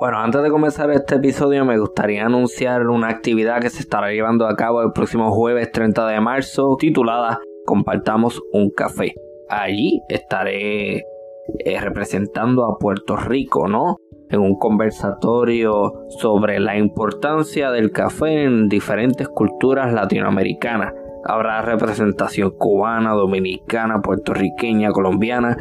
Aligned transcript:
Bueno, 0.00 0.18
antes 0.18 0.40
de 0.44 0.50
comenzar 0.50 0.92
este 0.92 1.16
episodio 1.16 1.64
me 1.64 1.76
gustaría 1.76 2.24
anunciar 2.24 2.86
una 2.86 3.08
actividad 3.08 3.60
que 3.60 3.68
se 3.68 3.80
estará 3.80 4.12
llevando 4.12 4.46
a 4.46 4.54
cabo 4.54 4.80
el 4.80 4.92
próximo 4.92 5.32
jueves 5.32 5.72
30 5.72 6.06
de 6.06 6.20
marzo 6.20 6.76
titulada 6.78 7.40
Compartamos 7.66 8.40
un 8.52 8.70
café. 8.70 9.14
Allí 9.48 10.00
estaré 10.08 10.98
eh, 10.98 11.80
representando 11.80 12.64
a 12.64 12.78
Puerto 12.78 13.16
Rico, 13.16 13.66
¿no? 13.66 13.96
En 14.30 14.38
un 14.38 14.56
conversatorio 14.56 16.06
sobre 16.10 16.60
la 16.60 16.78
importancia 16.78 17.72
del 17.72 17.90
café 17.90 18.44
en 18.44 18.68
diferentes 18.68 19.28
culturas 19.28 19.92
latinoamericanas. 19.92 20.94
Habrá 21.24 21.60
representación 21.62 22.52
cubana, 22.56 23.14
dominicana, 23.14 24.00
puertorriqueña, 24.00 24.92
colombiana 24.92 25.56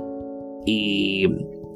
y 0.64 1.25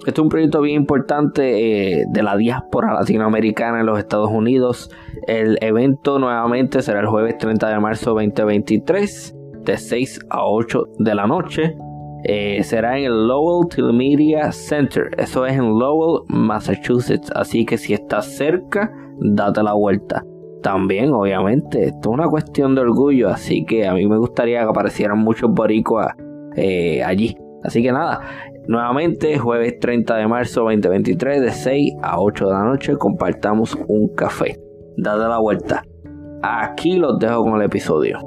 este 0.06 0.20
es 0.20 0.24
un 0.24 0.30
proyecto 0.30 0.62
bien 0.62 0.78
importante 0.78 2.00
eh, 2.00 2.06
de 2.10 2.24
la 2.24 2.36
diáspora 2.36 2.94
latinoamericana 2.94 3.82
en 3.82 3.86
los 3.86 4.00
Estados 4.00 4.32
Unidos. 4.32 4.90
El 5.28 5.60
evento 5.62 6.18
nuevamente 6.18 6.82
será 6.82 7.02
el 7.02 7.08
jueves 7.08 7.38
30 7.38 7.70
de 7.70 7.80
marzo 7.80 8.14
2023 8.16 9.36
de 9.64 9.78
6 9.78 10.20
a 10.30 10.46
8 10.46 10.88
de 10.98 11.16
la 11.16 11.28
noche. 11.28 11.78
Eh, 12.24 12.64
será 12.64 12.98
en 12.98 13.06
el 13.06 13.28
Lowell 13.28 13.94
Media 13.94 14.52
Center. 14.52 15.12
Eso 15.18 15.46
es 15.46 15.54
en 15.54 15.78
Lowell, 15.78 16.24
Massachusetts. 16.28 17.32
Así 17.36 17.66
que 17.66 17.78
si 17.78 17.94
estás 17.94 18.26
cerca, 18.26 18.92
date 19.20 19.62
la 19.62 19.74
vuelta. 19.74 20.24
También, 20.64 21.12
obviamente, 21.14 21.86
esto 21.86 22.10
es 22.10 22.14
una 22.14 22.28
cuestión 22.28 22.74
de 22.74 22.82
orgullo. 22.82 23.30
Así 23.30 23.66
que 23.66 23.88
a 23.88 23.94
mí 23.94 24.08
me 24.08 24.18
gustaría 24.18 24.62
que 24.62 24.70
aparecieran 24.70 25.20
muchos 25.20 25.52
boricuas 25.52 26.16
eh, 26.56 27.04
allí. 27.04 27.38
Así 27.64 27.84
que 27.84 27.92
nada, 27.92 28.22
nuevamente 28.68 29.38
jueves 29.38 29.80
30 29.80 30.16
de 30.18 30.28
marzo 30.28 30.62
2023 30.62 31.42
de 31.42 31.52
6 31.52 31.94
a 32.02 32.20
8 32.20 32.46
de 32.48 32.54
la 32.54 32.64
noche 32.64 32.96
compartamos 32.98 33.78
un 33.88 34.14
café. 34.16 34.60
Dale 34.98 35.28
la 35.28 35.40
vuelta. 35.40 35.84
Aquí 36.44 36.98
los 36.98 37.20
dejo 37.20 37.44
con 37.44 37.56
el 37.56 37.64
episodio. 37.64 38.20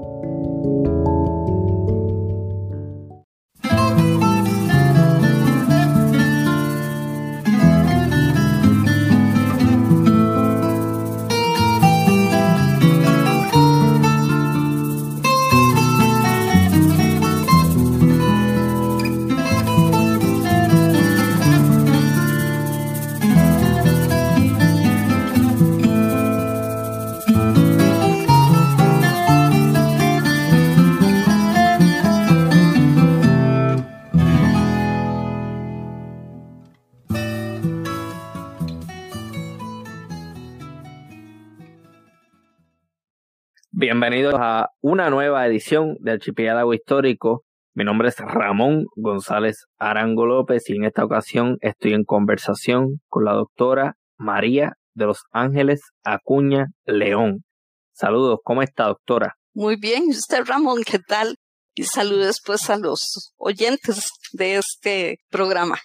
Bienvenidos 43.95 44.35
a 44.37 44.71
una 44.81 45.09
nueva 45.09 45.47
edición 45.47 45.95
de 46.01 46.11
Archipiélago 46.11 46.75
Histórico. 46.75 47.45
Mi 47.75 47.85
nombre 47.85 48.09
es 48.09 48.17
Ramón 48.19 48.87
González 48.97 49.67
Arango 49.79 50.27
López 50.27 50.69
y 50.69 50.75
en 50.75 50.83
esta 50.83 51.05
ocasión 51.05 51.59
estoy 51.61 51.93
en 51.93 52.03
conversación 52.03 52.99
con 53.09 53.25
la 53.25 53.35
doctora 53.35 53.95
María 54.19 54.73
de 54.95 55.07
los 55.07 55.23
Ángeles 55.31 55.81
Acuña 56.03 56.67
León. 56.85 57.45
Saludos, 57.93 58.41
¿cómo 58.43 58.63
está 58.63 58.87
doctora? 58.87 59.37
Muy 59.55 59.77
bien, 59.77 60.07
¿y 60.09 60.11
usted 60.11 60.45
Ramón, 60.45 60.83
qué 60.85 60.99
tal? 60.99 61.37
Y 61.77 61.85
saludos 61.85 62.43
pues 62.45 62.69
a 62.71 62.79
los 62.79 63.33
oyentes 63.37 64.11
de 64.33 64.57
este 64.57 65.19
programa. 65.31 65.79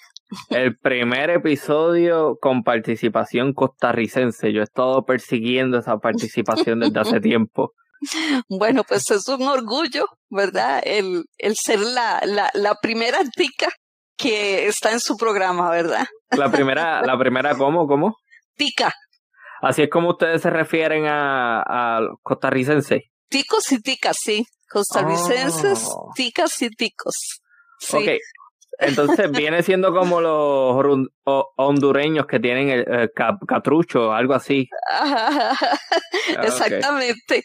El 0.49 0.75
primer 0.79 1.29
episodio 1.29 2.37
con 2.41 2.63
participación 2.63 3.53
costarricense. 3.53 4.51
Yo 4.51 4.61
he 4.61 4.63
estado 4.63 5.05
persiguiendo 5.05 5.77
esa 5.77 5.99
participación 5.99 6.79
desde 6.79 6.99
hace 6.99 7.19
tiempo. 7.21 7.73
Bueno, 8.49 8.83
pues 8.83 9.09
es 9.11 9.27
un 9.27 9.43
orgullo, 9.47 10.05
¿verdad? 10.29 10.81
El, 10.83 11.25
el 11.37 11.55
ser 11.55 11.79
la, 11.79 12.21
la, 12.23 12.49
la 12.53 12.75
primera 12.75 13.19
tica 13.35 13.69
que 14.17 14.67
está 14.67 14.91
en 14.91 14.99
su 14.99 15.15
programa, 15.17 15.69
¿verdad? 15.71 16.05
La 16.31 16.51
primera, 16.51 17.01
la 17.05 17.17
primera, 17.17 17.55
¿cómo? 17.57 17.87
¿Cómo? 17.87 18.17
Tica. 18.55 18.93
Así 19.61 19.83
es 19.83 19.89
como 19.89 20.09
ustedes 20.11 20.41
se 20.41 20.49
refieren 20.49 21.05
a, 21.05 21.61
a 21.61 21.99
costarricense. 22.23 23.11
Ticos 23.29 23.71
y 23.71 23.81
ticas, 23.81 24.17
sí. 24.21 24.45
Costarricenses, 24.69 25.87
Oh. 25.91 26.11
ticas 26.15 26.61
y 26.61 26.69
ticos. 26.69 27.15
Sí. 27.79 28.17
Entonces 28.79 29.29
viene 29.31 29.61
siendo 29.63 29.93
como 29.93 30.21
los 30.21 31.07
hondureños 31.57 32.25
que 32.27 32.39
tienen 32.39 32.69
el, 32.69 32.85
el 32.91 33.11
cap- 33.13 33.45
catrucho, 33.47 34.11
algo 34.13 34.33
así. 34.33 34.67
Ah. 34.91 35.53
Exactamente. 36.43 37.43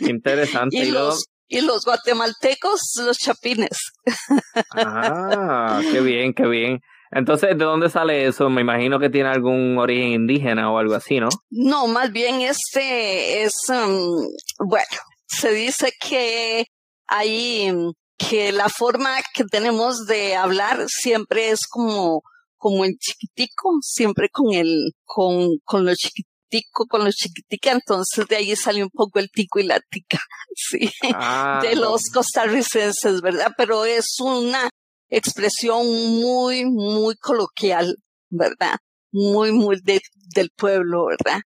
Interesante. 0.00 0.76
Y 0.84 0.90
los, 0.90 1.26
y 1.48 1.60
los 1.60 1.84
guatemaltecos, 1.84 2.80
los 3.04 3.18
chapines. 3.18 3.92
Ah, 4.74 5.80
qué 5.92 6.00
bien, 6.00 6.32
qué 6.34 6.46
bien. 6.46 6.80
Entonces, 7.10 7.50
¿de 7.50 7.64
dónde 7.64 7.90
sale 7.90 8.26
eso? 8.26 8.50
Me 8.50 8.60
imagino 8.62 8.98
que 8.98 9.08
tiene 9.10 9.28
algún 9.28 9.78
origen 9.78 10.08
indígena 10.08 10.72
o 10.72 10.78
algo 10.78 10.94
así, 10.94 11.20
¿no? 11.20 11.28
No, 11.50 11.86
más 11.86 12.10
bien 12.10 12.40
este 12.40 13.42
es, 13.44 13.54
um, 13.68 14.26
bueno, 14.66 14.86
se 15.26 15.52
dice 15.52 15.92
que 16.00 16.64
hay, 17.06 17.72
que 18.16 18.52
la 18.52 18.68
forma 18.68 19.16
que 19.34 19.44
tenemos 19.44 20.06
de 20.06 20.36
hablar 20.36 20.86
siempre 20.88 21.50
es 21.50 21.66
como, 21.68 22.22
como 22.56 22.84
en 22.84 22.96
chiquitico, 22.98 23.78
siempre 23.82 24.28
con 24.30 24.52
el, 24.54 24.92
con, 25.04 25.58
con 25.64 25.84
lo 25.84 25.94
chiquitico, 25.94 26.86
con 26.88 27.04
lo 27.04 27.10
chiquitica, 27.10 27.72
entonces 27.72 28.26
de 28.28 28.36
ahí 28.36 28.54
sale 28.56 28.82
un 28.84 28.90
poco 28.90 29.18
el 29.18 29.30
tico 29.30 29.58
y 29.58 29.64
la 29.64 29.80
tica, 29.90 30.20
sí, 30.54 30.90
Ah, 31.12 31.60
de 31.62 31.74
los 31.76 32.04
costarricenses, 32.12 33.20
¿verdad? 33.20 33.52
Pero 33.56 33.84
es 33.84 34.20
una 34.20 34.70
expresión 35.10 35.86
muy, 36.20 36.64
muy 36.64 37.16
coloquial, 37.16 37.96
¿verdad? 38.30 38.76
Muy, 39.12 39.52
muy 39.52 39.80
de- 39.82 40.00
del 40.34 40.50
pueblo, 40.56 41.06
¿verdad? 41.06 41.40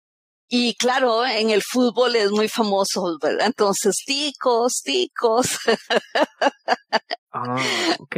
Y 0.50 0.74
claro, 0.76 1.26
en 1.26 1.50
el 1.50 1.62
fútbol 1.62 2.16
es 2.16 2.30
muy 2.30 2.48
famoso, 2.48 3.18
¿verdad? 3.20 3.46
Entonces, 3.46 3.94
ticos, 4.04 4.82
ticos. 4.82 5.58
Ah, 7.30 7.62
ok. 8.00 8.16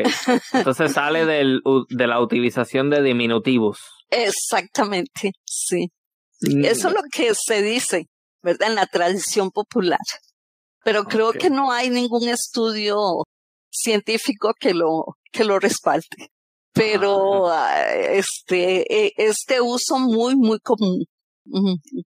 Entonces 0.53 0.93
sale 0.93 1.27
del, 1.27 1.61
de 1.91 2.07
la 2.07 2.21
utilización 2.21 2.91
de 2.91 3.03
diminutivos. 3.03 3.79
Exactamente, 4.09 5.33
sí. 5.45 5.89
Mm, 6.41 6.65
Eso 6.65 6.89
es 6.89 6.95
lo 6.95 7.03
que 7.13 7.33
se 7.35 7.61
dice, 7.61 8.07
¿verdad? 8.41 8.69
En 8.69 8.77
la 8.77 8.87
tradición 8.87 9.51
popular. 9.51 9.99
Pero 10.85 11.05
creo 11.05 11.33
que 11.33 11.51
no 11.51 11.73
hay 11.73 11.91
ningún 11.91 12.29
estudio 12.29 12.97
científico 13.71 14.55
que 14.59 14.75
lo, 14.75 15.17
que 15.33 15.45
lo 15.45 15.59
respalde. 15.59 16.31
Pero 16.73 17.49
ah, 17.51 17.93
este, 17.93 19.07
eh, 19.07 19.13
este 19.17 19.61
uso 19.61 19.99
muy, 19.99 20.37
muy 20.37 20.61
común. 20.61 21.05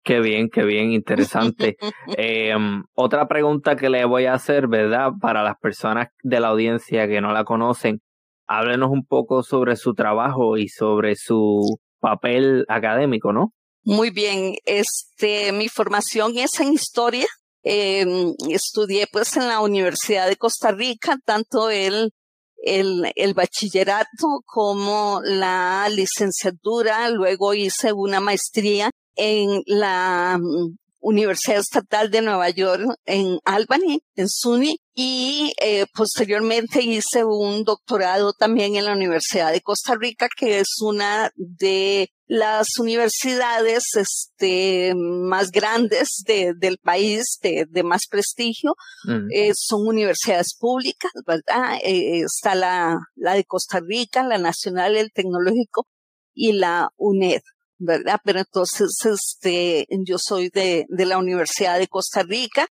Qué 0.03 0.19
bien, 0.19 0.49
qué 0.49 0.63
bien, 0.63 0.91
interesante. 0.91 1.77
Eh, 2.17 2.53
otra 2.93 3.27
pregunta 3.27 3.75
que 3.75 3.89
le 3.89 4.05
voy 4.05 4.25
a 4.25 4.33
hacer, 4.33 4.67
¿verdad? 4.67 5.11
Para 5.19 5.43
las 5.43 5.57
personas 5.57 6.07
de 6.21 6.39
la 6.39 6.49
audiencia 6.49 7.07
que 7.07 7.21
no 7.21 7.31
la 7.31 7.43
conocen, 7.43 8.01
háblenos 8.47 8.89
un 8.91 9.06
poco 9.06 9.41
sobre 9.44 9.75
su 9.75 9.94
trabajo 9.94 10.57
y 10.57 10.68
sobre 10.68 11.15
su 11.15 11.79
papel 12.00 12.65
académico, 12.68 13.33
¿no? 13.33 13.53
Muy 13.83 14.12
bien, 14.12 14.56
este, 14.65 15.51
mi 15.51 15.68
formación 15.69 16.38
es 16.38 16.59
en 16.59 16.73
historia. 16.73 17.25
Eh, 17.63 18.06
estudié 18.50 19.07
pues 19.12 19.35
en 19.38 19.47
la 19.47 19.62
Universidad 19.62 20.27
de 20.27 20.35
Costa 20.35 20.71
Rica, 20.71 21.18
tanto 21.25 21.69
el, 21.69 22.12
el, 22.57 23.12
el 23.15 23.33
bachillerato 23.33 24.41
como 24.45 25.21
la 25.23 25.88
licenciatura. 25.89 27.09
Luego 27.09 27.53
hice 27.53 27.94
una 27.94 28.19
maestría 28.19 28.89
en 29.15 29.62
la 29.65 30.38
mm, 30.39 30.77
Universidad 31.04 31.60
Estatal 31.60 32.10
de 32.10 32.21
Nueva 32.21 32.50
York 32.50 32.83
en 33.06 33.38
Albany, 33.44 34.01
en 34.15 34.30
SUNY, 34.30 34.77
y 34.95 35.54
eh, 35.62 35.86
posteriormente 35.94 36.81
hice 36.81 37.25
un 37.25 37.65
doctorado 37.65 38.31
también 38.31 38.75
en 38.75 38.86
la 38.86 38.94
Universidad 38.94 39.51
de 39.51 39.62
Costa 39.62 39.95
Rica, 40.00 40.27
que 40.36 40.60
es 40.60 40.68
una 40.81 41.31
de 41.36 42.10
las 42.25 42.77
universidades 42.80 43.83
este, 43.95 44.94
más 44.95 45.51
grandes 45.51 46.24
de, 46.25 46.54
del 46.56 46.77
país, 46.77 47.38
de, 47.42 47.66
de 47.69 47.83
más 47.83 48.04
prestigio. 48.09 48.75
Mm. 49.04 49.27
Eh, 49.31 49.51
son 49.56 49.86
universidades 49.86 50.56
públicas, 50.57 51.12
¿verdad? 51.27 51.80
Eh, 51.83 52.21
está 52.21 52.56
la, 52.56 52.98
la 53.16 53.33
de 53.33 53.44
Costa 53.44 53.81
Rica, 53.81 54.24
la 54.24 54.38
Nacional, 54.38 54.95
el 54.95 55.12
Tecnológico 55.12 55.86
y 56.33 56.54
la 56.54 56.89
UNED, 56.98 57.42
¿verdad? 57.83 58.19
Pero 58.24 58.39
entonces, 58.39 58.91
este, 59.06 59.88
yo 60.06 60.18
soy 60.18 60.50
de, 60.50 60.85
de 60.89 61.06
la 61.06 61.18
Universidad 61.18 61.80
de 61.80 61.88
Costa 61.88 62.24
Rica. 62.24 62.68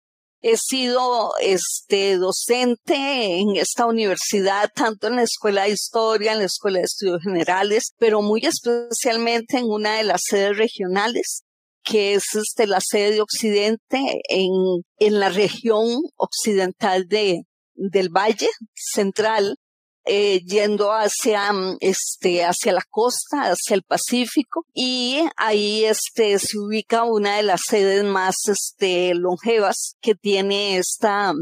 He 0.43 0.56
sido, 0.56 1.32
este, 1.41 2.19
docente 2.19 3.38
en 3.38 3.56
esta 3.56 3.87
universidad, 3.87 4.70
tanto 4.75 5.08
en 5.08 5.17
la 5.17 5.23
Escuela 5.23 5.64
de 5.64 5.70
Historia, 5.70 6.32
en 6.32 6.38
la 6.38 6.44
Escuela 6.44 6.79
de 6.79 6.85
Estudios 6.85 7.23
Generales, 7.23 7.94
pero 7.99 8.23
muy 8.23 8.43
especialmente 8.44 9.58
en 9.58 9.67
una 9.67 9.97
de 9.97 10.05
las 10.05 10.20
sedes 10.29 10.56
regionales 10.56 11.43
que 11.87 12.14
es 12.14 12.25
este, 12.35 12.67
la 12.67 12.81
sede 12.81 13.12
de 13.12 13.20
Occidente 13.20 14.20
en, 14.29 14.50
en 14.99 15.20
la 15.20 15.29
región 15.29 16.03
occidental 16.17 17.06
de, 17.06 17.43
del 17.75 18.08
Valle 18.08 18.49
Central, 18.75 19.56
eh, 20.06 20.41
yendo 20.47 20.93
hacia, 20.93 21.53
este, 21.81 22.44
hacia 22.44 22.73
la 22.73 22.85
costa, 22.88 23.50
hacia 23.50 23.75
el 23.75 23.82
Pacífico, 23.82 24.64
y 24.73 25.20
ahí, 25.37 25.85
este, 25.85 26.38
se 26.38 26.58
ubica 26.58 27.05
una 27.05 27.37
de 27.37 27.43
las 27.43 27.62
sedes 27.69 28.05
más, 28.05 28.37
este, 28.47 29.14
longevas 29.14 29.97
que 30.00 30.14
tiene 30.14 30.79
esta 30.79 31.35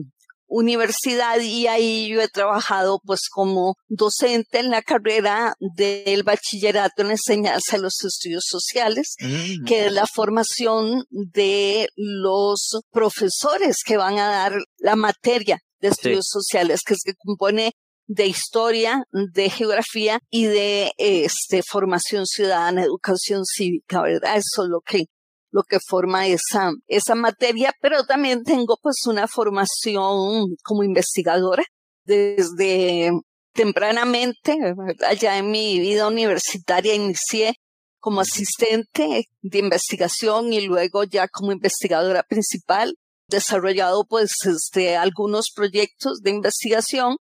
universidad 0.46 1.40
y 1.40 1.66
ahí 1.66 2.08
yo 2.08 2.20
he 2.20 2.28
trabajado 2.28 3.00
pues 3.04 3.28
como 3.28 3.74
docente 3.88 4.60
en 4.60 4.70
la 4.70 4.82
carrera 4.82 5.54
del 5.58 6.22
bachillerato 6.22 7.02
en 7.02 7.10
enseñanza 7.10 7.76
de 7.76 7.82
los 7.82 8.04
estudios 8.04 8.44
sociales, 8.46 9.16
mm. 9.20 9.64
que 9.64 9.86
es 9.86 9.92
la 9.92 10.06
formación 10.06 11.04
de 11.10 11.88
los 11.96 12.80
profesores 12.92 13.78
que 13.84 13.96
van 13.96 14.18
a 14.18 14.28
dar 14.28 14.52
la 14.78 14.96
materia 14.96 15.58
de 15.80 15.88
estudios 15.88 16.26
sociales, 16.28 16.82
que 16.86 16.94
se 16.94 17.14
compone 17.14 17.72
de 18.06 18.26
historia, 18.26 19.04
de 19.12 19.50
geografía 19.50 20.20
y 20.30 20.46
de 20.46 20.92
este, 20.98 21.62
formación 21.62 22.26
ciudadana, 22.26 22.82
educación 22.82 23.44
cívica, 23.44 24.02
¿verdad? 24.02 24.36
Eso 24.36 24.64
es 24.64 24.68
lo 24.68 24.80
que, 24.80 25.04
lo 25.50 25.62
que 25.62 25.78
forma 25.86 26.26
esa, 26.26 26.72
esa 26.86 27.14
materia, 27.14 27.72
pero 27.80 28.04
también 28.04 28.44
tengo 28.44 28.76
pues 28.82 29.06
una 29.06 29.26
formación 29.26 30.56
como 30.62 30.84
investigadora 30.84 31.64
desde 32.04 33.10
tempranamente, 33.52 34.56
¿verdad? 34.60 35.16
ya 35.18 35.38
en 35.38 35.50
mi 35.50 35.78
vida 35.78 36.06
universitaria 36.06 36.94
inicié 36.94 37.54
como 38.00 38.20
asistente 38.20 39.28
de 39.40 39.58
investigación 39.58 40.52
y 40.52 40.60
luego 40.66 41.04
ya 41.04 41.26
como 41.28 41.52
investigadora 41.52 42.22
principal, 42.22 42.98
desarrollado 43.28 44.04
pues 44.04 44.32
este, 44.44 44.96
algunos 44.96 45.46
proyectos 45.54 46.20
de 46.20 46.30
investigación 46.30 47.16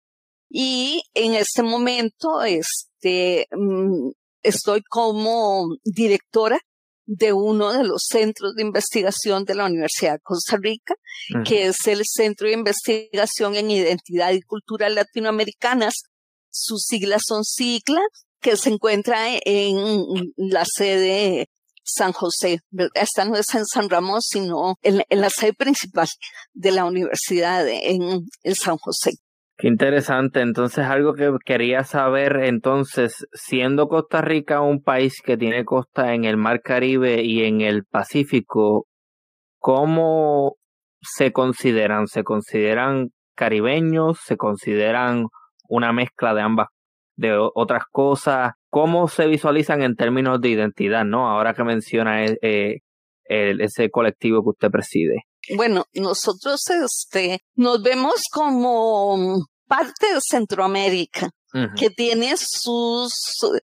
y 0.50 1.04
en 1.14 1.34
este 1.34 1.62
momento, 1.62 2.42
este, 2.42 3.46
mm, 3.52 4.10
estoy 4.42 4.82
como 4.82 5.76
directora 5.84 6.58
de 7.06 7.32
uno 7.32 7.72
de 7.72 7.84
los 7.84 8.04
centros 8.08 8.54
de 8.54 8.62
investigación 8.62 9.44
de 9.44 9.54
la 9.54 9.66
Universidad 9.66 10.14
de 10.14 10.20
Costa 10.20 10.56
Rica, 10.60 10.94
que 11.44 11.66
es 11.66 11.86
el 11.86 12.02
Centro 12.04 12.48
de 12.48 12.54
Investigación 12.54 13.54
en 13.54 13.70
Identidad 13.70 14.32
y 14.32 14.42
Cultura 14.42 14.88
Latinoamericanas. 14.88 15.94
Sus 16.50 16.82
siglas 16.84 17.22
son 17.26 17.44
siglas 17.44 18.04
que 18.40 18.56
se 18.56 18.70
encuentra 18.70 19.26
en 19.44 20.32
la 20.36 20.64
sede 20.64 21.48
San 21.84 22.12
José. 22.12 22.60
Esta 22.94 23.24
no 23.24 23.36
es 23.36 23.54
en 23.54 23.66
San 23.66 23.88
Ramón, 23.88 24.20
sino 24.22 24.76
en, 24.82 25.02
la 25.08 25.30
sede 25.30 25.52
principal 25.52 26.08
de 26.52 26.70
la 26.72 26.84
universidad 26.84 27.68
en, 27.68 28.26
en 28.42 28.54
San 28.54 28.78
José. 28.78 29.12
Qué 29.60 29.68
interesante. 29.68 30.40
Entonces, 30.40 30.86
algo 30.86 31.12
que 31.12 31.30
quería 31.44 31.84
saber, 31.84 32.38
entonces, 32.44 33.26
siendo 33.34 33.88
Costa 33.88 34.22
Rica 34.22 34.62
un 34.62 34.82
país 34.82 35.20
que 35.22 35.36
tiene 35.36 35.66
costa 35.66 36.14
en 36.14 36.24
el 36.24 36.38
Mar 36.38 36.62
Caribe 36.62 37.22
y 37.22 37.44
en 37.44 37.60
el 37.60 37.84
Pacífico, 37.84 38.86
¿cómo 39.58 40.56
se 41.02 41.32
consideran? 41.32 42.06
¿Se 42.06 42.24
consideran 42.24 43.10
caribeños? 43.36 44.20
¿Se 44.24 44.38
consideran 44.38 45.26
una 45.68 45.92
mezcla 45.92 46.32
de 46.34 46.40
ambas, 46.40 46.68
de 47.16 47.36
otras 47.54 47.84
cosas? 47.92 48.54
¿Cómo 48.70 49.08
se 49.08 49.26
visualizan 49.26 49.82
en 49.82 49.94
términos 49.94 50.40
de 50.40 50.48
identidad, 50.48 51.04
no? 51.04 51.28
Ahora 51.28 51.52
que 51.52 51.64
menciona 51.64 52.24
eh, 52.24 52.38
eh, 53.28 53.56
ese 53.60 53.90
colectivo 53.90 54.42
que 54.42 54.50
usted 54.50 54.70
preside. 54.70 55.24
Bueno, 55.56 55.84
nosotros 55.94 56.60
este, 56.68 57.40
nos 57.54 57.82
vemos 57.82 58.22
como 58.30 59.46
parte 59.66 60.14
de 60.14 60.20
Centroamérica, 60.20 61.30
que 61.76 61.90
tiene 61.90 62.34
sus, 62.36 63.12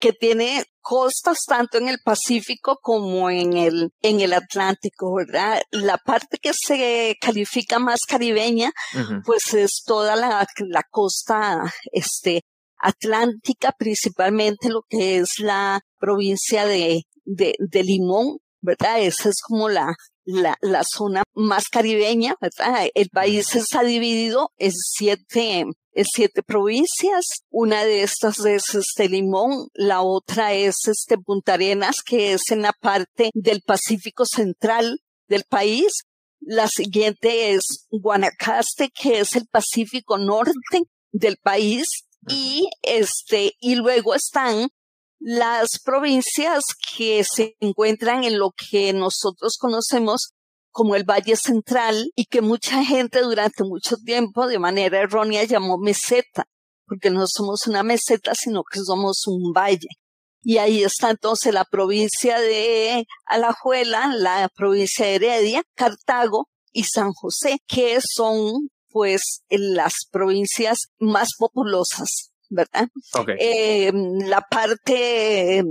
que 0.01 0.13
tiene 0.13 0.65
costas 0.81 1.39
tanto 1.47 1.79
en 1.79 1.89
el 1.89 1.99
Pacífico 2.05 2.79
como 2.83 3.31
en 3.31 3.57
el, 3.57 3.91
en 4.03 4.21
el 4.21 4.33
Atlántico, 4.33 5.15
¿verdad? 5.15 5.61
La 5.71 5.97
parte 5.99 6.39
que 6.39 6.53
se 6.55 7.17
califica 7.21 7.79
más 7.79 8.01
caribeña, 8.09 8.73
pues 9.25 9.55
es 9.55 9.83
toda 9.85 10.17
la, 10.17 10.47
la 10.59 10.83
costa, 10.91 11.73
este, 11.93 12.43
atlántica, 12.79 13.73
principalmente 13.79 14.71
lo 14.71 14.83
que 14.89 15.19
es 15.19 15.39
la 15.39 15.81
provincia 15.99 16.65
de, 16.65 17.03
de, 17.25 17.55
de 17.59 17.85
Limón, 17.85 18.39
¿verdad? 18.61 19.01
Esa 19.01 19.29
es 19.29 19.37
como 19.47 19.69
la, 19.69 19.95
la, 20.29 20.59
la 20.61 20.85
zona 20.85 21.23
más 21.35 21.69
caribeña, 21.69 22.37
¿verdad? 22.39 22.89
El 22.95 23.09
país 23.09 23.57
está 23.57 23.83
dividido 23.83 24.53
en 24.59 24.73
siete, 24.73 25.61
en 25.61 26.05
siete 26.05 26.43
provincias. 26.43 27.25
Una 27.49 27.85
de 27.85 28.03
estas 28.03 28.39
es 28.45 28.75
este 28.75 29.09
Limón, 29.09 29.69
la 29.73 30.03
otra 30.03 30.53
es 30.53 30.87
este 30.87 31.17
Punta 31.17 31.55
Arenas, 31.55 32.03
que 32.05 32.35
es 32.35 32.51
en 32.51 32.61
la 32.61 32.75
parte 32.75 33.31
del 33.33 33.63
Pacífico 33.63 34.27
Central 34.27 35.01
del 35.29 35.45
país. 35.49 36.03
La 36.41 36.69
siguiente 36.69 37.53
es 37.53 37.87
Guanacaste, 37.91 38.91
que 38.91 39.21
es 39.21 39.35
el 39.35 39.47
Pacífico 39.47 40.19
Norte 40.19 40.83
del 41.11 41.39
país. 41.39 41.87
Y 42.29 42.69
este, 42.83 43.55
y 43.61 43.77
luego 43.77 44.15
están 44.15 44.69
las 45.21 45.81
provincias 45.85 46.63
que 46.97 47.25
se 47.25 47.57
encuentran 47.61 48.25
en 48.25 48.39
lo 48.39 48.51
que 48.53 48.93
nosotros 48.93 49.57
conocemos 49.59 50.33
como 50.71 50.95
el 50.95 51.05
Valle 51.05 51.37
Central 51.37 52.11
y 52.15 52.27
que 52.27 52.41
mucha 52.41 52.85
gente 52.85 53.21
durante 53.23 53.65
mucho 53.65 53.97
tiempo 53.97 54.47
de 54.47 54.59
manera 54.59 55.01
errónea 55.01 55.45
llamó 55.45 55.77
meseta, 55.79 56.47
porque 56.87 57.11
no 57.11 57.27
somos 57.27 57.67
una 57.67 57.83
meseta, 57.83 58.35
sino 58.35 58.63
que 58.63 58.81
somos 58.81 59.27
un 59.27 59.53
valle. 59.53 59.89
Y 60.43 60.59
ahí 60.59 60.85
está 60.85 61.11
entonces 61.11 61.53
la 61.53 61.65
provincia 61.65 62.39
de 62.39 63.05
Alajuela, 63.27 64.15
la 64.15 64.49
provincia 64.55 65.05
de 65.05 65.17
Heredia, 65.17 65.63
Cartago 65.75 66.49
y 66.73 66.85
San 66.85 67.13
José, 67.13 67.59
que 67.67 67.99
son 68.01 68.69
pues 68.91 69.43
las 69.51 69.95
provincias 70.11 70.79
más 70.99 71.31
populosas 71.37 72.31
¿verdad? 72.49 72.89
Eh, 73.39 73.93
la 73.93 74.41
parte, 74.41 75.63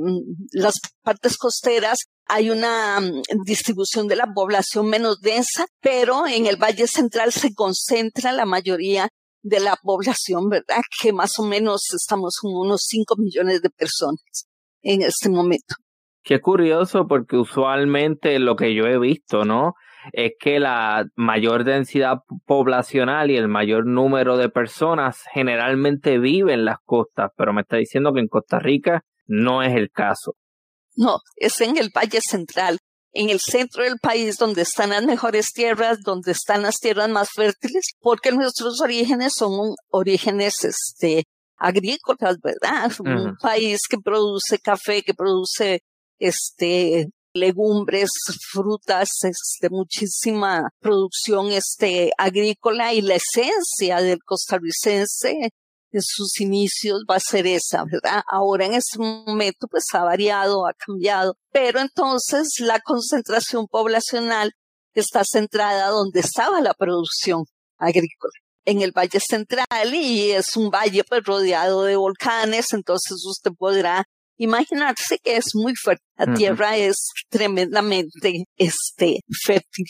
las 0.51 0.75
partes 1.03 1.37
costeras 1.37 1.99
hay 2.27 2.49
una 2.49 2.99
mm, 2.99 3.43
distribución 3.45 4.07
de 4.07 4.15
la 4.15 4.27
población 4.33 4.89
menos 4.89 5.21
densa, 5.21 5.65
pero 5.81 6.27
en 6.27 6.45
el 6.45 6.57
Valle 6.57 6.87
Central 6.87 7.31
se 7.31 7.53
concentra 7.53 8.31
la 8.31 8.45
mayoría 8.45 9.09
de 9.41 9.59
la 9.59 9.77
población, 9.81 10.49
¿verdad? 10.49 10.81
Que 11.01 11.13
más 11.13 11.39
o 11.39 11.43
menos 11.43 11.93
estamos 11.93 12.37
con 12.41 12.53
unos 12.53 12.83
5 12.87 13.15
millones 13.17 13.61
de 13.61 13.69
personas 13.69 14.47
en 14.81 15.01
este 15.01 15.29
momento. 15.29 15.75
Qué 16.23 16.41
curioso 16.41 17.07
porque 17.07 17.37
usualmente 17.37 18.37
lo 18.39 18.57
que 18.57 18.75
yo 18.75 18.85
he 18.85 18.99
visto, 18.99 19.45
¿no? 19.45 19.75
Es 20.11 20.33
que 20.39 20.59
la 20.59 21.05
mayor 21.15 21.63
densidad 21.63 22.19
poblacional 22.45 23.31
y 23.31 23.37
el 23.37 23.47
mayor 23.47 23.85
número 23.85 24.37
de 24.37 24.49
personas 24.49 25.23
generalmente 25.33 26.19
viven 26.19 26.59
en 26.59 26.65
las 26.65 26.77
costas, 26.83 27.31
pero 27.35 27.53
me 27.53 27.61
está 27.61 27.77
diciendo 27.77 28.13
que 28.13 28.21
en 28.21 28.27
Costa 28.27 28.59
Rica 28.59 29.03
no 29.25 29.63
es 29.63 29.75
el 29.75 29.89
caso. 29.91 30.33
No, 30.95 31.19
es 31.35 31.59
en 31.61 31.77
el 31.77 31.91
Valle 31.95 32.19
Central, 32.21 32.79
en 33.13 33.29
el 33.29 33.39
centro 33.39 33.83
del 33.83 33.99
país 33.99 34.37
donde 34.37 34.63
están 34.63 34.89
las 34.89 35.03
mejores 35.03 35.51
tierras, 35.53 35.99
donde 36.03 36.31
están 36.31 36.63
las 36.63 36.77
tierras 36.77 37.09
más 37.09 37.29
fértiles, 37.35 37.93
porque 37.99 38.31
nuestros 38.31 38.81
orígenes 38.81 39.33
son 39.33 39.75
orígenes 39.89 40.63
este, 40.63 41.25
agrícolas, 41.57 42.37
¿verdad? 42.41 42.91
Un 42.99 43.35
país 43.37 43.81
que 43.89 43.97
produce 43.97 44.59
café, 44.59 45.03
que 45.03 45.13
produce 45.13 45.81
este 46.19 47.09
legumbres, 47.39 48.09
frutas, 48.51 49.09
este, 49.23 49.69
muchísima 49.69 50.69
producción 50.79 51.51
este, 51.51 52.11
agrícola 52.17 52.93
y 52.93 53.01
la 53.01 53.15
esencia 53.15 54.01
del 54.01 54.19
costarricense 54.23 55.51
en 55.91 56.01
sus 56.01 56.39
inicios 56.41 57.03
va 57.09 57.15
a 57.15 57.19
ser 57.19 57.47
esa, 57.47 57.83
¿verdad? 57.85 58.21
Ahora 58.29 58.65
en 58.65 58.73
este 58.73 58.99
momento 58.99 59.67
pues 59.67 59.85
ha 59.93 60.03
variado, 60.03 60.67
ha 60.67 60.73
cambiado, 60.73 61.35
pero 61.51 61.79
entonces 61.79 62.47
la 62.59 62.79
concentración 62.81 63.67
poblacional 63.67 64.51
está 64.93 65.23
centrada 65.23 65.89
donde 65.89 66.19
estaba 66.19 66.61
la 66.61 66.73
producción 66.73 67.45
agrícola 67.77 68.33
en 68.65 68.81
el 68.81 68.91
Valle 68.91 69.19
Central 69.19 69.93
y 69.93 70.31
es 70.31 70.57
un 70.57 70.69
valle 70.69 71.03
pues 71.05 71.23
rodeado 71.23 71.83
de 71.83 71.95
volcanes, 71.95 72.73
entonces 72.73 73.23
usted 73.25 73.51
podrá 73.57 74.03
imaginarse 74.37 75.17
que 75.23 75.37
es 75.37 75.51
muy 75.53 75.73
fuerte. 75.75 76.03
La 76.15 76.33
tierra 76.33 76.77
es 76.77 77.09
tremendamente 77.29 78.45
este, 78.55 79.19
fértil. 79.43 79.85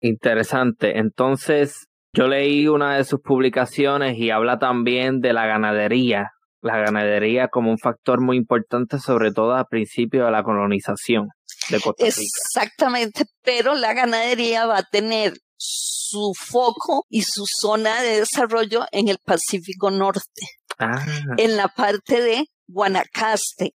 Interesante. 0.00 0.98
Entonces, 0.98 1.86
yo 2.12 2.28
leí 2.28 2.68
una 2.68 2.96
de 2.96 3.04
sus 3.04 3.20
publicaciones 3.20 4.18
y 4.18 4.30
habla 4.30 4.58
también 4.58 5.20
de 5.20 5.32
la 5.32 5.46
ganadería. 5.46 6.30
La 6.60 6.78
ganadería 6.78 7.48
como 7.48 7.70
un 7.70 7.78
factor 7.78 8.20
muy 8.20 8.36
importante, 8.36 8.98
sobre 8.98 9.32
todo 9.32 9.54
al 9.54 9.66
principio 9.66 10.24
de 10.26 10.30
la 10.30 10.42
colonización 10.44 11.28
de 11.70 11.80
Costa 11.80 12.04
Rica. 12.04 12.16
Exactamente, 12.20 13.24
pero 13.42 13.74
la 13.74 13.94
ganadería 13.94 14.66
va 14.66 14.78
a 14.78 14.82
tener 14.84 15.32
su 15.56 16.32
foco 16.36 17.06
y 17.08 17.22
su 17.22 17.44
zona 17.46 18.02
de 18.02 18.20
desarrollo 18.20 18.84
en 18.92 19.08
el 19.08 19.18
Pacífico 19.24 19.90
Norte, 19.90 20.42
ah. 20.78 21.04
en 21.36 21.56
la 21.56 21.68
parte 21.68 22.20
de 22.20 22.44
Guanacaste, 22.68 23.72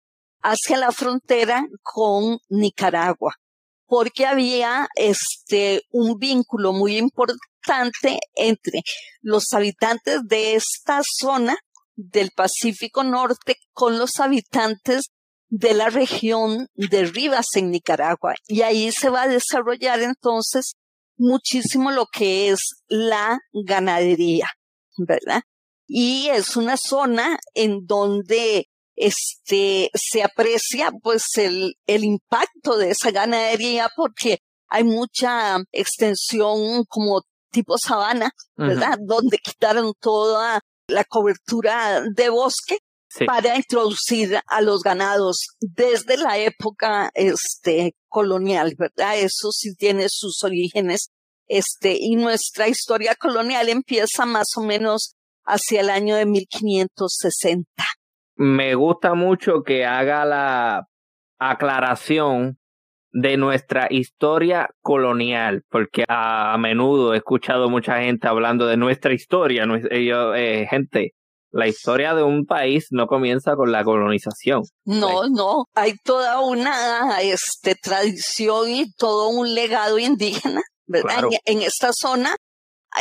hacia 0.45 0.77
la 0.77 0.93
frontera 0.93 1.67
con 1.83 2.39
Nicaragua, 2.51 3.35
porque 3.87 4.27
había 4.27 4.87
este 4.95 5.83
un 5.91 6.19
vínculo 6.19 6.73
muy 6.73 6.99
importante 6.99 8.19
entre 8.35 8.83
los 9.23 9.53
habitantes 9.55 10.21
de 10.27 10.55
esta 10.55 11.01
zona 11.03 11.57
del 11.97 12.31
Pacífico 12.37 13.03
Norte 13.03 13.57
con 13.73 13.99
los 13.99 14.21
habitantes 14.21 15.07
de 15.49 15.73
la 15.73 15.89
región 15.89 16.67
de 16.75 17.07
Rivas 17.07 17.47
en 17.55 17.71
Nicaragua. 17.71 18.35
Y 18.47 18.63
ahí 18.63 18.93
se 18.93 19.09
va 19.09 19.23
a 19.23 19.29
desarrollar 19.29 20.03
entonces 20.03 20.75
muchísimo 21.17 21.91
lo 21.91 22.07
que 22.07 22.51
es 22.51 22.59
la 22.89 23.39
ganadería, 23.53 24.49
¿verdad? 24.99 25.43
Y 25.87 26.29
es 26.29 26.57
una 26.57 26.77
zona 26.77 27.39
en 27.55 27.87
donde 27.87 28.67
este, 28.97 29.91
se 29.95 30.23
aprecia 30.23 30.93
pues 31.03 31.25
el, 31.37 31.75
el 31.87 32.05
impacto 32.05 32.77
de 32.77 32.91
esa 32.91 33.11
ganadería 33.11 33.89
porque 33.97 34.39
hay 34.69 34.85
mucha 34.85 35.59
extensión 35.73 36.85
como 36.89 37.23
tipo 37.51 37.77
sabana, 37.79 38.33
¿verdad? 38.57 38.99
Donde 39.01 39.39
quitaron 39.39 39.93
toda 40.01 40.61
la 40.89 41.05
cobertura 41.05 42.03
de 42.15 42.29
bosque 42.29 42.79
para 43.27 43.57
introducir 43.57 44.41
a 44.47 44.61
los 44.61 44.83
ganados 44.83 45.47
desde 45.61 46.17
la 46.17 46.39
época 46.39 47.11
este, 47.15 47.95
colonial, 48.09 48.75
¿verdad? 48.77 49.19
Eso 49.19 49.51
sí 49.53 49.75
tiene 49.77 50.07
sus 50.09 50.43
orígenes. 50.43 51.11
Este, 51.47 51.97
y 51.99 52.17
nuestra 52.17 52.69
historia 52.69 53.15
colonial 53.15 53.69
empieza 53.69 54.27
más 54.27 54.49
o 54.57 54.63
menos 54.63 55.15
hacia 55.45 55.83
el 55.83 55.91
año 55.91 56.17
de 56.17 56.27
1560. 56.27 57.85
Me 58.37 58.75
gusta 58.75 59.14
mucho 59.14 59.62
que 59.62 59.85
haga 59.85 60.25
la 60.25 60.88
aclaración 61.38 62.59
de 63.12 63.37
nuestra 63.37 63.87
historia 63.91 64.71
colonial, 64.83 65.62
porque 65.71 66.05
a, 66.09 66.57
menudo 66.59 67.14
he 67.14 67.19
escuchado 67.19 67.71
mucha 67.71 68.00
gente 68.00 68.26
hablando 68.26 68.67
de 68.67 68.76
nuestra 68.76 69.14
historia, 69.14 69.64
ellos, 69.91 70.35
eh, 70.37 70.67
gente, 70.69 71.12
la 71.53 71.69
historia 71.69 72.14
de 72.14 72.25
un 72.25 72.45
país 72.45 72.88
no 72.91 73.07
comienza 73.07 73.55
con 73.55 73.71
la 73.71 73.85
colonización. 73.85 74.62
No, 74.85 75.29
no, 75.29 75.67
hay 75.75 75.95
toda 76.03 76.41
una 76.41 77.21
este, 77.23 77.76
tradición 77.76 78.69
y 78.69 78.93
todo 78.95 79.29
un 79.29 79.55
legado 79.55 80.00
indígena, 80.00 80.62
¿verdad? 80.87 81.23
En, 81.45 81.62
esta 81.62 81.93
zona 81.93 82.35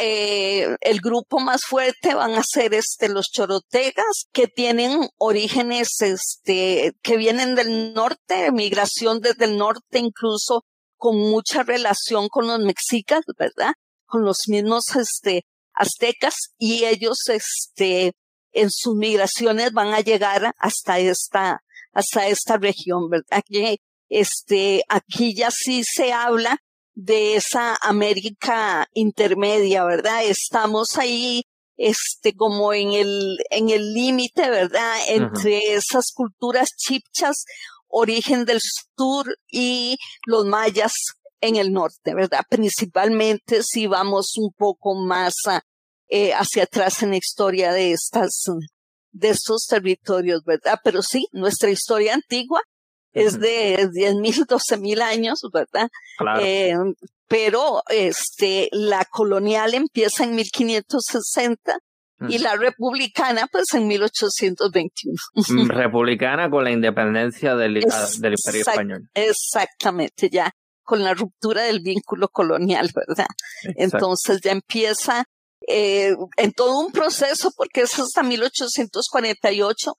eh, 0.02 0.76
el 0.82 1.02
grupo 1.02 1.40
más 1.40 1.62
fuerte 1.68 2.16
van 2.16 2.34
a 2.34 2.44
ser 2.44 2.74
este 2.74 3.10
los 3.10 3.28
chorotegas 3.32 4.28
que 4.32 4.48
tienen 4.48 5.08
orígenes 5.18 6.02
este 6.02 6.94
que 7.04 7.18
vienen 7.18 7.54
del 7.56 7.94
norte, 7.94 8.52
migración 8.52 9.20
desde 9.20 9.46
el 9.46 9.58
norte 9.58 10.00
incluso 10.00 10.66
con 10.98 11.18
mucha 11.18 11.64
relación 11.64 12.28
con 12.30 12.48
los 12.48 12.60
mexicas, 12.60 13.22
¿verdad? 13.38 13.74
Con 14.06 14.24
los 14.24 14.48
mismos 14.48 14.96
este 14.96 15.46
aztecas 15.74 16.36
y 16.58 16.86
ellos 16.86 17.20
este 17.28 18.14
en 18.52 18.72
sus 18.72 18.96
migraciones 18.96 19.74
van 19.74 19.94
a 19.94 20.00
llegar 20.00 20.54
hasta 20.58 21.00
esta 21.00 21.64
hasta 21.92 22.28
esta 22.28 22.58
región, 22.58 23.10
¿verdad? 23.10 23.44
Que 23.46 23.78
este 24.10 24.84
aquí 24.90 25.36
ya 25.36 25.52
sí 25.52 25.84
se 25.84 26.14
habla 26.14 26.58
de 26.96 27.36
esa 27.36 27.76
América 27.82 28.88
intermedia, 28.94 29.84
¿verdad? 29.84 30.24
Estamos 30.26 30.98
ahí, 30.98 31.44
este, 31.78 32.36
como 32.36 32.74
en 32.74 32.94
el, 32.94 33.38
en 33.50 33.70
el 33.70 33.94
límite, 33.94 34.50
¿verdad? 34.50 34.96
Entre 35.08 35.74
esas 35.74 36.12
culturas 36.14 36.70
chipchas, 36.78 37.46
origen 37.88 38.46
del 38.46 38.60
sur 38.96 39.26
y 39.52 39.98
los 40.26 40.46
mayas 40.46 40.94
en 41.42 41.56
el 41.58 41.72
norte, 41.72 42.14
¿verdad? 42.14 42.42
Principalmente 42.50 43.64
si 43.64 43.88
vamos 43.88 44.38
un 44.38 44.52
poco 44.54 44.96
más 44.96 45.34
eh, 46.08 46.34
hacia 46.34 46.64
atrás 46.64 47.04
en 47.04 47.12
la 47.12 47.18
historia 47.18 47.74
de 47.74 47.92
estas, 47.92 48.44
de 49.12 49.30
estos 49.30 49.66
territorios, 49.68 50.44
¿verdad? 50.46 50.80
Pero 50.84 51.02
sí, 51.02 51.28
nuestra 51.32 51.70
historia 51.70 52.14
antigua 52.14 52.62
es 53.14 53.40
de 53.40 53.90
10 53.92 54.16
mil, 54.16 54.46
12 54.46 54.78
mil 54.78 55.02
años, 55.02 55.42
¿verdad? 55.52 55.90
Claro. 56.18 56.42
Eh, 56.44 56.76
pero 57.28 57.84
este, 57.90 58.70
la 58.72 59.06
colonial 59.06 59.74
empieza 59.74 60.24
en 60.24 60.36
1560 60.36 61.78
y 62.30 62.38
la 62.38 62.56
republicana 62.56 63.48
pues 63.52 63.74
en 63.74 63.88
1821. 63.88 65.16
Mm, 65.34 65.68
republicana 65.70 66.50
con 66.50 66.64
la 66.64 66.72
independencia 66.72 67.56
del, 67.56 67.84
ah, 67.92 68.08
del 68.20 68.34
Imperio 68.34 68.62
Español. 68.62 69.10
Exactamente, 69.14 70.30
ya 70.30 70.52
con 70.84 71.04
la 71.04 71.14
ruptura 71.14 71.64
del 71.64 71.80
vínculo 71.80 72.28
colonial, 72.28 72.92
¿verdad? 72.94 73.28
Entonces 73.78 74.42
ya 74.42 74.52
empieza 74.52 75.24
eh, 75.68 76.14
en 76.38 76.52
todo 76.52 76.80
un 76.80 76.92
proceso, 76.92 77.52
porque 77.56 77.82
es 77.82 77.98
hasta 77.98 78.22
1848 78.22 79.94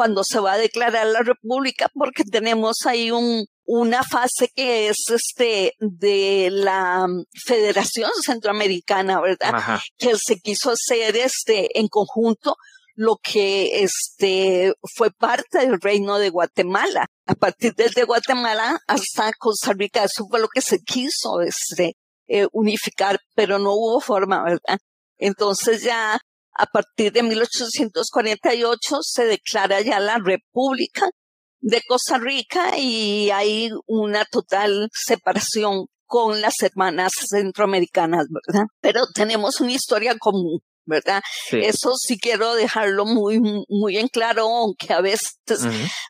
cuando 0.00 0.24
se 0.24 0.40
va 0.40 0.54
a 0.54 0.58
declarar 0.58 1.06
la 1.08 1.20
república, 1.20 1.90
porque 1.92 2.24
tenemos 2.24 2.86
ahí 2.86 3.10
un, 3.10 3.44
una 3.66 4.02
fase 4.02 4.48
que 4.48 4.88
es 4.88 4.96
este 5.10 5.74
de 5.78 6.48
la 6.50 7.06
Federación 7.44 8.10
Centroamericana, 8.24 9.20
¿verdad? 9.20 9.78
Que 9.98 10.16
se 10.16 10.40
quiso 10.40 10.70
hacer 10.70 11.18
este 11.18 11.78
en 11.78 11.88
conjunto 11.88 12.56
lo 12.94 13.18
que 13.22 13.82
este 13.82 14.72
fue 14.96 15.10
parte 15.10 15.58
del 15.58 15.78
reino 15.78 16.16
de 16.16 16.30
Guatemala. 16.30 17.06
A 17.26 17.34
partir 17.34 17.74
desde 17.74 18.04
Guatemala 18.04 18.80
hasta 18.86 19.34
Costa 19.34 19.74
Rica, 19.74 20.04
eso 20.04 20.26
fue 20.30 20.40
lo 20.40 20.48
que 20.48 20.62
se 20.62 20.78
quiso 20.78 21.42
este 21.42 21.98
eh, 22.26 22.46
unificar, 22.52 23.20
pero 23.34 23.58
no 23.58 23.74
hubo 23.74 24.00
forma, 24.00 24.42
¿verdad? 24.44 24.78
Entonces 25.18 25.82
ya 25.82 26.18
a 26.56 26.66
partir 26.66 27.12
de 27.12 27.22
1848 27.22 28.98
se 29.02 29.24
declara 29.24 29.80
ya 29.80 30.00
la 30.00 30.18
República 30.18 31.08
de 31.60 31.82
Costa 31.86 32.18
Rica 32.18 32.76
y 32.78 33.30
hay 33.30 33.70
una 33.86 34.24
total 34.24 34.88
separación 34.92 35.86
con 36.06 36.40
las 36.40 36.54
hermanas 36.62 37.12
centroamericanas, 37.28 38.26
¿verdad? 38.28 38.64
Pero 38.80 39.06
tenemos 39.14 39.60
una 39.60 39.72
historia 39.72 40.16
común, 40.18 40.60
¿verdad? 40.84 41.22
Eso 41.52 41.94
sí 41.96 42.18
quiero 42.18 42.54
dejarlo 42.54 43.04
muy, 43.04 43.40
muy 43.68 43.96
en 43.96 44.08
claro, 44.08 44.48
aunque 44.48 44.92
a 44.92 45.00
veces 45.00 45.38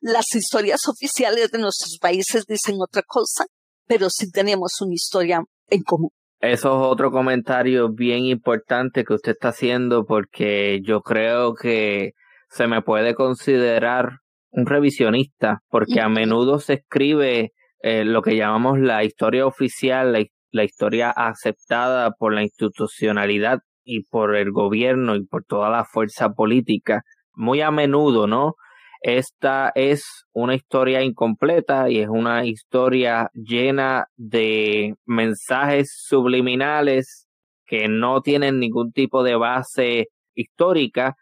las 0.00 0.24
historias 0.34 0.88
oficiales 0.88 1.50
de 1.50 1.58
nuestros 1.58 1.98
países 2.00 2.46
dicen 2.46 2.76
otra 2.80 3.02
cosa, 3.06 3.44
pero 3.86 4.08
sí 4.08 4.30
tenemos 4.30 4.80
una 4.80 4.94
historia 4.94 5.42
en 5.68 5.82
común. 5.82 6.10
Eso 6.40 6.68
es 6.68 6.86
otro 6.86 7.10
comentario 7.10 7.90
bien 7.90 8.24
importante 8.24 9.04
que 9.04 9.12
usted 9.12 9.32
está 9.32 9.48
haciendo 9.48 10.06
porque 10.06 10.80
yo 10.82 11.02
creo 11.02 11.54
que 11.54 12.12
se 12.48 12.66
me 12.66 12.80
puede 12.80 13.14
considerar 13.14 14.20
un 14.50 14.64
revisionista 14.64 15.60
porque 15.68 16.00
a 16.00 16.08
menudo 16.08 16.58
se 16.58 16.74
escribe 16.74 17.52
eh, 17.82 18.04
lo 18.06 18.22
que 18.22 18.36
llamamos 18.36 18.78
la 18.78 19.04
historia 19.04 19.46
oficial, 19.46 20.14
la, 20.14 20.24
la 20.50 20.64
historia 20.64 21.10
aceptada 21.10 22.12
por 22.12 22.32
la 22.32 22.42
institucionalidad 22.42 23.58
y 23.84 24.04
por 24.04 24.34
el 24.34 24.50
gobierno 24.50 25.16
y 25.16 25.26
por 25.26 25.44
toda 25.44 25.68
la 25.68 25.84
fuerza 25.84 26.30
política. 26.30 27.02
Muy 27.34 27.60
a 27.60 27.70
menudo, 27.70 28.26
¿no? 28.26 28.54
Esta 29.00 29.72
es 29.74 30.04
una 30.32 30.54
historia 30.54 31.02
incompleta 31.02 31.88
y 31.88 32.00
es 32.00 32.08
una 32.08 32.44
historia 32.44 33.30
llena 33.32 34.06
de 34.16 34.94
mensajes 35.06 35.88
subliminales 36.06 37.26
que 37.64 37.88
no 37.88 38.20
tienen 38.20 38.58
ningún 38.58 38.92
tipo 38.92 39.22
de 39.22 39.36
base 39.36 40.06
histórica 40.34 41.14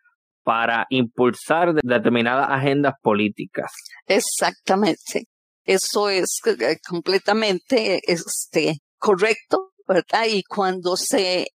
para 0.43 0.87
impulsar 0.89 1.75
determinadas 1.75 2.49
agendas 2.51 2.95
políticas. 3.03 3.71
Exactamente. 4.07 5.25
Eso 5.63 6.09
es 6.09 6.41
eh, 6.47 6.79
completamente 6.89 8.01
este, 8.11 8.79
correcto, 8.97 9.73
¿verdad? 9.87 10.25
Y 10.27 10.43
cuando 10.43 10.97
se 10.97 11.49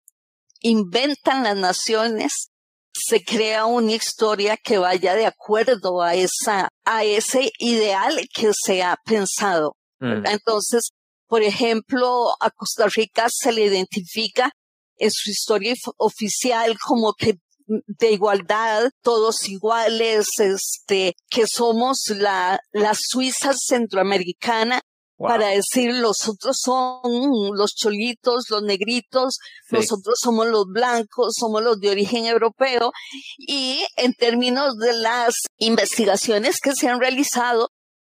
inventan 0.61 1.43
las 1.43 1.57
naciones, 1.57 2.51
se 2.93 3.23
crea 3.23 3.65
una 3.65 3.91
historia 3.93 4.57
que 4.57 4.77
vaya 4.77 5.15
de 5.15 5.25
acuerdo 5.25 6.01
a 6.01 6.15
esa, 6.15 6.69
a 6.85 7.03
ese 7.03 7.51
ideal 7.59 8.27
que 8.33 8.51
se 8.53 8.83
ha 8.83 8.95
pensado. 9.03 9.75
Mm. 9.99 10.25
Entonces, 10.27 10.89
por 11.27 11.41
ejemplo, 11.41 12.29
a 12.39 12.51
Costa 12.51 12.87
Rica 12.95 13.27
se 13.29 13.51
le 13.51 13.65
identifica 13.65 14.51
en 14.97 15.11
su 15.11 15.31
historia 15.31 15.73
oficial 15.97 16.77
como 16.79 17.13
que 17.13 17.35
de 17.65 18.11
igualdad, 18.11 18.89
todos 19.01 19.47
iguales, 19.47 20.27
este, 20.37 21.15
que 21.29 21.45
somos 21.47 21.97
la, 22.09 22.59
la 22.71 22.93
Suiza 22.93 23.53
centroamericana 23.53 24.81
para 25.17 25.47
decir 25.49 25.93
los 25.93 26.27
otros 26.27 26.57
son 26.59 27.55
los 27.55 27.75
cholitos, 27.75 28.49
los 28.49 28.63
negritos, 28.63 29.37
nosotros 29.69 30.19
somos 30.19 30.47
los 30.47 30.65
blancos, 30.65 31.35
somos 31.39 31.63
los 31.63 31.79
de 31.79 31.91
origen 31.91 32.25
europeo 32.25 32.91
y 33.37 33.85
en 33.95 34.13
términos 34.13 34.77
de 34.77 34.93
las 34.93 35.35
investigaciones 35.57 36.59
que 36.59 36.73
se 36.73 36.89
han 36.89 36.99
realizado 36.99 37.69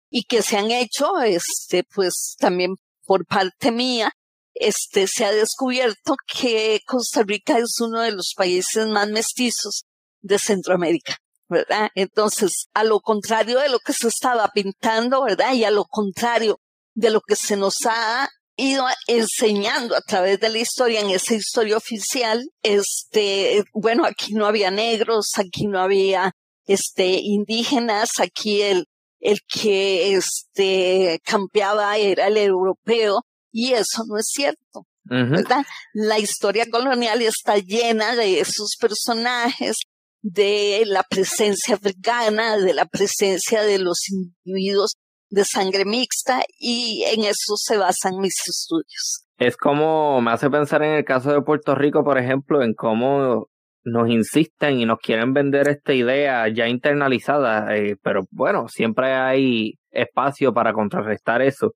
y 0.10 0.24
que 0.24 0.42
se 0.42 0.58
han 0.58 0.72
hecho, 0.72 1.20
este, 1.22 1.84
pues 1.84 2.36
también 2.38 2.76
por 3.06 3.26
parte 3.26 3.72
mía, 3.72 4.12
este, 4.54 5.08
se 5.08 5.26
ha 5.26 5.32
descubierto 5.32 6.16
que 6.28 6.82
Costa 6.86 7.24
Rica 7.24 7.58
es 7.58 7.80
uno 7.80 8.02
de 8.02 8.12
los 8.12 8.34
países 8.36 8.88
más 8.88 9.08
mestizos 9.10 9.86
de 10.22 10.38
Centroamérica. 10.38 11.18
¿verdad? 11.48 11.90
Entonces, 11.96 12.68
a 12.76 12.84
lo 12.84 13.00
contrario 13.00 13.58
de 13.60 13.70
lo 13.70 13.80
que 13.80 13.94
se 13.94 14.08
estaba 14.08 14.50
pintando, 14.54 15.24
¿verdad? 15.24 15.54
Y 15.54 15.64
a 15.64 15.72
lo 15.72 15.86
contrario 15.86 16.60
de 17.00 17.12
lo 17.12 17.22
que 17.22 17.36
se 17.36 17.56
nos 17.56 17.76
ha 17.86 18.30
ido 18.58 18.86
enseñando 19.08 19.96
a 19.96 20.02
través 20.02 20.40
de 20.40 20.50
la 20.50 20.58
historia, 20.58 21.00
en 21.00 21.10
esa 21.10 21.34
historia 21.34 21.78
oficial, 21.78 22.46
este, 22.62 23.64
bueno, 23.74 24.06
aquí 24.06 24.34
no 24.34 24.46
había 24.46 24.70
negros, 24.70 25.32
aquí 25.38 25.68
no 25.68 25.80
había, 25.80 26.34
este, 26.66 27.20
indígenas, 27.22 28.10
aquí 28.20 28.62
el, 28.62 28.86
el 29.22 29.40
que, 29.48 30.14
este, 30.16 31.22
campeaba 31.24 31.98
era 31.98 32.28
el 32.28 32.38
europeo, 32.38 33.22
y 33.52 33.74
eso 33.74 34.04
no 34.08 34.18
es 34.18 34.28
cierto. 34.28 34.86
¿verdad? 35.06 35.64
La 35.94 36.20
historia 36.20 36.68
colonial 36.70 37.22
está 37.24 37.58
llena 37.58 38.16
de 38.16 38.42
esos 38.42 38.76
personajes, 38.80 39.78
de 40.22 40.84
la 40.86 41.02
presencia 41.02 41.76
africana, 41.76 42.58
de 42.58 42.74
la 42.76 42.86
presencia 42.86 43.64
de 43.64 43.80
los 43.80 44.08
individuos 44.10 44.98
de 45.30 45.44
sangre 45.46 45.86
mixta 45.86 46.42
y 46.58 47.04
en 47.14 47.22
eso 47.22 47.56
se 47.56 47.78
basan 47.78 48.18
mis 48.20 48.36
estudios. 48.48 49.26
Es 49.38 49.56
como 49.56 50.22
me 50.22 50.32
hace 50.32 50.50
pensar 50.50 50.84
en 50.84 50.96
el 50.96 51.06
caso 51.06 51.32
de 51.32 51.42
Puerto 51.42 51.76
Rico, 51.76 52.04
por 52.04 52.18
ejemplo, 52.18 52.62
en 52.62 52.74
cómo 52.74 53.48
nos 53.84 54.10
insisten 54.10 54.80
y 54.80 54.86
nos 54.86 55.00
quieren 55.00 55.34
vender 55.34 55.68
esta 55.70 55.94
idea 55.94 56.48
ya 56.50 56.68
internalizada, 56.68 57.76
eh, 57.76 57.96
pero 58.02 58.24
bueno, 58.32 58.68
siempre 58.68 59.14
hay 59.14 59.76
espacio 59.92 60.54
para 60.54 60.74
contrarrestar 60.74 61.42
eso, 61.42 61.74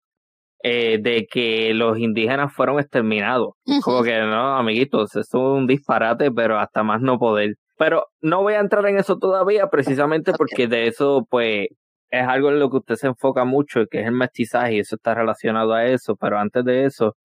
eh, 0.61 0.97
de 1.01 1.25
que 1.29 1.73
los 1.73 1.97
indígenas 1.97 2.53
fueron 2.53 2.79
exterminados. 2.79 3.53
Como 3.83 4.03
que 4.03 4.19
no, 4.21 4.57
amiguitos, 4.57 5.15
eso 5.15 5.19
es 5.19 5.33
un 5.33 5.67
disparate, 5.67 6.31
pero 6.31 6.59
hasta 6.59 6.83
más 6.83 7.01
no 7.01 7.17
poder. 7.17 7.55
Pero 7.77 8.05
no 8.21 8.43
voy 8.43 8.53
a 8.53 8.59
entrar 8.59 8.85
en 8.85 8.97
eso 8.97 9.17
todavía, 9.17 9.67
precisamente 9.67 10.31
porque 10.37 10.67
de 10.67 10.87
eso, 10.87 11.25
pues, 11.29 11.67
es 12.13 12.27
algo 12.27 12.49
en 12.51 12.59
lo 12.59 12.69
que 12.69 12.77
usted 12.77 12.95
se 12.95 13.07
enfoca 13.07 13.43
mucho, 13.43 13.87
que 13.89 14.01
es 14.01 14.05
el 14.07 14.13
mestizaje, 14.13 14.75
y 14.75 14.79
eso 14.79 14.97
está 14.97 15.15
relacionado 15.15 15.73
a 15.73 15.85
eso, 15.87 16.15
pero 16.15 16.37
antes 16.37 16.63
de 16.63 16.85
eso, 16.85 17.17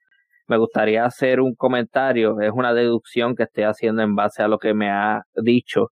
me 0.47 0.57
gustaría 0.57 1.05
hacer 1.05 1.41
un 1.43 1.55
comentario, 1.55 2.41
es 2.41 2.53
una 2.55 2.73
deducción 2.73 3.37
que 3.37 3.43
estoy 3.45 3.65
haciendo 3.65 4.03
en 4.03 4.17
base 4.17 4.43
a 4.43 4.49
lo 4.49 4.59
que 4.59 4.73
me 4.73 4.91
ha 4.91 5.25
dicho. 5.35 5.89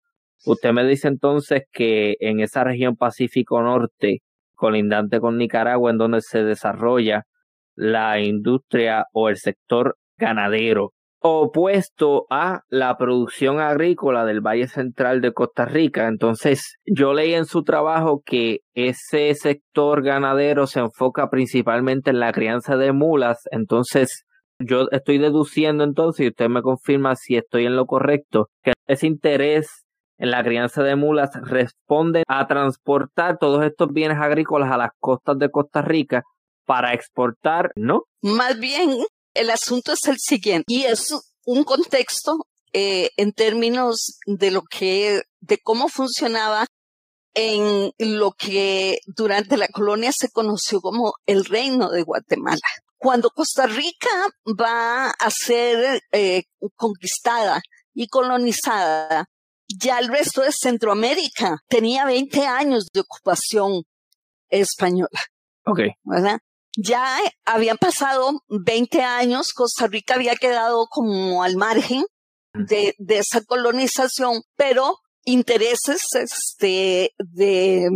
Usted 0.47 0.73
me 0.73 0.85
dice 0.87 1.09
entonces 1.09 1.65
que 1.73 2.17
en 2.21 2.41
esa 2.41 2.65
región 2.65 2.97
Pacífico 2.97 3.61
Norte, 3.63 4.21
colindante 4.55 5.21
con 5.21 5.37
Nicaragua, 5.37 5.91
en 5.91 5.99
donde 5.99 6.23
se 6.23 6.43
desarrolla 6.43 7.25
la 7.75 8.19
industria 8.21 9.05
o 9.13 9.29
el 9.29 9.37
sector 9.37 9.99
ganadero, 10.17 10.95
opuesto 11.21 12.27
a 12.31 12.61
la 12.69 12.97
producción 12.97 13.61
agrícola 13.61 14.25
del 14.25 14.41
Valle 14.41 14.69
Central 14.69 15.21
de 15.21 15.33
Costa 15.33 15.65
Rica. 15.65 16.09
Entonces, 16.09 16.77
yo 16.87 17.15
leí 17.15 17.35
en 17.35 17.47
su 17.47 17.65
trabajo 17.65 18.23
que 18.25 18.61
ese 18.75 19.35
sector 19.35 20.03
ganadero 20.03 20.67
se 20.67 20.81
enfoca 20.81 21.29
principalmente 21.31 22.11
en 22.11 22.21
la 22.21 22.33
crianza 22.33 22.77
de 22.77 22.93
mulas. 22.93 23.39
Entonces, 23.51 24.25
yo 24.59 24.89
estoy 24.91 25.19
deduciendo 25.19 25.85
entonces, 25.85 26.27
y 26.27 26.29
usted 26.29 26.49
me 26.49 26.63
confirma 26.63 27.15
si 27.17 27.37
estoy 27.37 27.67
en 27.67 27.77
lo 27.77 27.87
correcto, 27.87 28.49
que 28.63 28.73
ese 28.87 29.07
interés 29.07 29.85
en 30.19 30.31
la 30.31 30.43
crianza 30.43 30.83
de 30.83 30.97
mulas 30.97 31.31
responde 31.43 32.23
a 32.27 32.47
transportar 32.47 33.37
todos 33.39 33.65
estos 33.65 33.93
bienes 33.93 34.19
agrícolas 34.19 34.73
a 34.73 34.79
las 34.79 34.91
costas 34.99 35.39
de 35.39 35.51
Costa 35.51 35.83
Rica 35.83 36.23
para 36.65 36.95
exportar, 36.95 37.71
¿no? 37.77 38.05
Más 38.23 38.59
bien, 38.59 38.91
el 39.37 39.51
asunto 39.51 39.93
es 39.93 40.07
el 40.07 40.19
siguiente, 40.19 40.65
y 40.67 40.85
es 40.85 41.15
un 41.45 41.65
contexto 41.65 42.47
eh, 42.73 43.11
en 43.17 43.33
términos 43.33 44.19
de 44.27 44.51
lo 44.51 44.63
que, 44.63 45.23
de 45.41 45.59
cómo 45.59 45.89
funcionaba 45.89 46.67
en 47.35 47.93
lo 47.99 48.33
que 48.33 48.99
durante 49.07 49.57
la 49.57 49.69
colonia 49.69 50.11
se 50.13 50.31
conoció 50.31 50.81
como 50.81 51.15
el 51.27 51.45
reino 51.45 51.91
de 51.91 52.03
Guatemala. 52.03 52.61
Cuando 52.97 53.31
Costa 53.31 53.67
Rica 53.67 54.09
va 54.59 55.11
a 55.11 55.31
ser 55.31 56.01
eh, 56.13 56.45
conquistada 56.75 57.61
y 57.95 58.09
colonizada, 58.09 59.27
ya 59.69 59.99
el 59.99 60.09
resto 60.09 60.43
de 60.43 60.53
Centroamérica 60.53 61.59
tenía 61.69 62.07
20 62.07 62.47
años 62.47 62.87
de 62.93 63.01
ocupación 63.01 63.83
española. 64.49 65.21
Ok. 65.67 65.81
¿Verdad? 66.05 66.39
Ya 66.77 67.19
habían 67.45 67.79
pasado 67.79 68.43
20 68.49 69.03
años, 69.03 69.53
Costa 69.53 69.87
Rica 69.87 70.15
había 70.15 70.37
quedado 70.37 70.87
como 70.89 71.43
al 71.43 71.57
margen 71.57 72.05
de, 72.53 72.95
de 72.99 73.19
esa 73.19 73.43
colonización, 73.43 74.43
pero 74.57 74.99
intereses 75.25 76.03
este, 76.15 77.13
de, 77.19 77.89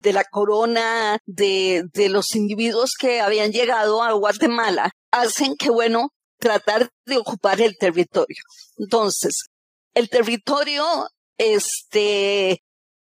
de 0.00 0.12
la 0.12 0.24
corona, 0.24 1.18
de, 1.26 1.84
de 1.92 2.08
los 2.08 2.34
individuos 2.34 2.92
que 2.98 3.20
habían 3.20 3.52
llegado 3.52 4.02
a 4.02 4.12
Guatemala, 4.12 4.90
hacen 5.10 5.56
que, 5.56 5.70
bueno, 5.70 6.10
tratar 6.38 6.90
de 7.06 7.18
ocupar 7.18 7.60
el 7.60 7.76
territorio. 7.78 8.42
Entonces, 8.76 9.46
el 9.94 10.08
territorio, 10.10 10.84
este, 11.38 12.62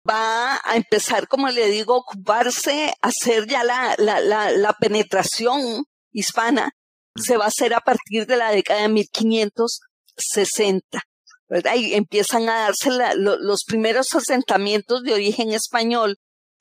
va 0.09 0.61
a 0.65 0.77
empezar, 0.77 1.29
como 1.29 1.49
le 1.49 1.69
digo, 1.69 1.95
a 1.95 1.99
ocuparse, 1.99 2.95
a 3.03 3.09
hacer 3.09 3.47
ya 3.47 3.65
la, 3.65 3.95
la, 3.99 4.21
la, 4.21 4.51
la 4.51 4.73
penetración 4.75 5.85
hispana, 6.13 6.71
se 7.17 7.37
va 7.37 7.45
a 7.45 7.49
hacer 7.49 7.75
a 7.75 7.81
partir 7.81 8.27
de 8.27 8.37
la 8.37 8.51
década 8.51 8.83
de 8.83 8.89
1560. 8.89 11.03
¿verdad? 11.49 11.75
Y 11.77 11.95
empiezan 11.95 12.49
a 12.49 12.61
darse 12.61 12.91
los 12.91 13.65
primeros 13.65 14.15
asentamientos 14.15 15.03
de 15.03 15.15
origen 15.15 15.53
español 15.53 16.17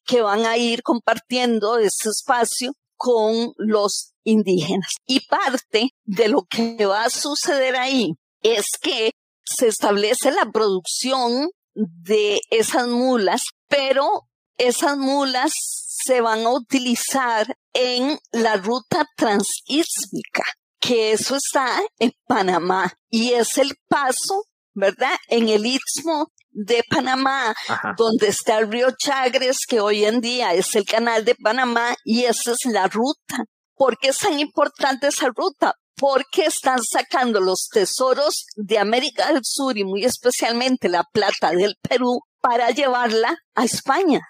que 0.06 0.22
van 0.22 0.46
a 0.46 0.58
ir 0.58 0.84
compartiendo 0.84 1.78
ese 1.78 2.10
espacio 2.10 2.74
con 2.96 3.54
los 3.58 4.14
indígenas. 4.24 4.92
Y 5.06 5.26
parte 5.28 5.90
de 6.04 6.28
lo 6.28 6.44
que 6.44 6.86
va 6.86 7.06
a 7.06 7.10
suceder 7.10 7.76
ahí 7.76 8.14
es 8.42 8.66
que 8.82 9.12
se 9.44 9.68
establece 9.68 10.32
la 10.32 10.52
producción 10.52 11.50
de 11.76 12.42
esas 12.50 12.88
mulas, 12.88 13.44
pero 13.68 14.28
esas 14.58 14.98
mulas 14.98 15.52
se 15.56 16.22
van 16.22 16.46
a 16.46 16.52
utilizar 16.52 17.56
en 17.74 18.18
la 18.32 18.58
ruta 18.58 19.06
transísmica, 19.16 20.44
que 20.80 21.12
eso 21.12 21.36
está 21.36 21.82
en 22.00 22.12
Panamá 22.28 22.94
y 23.10 23.34
es 23.34 23.58
el 23.58 23.76
paso, 23.88 24.46
¿verdad? 24.74 25.16
En 25.28 25.50
el 25.50 25.66
istmo 25.66 26.32
de 26.52 26.84
Panamá, 26.90 27.54
donde 27.98 28.30
está 28.30 28.60
el 28.60 28.72
río 28.72 28.88
Chagres, 28.98 29.60
que 29.68 29.82
hoy 29.82 30.06
en 30.06 30.22
día 30.22 30.54
es 30.54 30.74
el 30.76 30.86
canal 30.86 31.26
de 31.26 31.36
Panamá, 31.36 31.96
y 32.06 32.24
esa 32.24 32.52
es 32.52 32.66
la 32.66 32.88
ruta. 32.88 33.44
¿Por 33.76 33.98
qué 33.98 34.10
es 34.10 34.20
tan 34.20 34.40
importante 34.40 35.08
esa 35.08 35.28
ruta? 35.36 35.76
Porque 35.96 36.46
están 36.46 36.80
sacando 36.84 37.40
los 37.40 37.68
tesoros 37.72 38.46
de 38.56 38.78
América 38.78 39.32
del 39.32 39.42
Sur 39.44 39.78
y 39.78 39.84
muy 39.84 40.04
especialmente 40.04 40.90
la 40.90 41.04
plata 41.04 41.52
del 41.52 41.76
Perú 41.82 42.20
para 42.42 42.70
llevarla 42.72 43.38
a 43.56 43.66
España. 43.66 44.22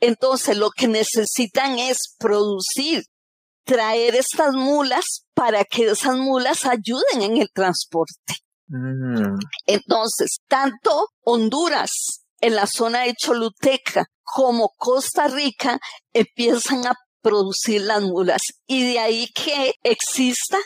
Entonces 0.00 0.56
lo 0.56 0.70
que 0.70 0.88
necesitan 0.88 1.78
es 1.78 1.98
producir, 2.18 3.04
traer 3.64 4.16
estas 4.16 4.52
mulas 4.54 5.04
para 5.34 5.64
que 5.64 5.90
esas 5.90 6.16
mulas 6.16 6.66
ayuden 6.66 7.22
en 7.22 7.36
el 7.38 7.48
transporte. 7.54 8.34
Mm. 8.68 9.38
Entonces, 9.66 10.38
tanto 10.48 11.08
Honduras 11.24 12.24
en 12.40 12.54
la 12.56 12.66
zona 12.66 13.02
de 13.02 13.14
Choluteca 13.14 14.06
como 14.22 14.70
Costa 14.76 15.28
Rica 15.28 15.78
empiezan 16.12 16.86
a 16.86 16.94
producir 17.22 17.82
las 17.82 18.02
mulas 18.02 18.42
y 18.66 18.92
de 18.92 18.98
ahí 18.98 19.28
que 19.34 19.74
exista 19.82 20.58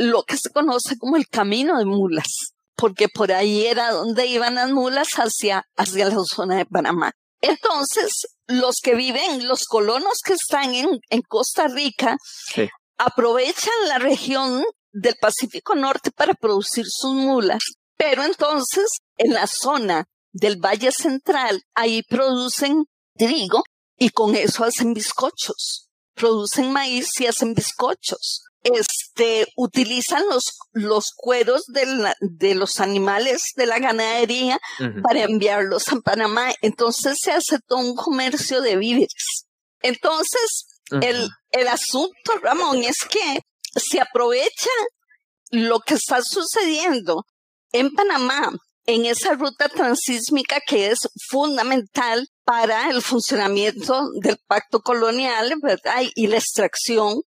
lo 0.00 0.22
que 0.22 0.38
se 0.38 0.48
conoce 0.48 0.96
como 0.96 1.16
el 1.16 1.28
camino 1.28 1.78
de 1.78 1.84
mulas, 1.84 2.54
porque 2.74 3.08
por 3.10 3.32
ahí 3.32 3.66
era 3.66 3.90
donde 3.90 4.26
iban 4.26 4.54
las 4.54 4.70
mulas 4.70 5.08
hacia, 5.16 5.66
hacia 5.76 6.06
la 6.06 6.16
zona 6.24 6.56
de 6.56 6.64
Panamá. 6.64 7.12
Entonces, 7.42 8.26
los 8.46 8.76
que 8.82 8.94
viven, 8.94 9.46
los 9.46 9.64
colonos 9.64 10.20
que 10.24 10.32
están 10.32 10.74
en, 10.74 10.88
en 11.10 11.20
Costa 11.20 11.68
Rica, 11.68 12.16
aprovechan 12.96 13.74
la 13.88 13.98
región 13.98 14.64
del 14.90 15.16
Pacífico 15.20 15.74
Norte 15.74 16.10
para 16.10 16.32
producir 16.32 16.86
sus 16.88 17.12
mulas, 17.12 17.60
pero 17.98 18.24
entonces 18.24 18.86
en 19.18 19.34
la 19.34 19.46
zona 19.46 20.06
del 20.32 20.56
Valle 20.56 20.92
Central, 20.92 21.62
ahí 21.74 22.02
producen 22.04 22.86
trigo 23.18 23.64
y 23.98 24.08
con 24.08 24.34
eso 24.34 24.64
hacen 24.64 24.94
bizcochos. 24.94 25.90
Producen 26.14 26.72
maíz 26.72 27.20
y 27.20 27.26
hacen 27.26 27.52
bizcochos. 27.52 28.44
Este, 28.62 29.46
utilizan 29.56 30.22
los, 30.28 30.44
los 30.72 31.12
cueros 31.16 31.64
de, 31.68 32.12
de 32.20 32.54
los 32.54 32.78
animales 32.78 33.42
de 33.56 33.64
la 33.66 33.78
ganadería 33.78 34.58
para 35.02 35.22
enviarlos 35.22 35.88
a 35.88 35.96
Panamá. 36.00 36.52
Entonces 36.60 37.16
se 37.22 37.32
hace 37.32 37.58
todo 37.66 37.78
un 37.78 37.94
comercio 37.94 38.60
de 38.60 38.76
víveres. 38.76 39.46
Entonces, 39.82 40.66
el, 40.90 41.28
el 41.52 41.68
asunto, 41.68 42.36
Ramón, 42.42 42.84
es 42.84 42.98
que 43.08 43.40
se 43.74 44.00
aprovecha 44.00 44.70
lo 45.50 45.80
que 45.80 45.94
está 45.94 46.20
sucediendo 46.22 47.24
en 47.72 47.90
Panamá, 47.94 48.50
en 48.84 49.06
esa 49.06 49.34
ruta 49.34 49.68
transísmica 49.68 50.60
que 50.66 50.90
es 50.90 50.98
fundamental 51.30 52.26
para 52.44 52.90
el 52.90 53.00
funcionamiento 53.00 54.08
del 54.20 54.36
pacto 54.46 54.80
colonial, 54.80 55.54
¿verdad? 55.62 56.02
Y 56.14 56.26
la 56.26 56.36
extracción 56.36 57.22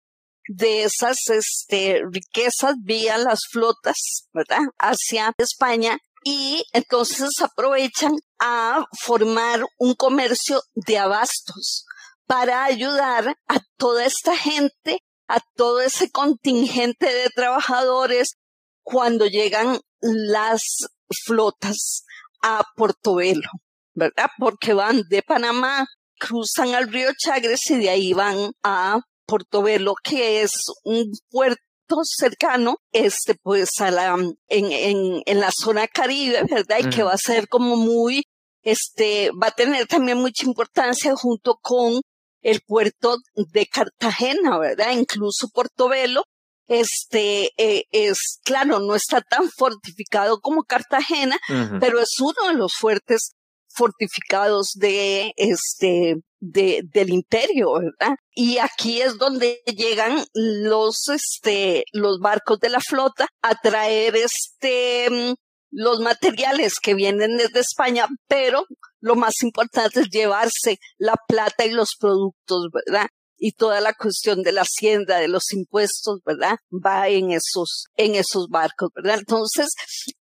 de 0.49 0.85
esas 0.85 1.17
este, 1.29 2.03
riquezas 2.11 2.75
vía 2.83 3.19
las 3.19 3.41
flotas, 3.51 4.29
¿verdad? 4.33 4.63
Hacia 4.79 5.33
España. 5.39 5.99
Y 6.25 6.65
entonces 6.73 7.31
aprovechan 7.41 8.13
a 8.39 8.85
formar 9.01 9.65
un 9.79 9.95
comercio 9.95 10.63
de 10.75 10.99
abastos 10.99 11.85
para 12.27 12.65
ayudar 12.65 13.37
a 13.49 13.61
toda 13.77 14.07
esta 14.07 14.37
gente, 14.37 15.01
a 15.29 15.41
todo 15.57 15.81
ese 15.81 16.11
contingente 16.11 17.07
de 17.07 17.29
trabajadores 17.31 18.37
cuando 18.83 19.27
llegan 19.27 19.81
las 20.01 20.63
flotas 21.25 22.05
a 22.43 22.63
Portobelo, 22.77 23.49
¿verdad? 23.95 24.29
Porque 24.39 24.75
van 24.75 25.03
de 25.09 25.23
Panamá, 25.23 25.87
cruzan 26.19 26.75
al 26.75 26.89
río 26.89 27.11
Chagres 27.17 27.69
y 27.71 27.79
de 27.79 27.91
ahí 27.91 28.13
van 28.13 28.53
a 28.63 29.01
Portobelo, 29.27 29.95
que 30.03 30.43
es 30.43 30.53
un 30.85 31.13
puerto 31.31 31.61
cercano, 32.05 32.77
este, 32.93 33.35
pues 33.43 33.81
a 33.81 33.91
la, 33.91 34.15
en, 34.15 34.37
en, 34.49 35.23
en 35.25 35.41
la 35.41 35.51
zona 35.51 35.87
caribe, 35.89 36.43
¿verdad? 36.51 36.79
Y 36.81 36.91
que 36.91 37.03
va 37.03 37.13
a 37.13 37.19
ser 37.19 37.49
como 37.49 37.77
muy, 37.77 38.23
este, 38.63 39.31
va 39.33 39.49
a 39.49 39.53
tener 39.53 39.87
también 39.87 40.19
mucha 40.19 40.47
importancia 40.47 41.15
junto 41.17 41.59
con 41.61 42.01
el 42.43 42.61
puerto 42.67 43.17
de 43.35 43.67
Cartagena, 43.67 44.59
¿verdad? 44.59 44.93
Incluso 44.93 45.49
Portobelo, 45.53 46.25
este, 46.67 47.51
eh, 47.57 47.85
es, 47.91 48.41
claro, 48.45 48.81
no 48.81 48.95
está 48.95 49.21
tan 49.21 49.49
fortificado 49.51 50.41
como 50.41 50.65
Cartagena, 50.65 51.39
pero 51.81 52.01
es 52.01 52.19
uno 52.21 52.49
de 52.49 52.55
los 52.55 52.73
fuertes 52.75 53.33
fortificados 53.75 54.73
de 54.75 55.33
este 55.37 56.17
de, 56.41 56.83
del 56.93 57.11
imperio, 57.11 57.75
¿verdad? 57.75 58.17
Y 58.35 58.59
aquí 58.59 59.01
es 59.01 59.17
donde 59.17 59.61
llegan 59.67 60.25
los 60.35 61.09
este 61.09 61.85
los 61.93 62.19
barcos 62.19 62.59
de 62.59 62.69
la 62.69 62.81
flota 62.81 63.29
a 63.43 63.55
traer 63.55 64.17
este 64.17 65.37
los 65.73 66.01
materiales 66.01 66.75
que 66.81 66.95
vienen 66.95 67.39
desde 67.39 67.61
España, 67.61 68.07
pero 68.29 68.65
lo 69.01 69.17
más 69.17 69.43
importante 69.43 70.01
es 70.01 70.09
llevarse 70.11 70.79
la 70.99 71.17
plata 71.27 71.65
y 71.65 71.71
los 71.71 71.97
productos, 71.99 72.69
¿verdad? 72.73 73.09
Y 73.39 73.53
toda 73.53 73.81
la 73.81 73.95
cuestión 73.95 74.43
de 74.43 74.53
la 74.53 74.63
hacienda, 74.63 75.19
de 75.19 75.29
los 75.29 75.51
impuestos, 75.53 76.21
¿verdad? 76.25 76.57
Va 76.71 77.09
en 77.09 77.33
esos, 77.33 77.87
en 77.97 78.15
esos 78.15 78.49
barcos, 78.49 78.91
¿verdad? 78.95 79.19
Entonces, 79.19 79.69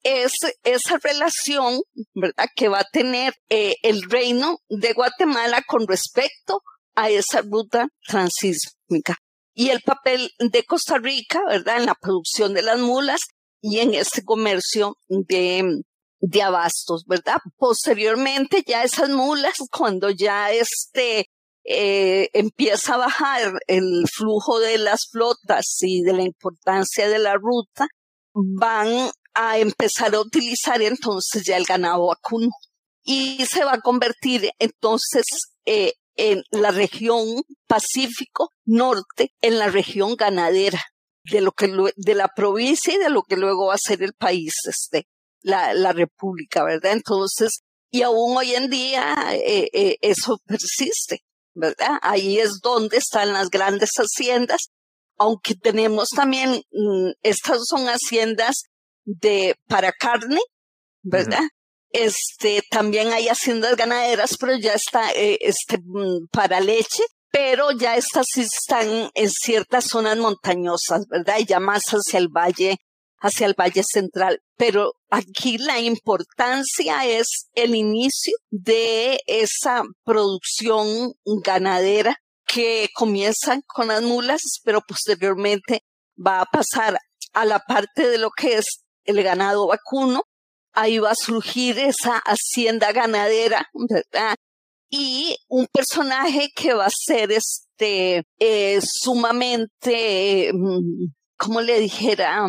es 0.05 0.33
esa 0.63 0.99
relación, 0.99 1.81
¿verdad? 2.13 2.45
Que 2.55 2.69
va 2.69 2.81
a 2.81 2.89
tener 2.91 3.33
eh, 3.49 3.73
el 3.81 4.03
reino 4.03 4.59
de 4.69 4.93
Guatemala 4.93 5.63
con 5.67 5.87
respecto 5.87 6.61
a 6.95 7.09
esa 7.09 7.41
ruta 7.41 7.87
transísmica. 8.07 9.17
Y 9.55 9.69
el 9.69 9.81
papel 9.81 10.29
de 10.37 10.63
Costa 10.63 10.99
Rica, 10.99 11.41
¿verdad? 11.47 11.77
En 11.77 11.87
la 11.87 11.95
producción 11.95 12.53
de 12.53 12.61
las 12.61 12.79
mulas 12.79 13.21
y 13.61 13.79
en 13.79 13.95
este 13.95 14.23
comercio 14.23 14.95
de, 15.07 15.81
de 16.19 16.41
abastos, 16.43 17.05
¿verdad? 17.07 17.37
Posteriormente 17.57 18.63
ya 18.65 18.83
esas 18.83 19.09
mulas, 19.09 19.55
cuando 19.71 20.11
ya 20.11 20.51
este 20.51 21.31
eh, 21.63 22.29
empieza 22.33 22.93
a 22.93 22.97
bajar 22.97 23.53
el 23.65 24.05
flujo 24.13 24.59
de 24.59 24.77
las 24.77 25.07
flotas 25.11 25.77
y 25.81 26.03
de 26.03 26.13
la 26.13 26.21
importancia 26.21 27.09
de 27.09 27.17
la 27.17 27.33
ruta, 27.33 27.87
van 28.35 29.09
a 29.35 29.57
empezar 29.59 30.15
a 30.15 30.21
utilizar 30.21 30.81
entonces 30.81 31.43
ya 31.45 31.57
el 31.57 31.65
ganado 31.65 32.07
vacuno 32.07 32.49
y 33.03 33.45
se 33.45 33.63
va 33.63 33.73
a 33.73 33.81
convertir 33.81 34.49
entonces 34.59 35.25
eh, 35.65 35.93
en 36.15 36.43
la 36.51 36.71
región 36.71 37.43
Pacífico 37.67 38.51
Norte, 38.65 39.33
en 39.41 39.59
la 39.59 39.67
región 39.67 40.15
ganadera 40.15 40.81
de 41.23 41.41
lo 41.41 41.51
que 41.51 41.67
de 41.95 42.15
la 42.15 42.29
provincia 42.29 42.93
y 42.93 42.97
de 42.97 43.09
lo 43.09 43.23
que 43.23 43.35
luego 43.35 43.67
va 43.67 43.75
a 43.75 43.79
ser 43.79 44.01
el 44.03 44.13
país, 44.13 44.53
este, 44.67 45.07
la, 45.41 45.73
la 45.73 45.91
república, 45.91 46.63
¿verdad? 46.63 46.93
Entonces, 46.93 47.61
y 47.91 48.03
aún 48.03 48.37
hoy 48.37 48.53
en 48.53 48.69
día 48.69 49.15
eh, 49.33 49.69
eh, 49.73 49.97
eso 50.01 50.37
persiste, 50.45 51.23
¿verdad? 51.53 51.97
Ahí 52.01 52.39
es 52.39 52.59
donde 52.61 52.97
están 52.97 53.33
las 53.33 53.49
grandes 53.49 53.91
haciendas, 53.95 54.69
aunque 55.17 55.55
tenemos 55.55 56.09
también, 56.09 56.61
mm, 56.71 57.11
estas 57.23 57.65
son 57.67 57.85
haciendas 57.87 58.65
de 59.05 59.55
para 59.67 59.91
carne, 59.91 60.39
¿verdad? 61.01 61.43
Este, 61.91 62.61
también 62.69 63.13
hay 63.13 63.29
haciendas 63.29 63.77
ganaderas, 63.77 64.37
pero 64.37 64.57
ya 64.57 64.73
está, 64.73 65.13
eh, 65.13 65.37
este, 65.39 65.77
mm, 65.77 66.27
para 66.31 66.59
leche, 66.59 67.03
pero 67.31 67.71
ya 67.71 67.95
estas 67.95 68.27
sí 68.33 68.41
están 68.41 69.09
en 69.13 69.29
ciertas 69.29 69.85
zonas 69.85 70.17
montañosas, 70.17 71.07
¿verdad? 71.07 71.37
Y 71.39 71.45
ya 71.45 71.59
más 71.59 71.83
hacia 71.85 72.19
el 72.19 72.27
valle, 72.27 72.77
hacia 73.19 73.47
el 73.47 73.55
valle 73.57 73.83
central. 73.83 74.41
Pero 74.57 74.93
aquí 75.09 75.57
la 75.57 75.79
importancia 75.79 77.05
es 77.05 77.49
el 77.53 77.75
inicio 77.75 78.33
de 78.49 79.19
esa 79.27 79.83
producción 80.03 81.13
ganadera 81.25 82.17
que 82.45 82.89
comienza 82.93 83.59
con 83.67 83.87
las 83.87 84.01
mulas, 84.01 84.41
pero 84.63 84.81
posteriormente 84.81 85.83
va 86.15 86.41
a 86.41 86.45
pasar 86.45 86.97
a 87.33 87.45
la 87.45 87.59
parte 87.59 88.07
de 88.07 88.17
lo 88.17 88.31
que 88.31 88.57
es 88.57 88.84
el 89.05 89.23
ganado 89.23 89.67
vacuno. 89.67 90.23
Ahí 90.73 90.99
va 90.99 91.11
a 91.11 91.15
surgir 91.15 91.79
esa 91.79 92.21
hacienda 92.25 92.91
ganadera, 92.91 93.67
¿verdad? 93.73 94.35
y 94.89 95.37
un 95.47 95.67
personaje 95.67 96.49
que 96.55 96.73
va 96.73 96.85
a 96.85 96.89
ser 96.89 97.31
este 97.31 98.23
eh, 98.39 98.79
sumamente, 98.81 100.51
mm, 100.53 101.07
como 101.37 101.61
le 101.61 101.79
dijera, 101.79 102.47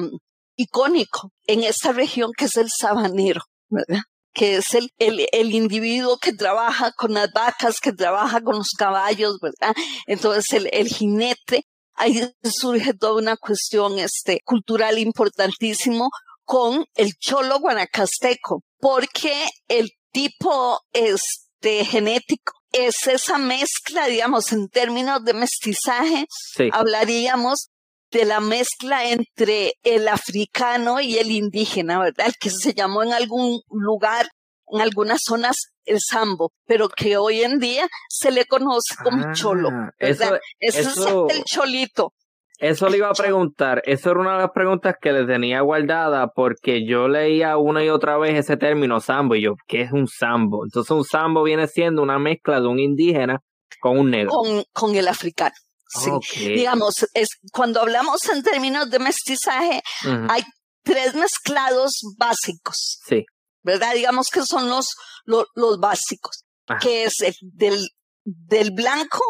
icónico 0.57 1.33
en 1.47 1.65
esta 1.65 1.93
región 1.93 2.31
que 2.37 2.47
es 2.47 2.57
el 2.57 2.69
sabanero, 2.71 3.41
¿verdad? 3.69 4.01
que 4.33 4.57
es 4.57 4.75
el, 4.75 4.91
el, 4.99 5.27
el, 5.33 5.55
individuo 5.55 6.19
que 6.19 6.35
trabaja 6.35 6.93
con 6.93 7.15
las 7.15 7.33
vacas, 7.33 7.81
que 7.81 7.93
trabaja 7.93 8.43
con 8.43 8.57
los 8.57 8.73
caballos, 8.77 9.39
¿verdad? 9.41 9.75
Entonces 10.07 10.53
el, 10.53 10.69
el 10.73 10.89
jinete, 10.89 11.65
ahí 11.95 12.21
surge 12.45 12.93
toda 12.93 13.15
una 13.15 13.39
cuestión 13.39 13.99
este, 13.99 14.41
cultural 14.45 14.99
importantísimo 14.99 16.11
con 16.47 16.87
el 16.95 17.13
cholo 17.19 17.59
guanacasteco, 17.59 18.63
porque 18.79 19.45
el 19.69 19.91
tipo 20.13 20.81
es 20.93 21.21
genético. 21.61 22.53
Es 22.73 23.07
esa 23.07 23.39
mezcla, 23.39 24.07
digamos, 24.07 24.53
en 24.53 24.69
términos 24.69 25.25
de 25.25 25.35
mestizaje, 25.35 26.27
hablaríamos 26.73 27.71
de 28.11 28.25
la 28.25 28.41
mezcla 28.41 29.09
entre 29.11 29.75
el 29.83 30.09
africano 30.09 31.01
y 31.01 31.19
el 31.19 31.31
indígena, 31.31 31.99
¿verdad? 31.99 32.27
El 32.27 32.35
que 32.39 32.51
se 32.51 32.75
llamó 32.75 33.03
en 33.03 33.13
algún 33.13 33.61
lugar, 33.71 34.29
en 34.69 34.81
algunas 34.81 35.21
zonas, 35.25 35.57
el 35.85 35.99
sambo, 36.01 36.53
pero 36.67 36.89
que 36.89 37.17
hoy 37.17 37.43
en 37.43 37.59
día 37.59 37.89
se 38.09 38.31
le 38.31 38.45
conoce 38.45 38.95
como 39.03 39.33
cholo, 39.33 39.71
ah, 39.73 39.91
¿verdad? 39.99 40.39
Ese 40.59 40.81
es 40.81 40.97
el 40.97 41.45
cholito. 41.45 42.13
Eso 42.59 42.89
le 42.89 42.99
iba 42.99 43.09
a 43.09 43.13
preguntar. 43.13 43.83
Eso 43.85 44.11
era 44.11 44.21
una 44.21 44.33
de 44.33 44.43
las 44.43 44.51
preguntas 44.53 44.95
que 45.01 45.13
le 45.13 45.27
tenía 45.27 45.61
guardada 45.61 46.29
porque 46.35 46.87
yo 46.87 47.09
leía 47.09 47.57
una 47.59 47.85
y 47.85 47.91
otra 47.91 48.17
vez 48.19 48.39
ese 48.39 48.57
término 48.57 49.01
sambo 49.01 49.35
y 49.35 49.43
yo, 49.43 49.55
¿qué 49.67 49.83
es 49.83 49.93
un 49.93 50.07
sambo? 50.09 50.65
Entonces 50.65 50.91
un 50.91 51.05
sambo 51.05 51.43
viene 51.43 51.67
siendo 51.67 52.03
una 52.03 52.19
mezcla 52.19 52.61
de 52.61 52.67
un 52.67 52.79
indígena 52.79 53.41
con 53.81 53.99
un 53.99 54.11
negro. 54.11 54.31
Con, 54.31 54.65
con 54.73 54.95
el 54.95 55.09
africano. 55.09 55.55
Sí. 55.89 56.11
Digamos, 56.49 57.07
es, 57.15 57.29
cuando 57.53 57.81
hablamos 57.81 58.29
en 58.29 58.43
términos 58.43 58.91
de 58.91 58.99
mestizaje, 58.99 59.83
hay 60.29 60.43
tres 60.83 61.15
mezclados 61.15 62.01
básicos. 62.19 63.01
Sí. 63.07 63.25
¿Verdad? 63.63 63.95
Digamos 63.95 64.29
que 64.31 64.43
son 64.43 64.69
los, 64.69 64.95
los, 65.25 65.47
los 65.55 65.79
básicos, 65.79 66.45
que 66.81 67.05
es 67.05 67.21
el 67.21 67.35
del, 67.43 67.89
del 68.25 68.71
blanco 68.73 69.23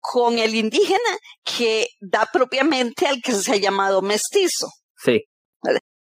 con 0.00 0.38
el 0.38 0.54
indígena 0.54 1.18
que 1.44 1.88
da 2.00 2.28
propiamente 2.32 3.06
al 3.06 3.20
que 3.22 3.32
se 3.32 3.52
ha 3.52 3.56
llamado 3.56 4.02
mestizo. 4.02 4.68
Sí. 4.96 5.24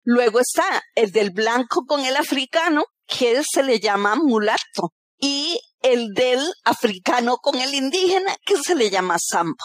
Luego 0.04 0.38
está 0.38 0.82
el 0.94 1.10
del 1.10 1.30
blanco 1.30 1.84
con 1.86 2.04
el 2.04 2.16
africano, 2.16 2.84
que 3.06 3.42
se 3.42 3.62
le 3.62 3.80
llama 3.80 4.14
mulato, 4.14 4.92
y 5.18 5.58
el 5.80 6.14
del 6.14 6.40
africano 6.64 7.38
con 7.38 7.56
el 7.56 7.74
indígena, 7.74 8.36
que 8.44 8.56
se 8.56 8.74
le 8.74 8.90
llama 8.90 9.16
samba. 9.18 9.64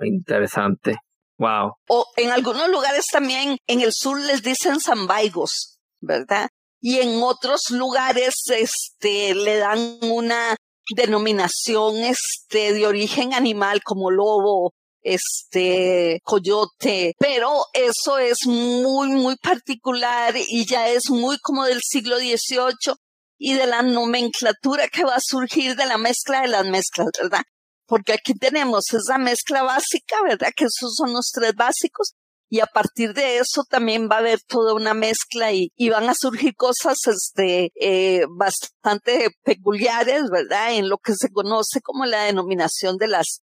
Interesante. 0.00 0.96
Wow. 1.38 1.74
O 1.88 2.06
en 2.16 2.30
algunos 2.30 2.68
lugares 2.68 3.04
también 3.12 3.58
en 3.66 3.80
el 3.80 3.92
sur 3.92 4.18
les 4.18 4.42
dicen 4.42 4.80
zambaigos, 4.80 5.78
¿verdad? 6.00 6.48
Y 6.80 7.00
en 7.00 7.22
otros 7.22 7.70
lugares 7.70 8.34
este 8.48 9.34
le 9.34 9.58
dan 9.58 9.98
una 10.02 10.56
denominación 10.94 11.96
este 11.98 12.72
de 12.72 12.86
origen 12.86 13.34
animal 13.34 13.82
como 13.82 14.10
lobo, 14.10 14.72
este 15.02 16.20
coyote, 16.24 17.14
pero 17.18 17.64
eso 17.72 18.18
es 18.18 18.46
muy 18.46 19.08
muy 19.08 19.36
particular 19.36 20.34
y 20.36 20.66
ya 20.66 20.88
es 20.88 21.10
muy 21.10 21.38
como 21.38 21.64
del 21.64 21.80
siglo 21.82 22.18
XVIII 22.18 22.94
y 23.38 23.54
de 23.54 23.66
la 23.66 23.82
nomenclatura 23.82 24.88
que 24.88 25.04
va 25.04 25.16
a 25.16 25.20
surgir 25.20 25.76
de 25.76 25.86
la 25.86 25.98
mezcla 25.98 26.40
de 26.42 26.48
las 26.48 26.64
mezclas, 26.64 27.08
¿verdad? 27.20 27.42
porque 27.86 28.12
aquí 28.12 28.34
tenemos 28.34 28.92
esa 28.92 29.18
mezcla 29.18 29.62
básica, 29.62 30.16
¿verdad? 30.22 30.50
Que 30.54 30.64
esos 30.64 30.94
son 30.94 31.12
los 31.12 31.30
tres 31.32 31.54
básicos. 31.54 32.14
Y 32.48 32.60
a 32.60 32.66
partir 32.66 33.12
de 33.12 33.38
eso 33.38 33.64
también 33.68 34.08
va 34.08 34.16
a 34.16 34.20
haber 34.20 34.40
toda 34.46 34.74
una 34.74 34.94
mezcla 34.94 35.52
y, 35.52 35.70
van 35.90 36.08
a 36.08 36.14
surgir 36.14 36.54
cosas 36.54 36.96
este, 37.06 37.72
eh, 37.74 38.24
bastante 38.30 39.30
peculiares, 39.42 40.30
¿verdad? 40.30 40.74
En 40.74 40.88
lo 40.88 40.98
que 40.98 41.14
se 41.14 41.30
conoce 41.30 41.80
como 41.80 42.06
la 42.06 42.24
denominación 42.24 42.98
de 42.98 43.08
las, 43.08 43.40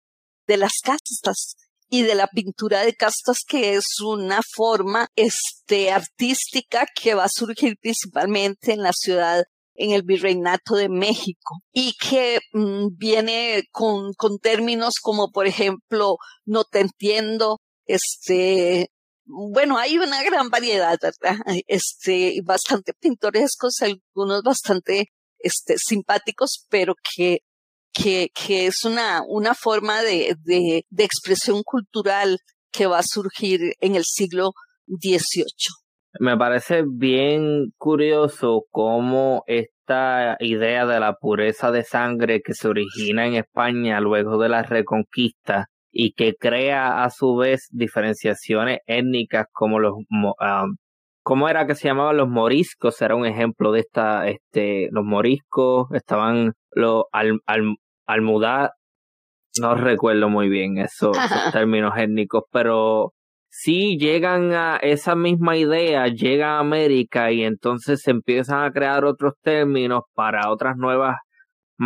de 0.47 0.57
las 0.57 0.73
castas 0.81 1.55
y 1.89 2.03
de 2.03 2.15
la 2.15 2.27
pintura 2.27 2.85
de 2.85 2.93
castas, 2.93 3.39
que 3.45 3.75
es 3.75 3.99
una 3.99 4.41
forma 4.55 5.09
este, 5.15 5.91
artística 5.91 6.85
que 6.95 7.13
va 7.13 7.25
a 7.25 7.29
surgir 7.29 7.75
principalmente 7.81 8.71
en 8.71 8.83
la 8.83 8.93
ciudad 8.93 9.43
en 9.75 9.91
el 9.91 10.03
virreinato 10.03 10.75
de 10.75 10.89
México 10.89 11.55
y 11.71 11.93
que 11.93 12.39
mm, 12.53 12.89
viene 12.97 13.63
con, 13.71 14.13
con 14.13 14.39
términos 14.39 14.95
como, 15.01 15.31
por 15.31 15.47
ejemplo, 15.47 16.17
no 16.45 16.63
te 16.63 16.79
entiendo, 16.79 17.59
este, 17.85 18.89
bueno, 19.25 19.77
hay 19.77 19.97
una 19.97 20.23
gran 20.23 20.49
variedad, 20.49 20.97
¿verdad? 21.01 21.37
Este, 21.67 22.41
bastante 22.43 22.93
pintorescos, 22.93 23.81
algunos 23.81 24.41
bastante, 24.43 25.07
este, 25.39 25.75
simpáticos, 25.77 26.65
pero 26.69 26.95
que, 27.15 27.39
que, 27.93 28.29
que 28.33 28.67
es 28.67 28.83
una, 28.83 29.21
una 29.27 29.53
forma 29.55 30.01
de, 30.01 30.35
de, 30.43 30.85
de 30.89 31.03
expresión 31.03 31.63
cultural 31.63 32.39
que 32.71 32.87
va 32.87 32.99
a 32.99 33.03
surgir 33.03 33.73
en 33.79 33.95
el 33.95 34.03
siglo 34.03 34.51
XVIII. 34.87 35.45
Me 36.19 36.37
parece 36.37 36.83
bien 36.85 37.71
curioso 37.77 38.65
cómo 38.69 39.43
esta 39.47 40.37
idea 40.39 40.85
de 40.85 40.99
la 40.99 41.15
pureza 41.15 41.71
de 41.71 41.83
sangre 41.83 42.41
que 42.41 42.53
se 42.53 42.67
origina 42.67 43.25
en 43.25 43.35
España 43.35 43.99
luego 43.99 44.37
de 44.37 44.49
la 44.49 44.63
reconquista 44.63 45.69
y 45.93 46.13
que 46.13 46.33
crea 46.33 47.03
a 47.03 47.09
su 47.11 47.35
vez 47.35 47.67
diferenciaciones 47.71 48.79
étnicas 48.87 49.45
como 49.53 49.79
los 49.79 49.93
um, 49.93 50.75
¿Cómo 51.23 51.47
era 51.47 51.65
que 51.65 51.75
se 51.75 51.87
llamaban 51.87 52.17
los 52.17 52.27
moriscos? 52.27 53.01
Era 53.01 53.15
un 53.15 53.25
ejemplo 53.25 53.71
de 53.71 53.79
esta, 53.79 54.27
este, 54.27 54.89
los 54.91 55.05
moriscos, 55.05 55.87
estaban 55.93 56.51
los 56.71 57.05
al, 57.13 57.39
al, 57.45 57.77
no 59.61 59.75
recuerdo 59.75 60.29
muy 60.29 60.49
bien 60.49 60.77
esos 60.79 61.17
términos 61.53 61.93
étnicos, 61.97 62.43
pero 62.51 63.13
si 63.49 63.97
llegan 63.97 64.51
a 64.53 64.77
esa 64.77 65.15
misma 65.15 65.55
idea, 65.55 66.07
llega 66.07 66.57
a 66.57 66.59
América 66.59 67.31
y 67.31 67.43
entonces 67.43 68.01
se 68.01 68.11
empiezan 68.11 68.63
a 68.65 68.71
crear 68.71 69.05
otros 69.05 69.33
términos 69.41 70.01
para 70.15 70.49
otras 70.51 70.75
nuevas 70.75 71.17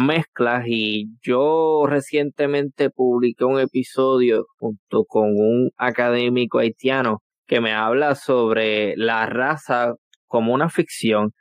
mezclas 0.05 0.63
y 0.67 1.07
yo 1.21 1.86
recientemente 1.88 2.89
publiqué 2.89 3.45
un 3.45 3.60
episodio 3.60 4.45
junto 4.57 5.03
con 5.05 5.29
un 5.36 5.71
académico 5.77 6.60
haitiano 6.60 7.21
que 7.47 7.62
me 7.62 7.73
habla 7.73 8.15
sobre 8.15 8.95
la 8.97 9.25
raza 9.25 9.93
como 10.27 10.53
una 10.53 10.69
ficción. 10.69 11.31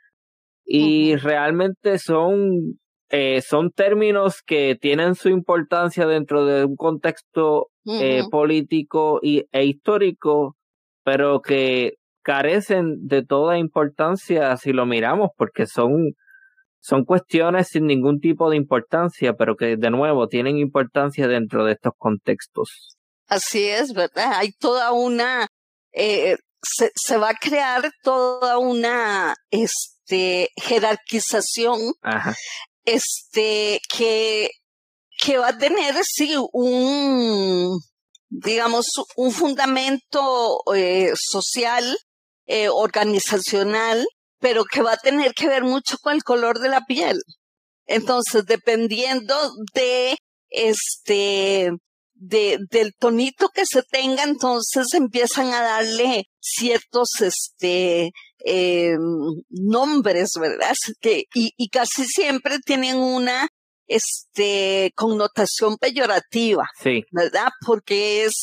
Y 0.65 1.15
realmente 1.15 1.97
son 1.99 2.77
eh, 3.09 3.41
son 3.41 3.71
términos 3.71 4.41
que 4.45 4.75
tienen 4.75 5.15
su 5.15 5.29
importancia 5.29 6.05
dentro 6.05 6.45
de 6.45 6.65
un 6.65 6.75
contexto 6.75 7.67
eh, 7.85 8.23
político 8.29 9.19
y, 9.21 9.45
e 9.53 9.63
histórico, 9.63 10.57
pero 11.05 11.41
que 11.41 11.93
carecen 12.21 13.07
de 13.07 13.23
toda 13.23 13.57
importancia 13.57 14.57
si 14.57 14.73
lo 14.73 14.85
miramos, 14.85 15.29
porque 15.37 15.67
son, 15.67 16.11
son 16.79 17.05
cuestiones 17.05 17.67
sin 17.69 17.85
ningún 17.85 18.19
tipo 18.19 18.49
de 18.49 18.57
importancia, 18.57 19.33
pero 19.33 19.55
que 19.55 19.77
de 19.77 19.89
nuevo 19.89 20.27
tienen 20.27 20.57
importancia 20.57 21.27
dentro 21.27 21.65
de 21.65 21.73
estos 21.73 21.93
contextos. 21.97 22.97
Así 23.27 23.65
es, 23.65 23.93
¿verdad? 23.93 24.33
Hay 24.35 24.51
toda 24.53 24.91
una, 24.93 25.47
eh, 25.91 26.37
se, 26.61 26.91
se, 26.95 27.17
va 27.17 27.29
a 27.29 27.35
crear 27.35 27.91
toda 28.03 28.57
una 28.57 29.35
este, 29.51 30.49
jerarquización 30.55 31.93
Ajá 32.01 32.35
este, 32.87 33.81
que, 33.89 34.49
que 35.21 35.37
va 35.37 35.49
a 35.49 35.57
tener, 35.57 35.93
sí, 36.03 36.35
un, 36.53 37.77
digamos, 38.29 38.85
un 39.17 39.31
fundamento 39.31 40.61
eh, 40.73 41.11
social, 41.15 41.97
eh, 42.45 42.69
organizacional, 42.69 44.05
pero 44.39 44.65
que 44.65 44.81
va 44.81 44.93
a 44.93 44.97
tener 44.97 45.33
que 45.33 45.47
ver 45.47 45.63
mucho 45.63 45.97
con 45.99 46.13
el 46.13 46.23
color 46.23 46.59
de 46.59 46.69
la 46.69 46.81
piel. 46.81 47.19
Entonces, 47.85 48.45
dependiendo 48.45 49.35
de 49.73 50.17
este, 50.49 51.71
de, 52.13 52.57
del 52.69 52.93
tonito 52.97 53.49
que 53.49 53.65
se 53.65 53.83
tenga, 53.83 54.23
entonces 54.23 54.93
empiezan 54.93 55.53
a 55.53 55.61
darle 55.61 56.25
ciertos, 56.39 57.09
este, 57.21 58.11
eh, 58.45 58.95
nombres, 59.49 60.31
¿verdad? 60.39 60.75
Que, 60.99 61.23
y, 61.33 61.51
y 61.57 61.69
casi 61.69 62.05
siempre 62.05 62.59
tienen 62.59 62.97
una 62.97 63.47
este, 63.87 64.91
connotación 64.95 65.77
peyorativa, 65.77 66.67
sí. 66.81 67.03
¿verdad? 67.11 67.49
Porque 67.65 68.25
es 68.25 68.33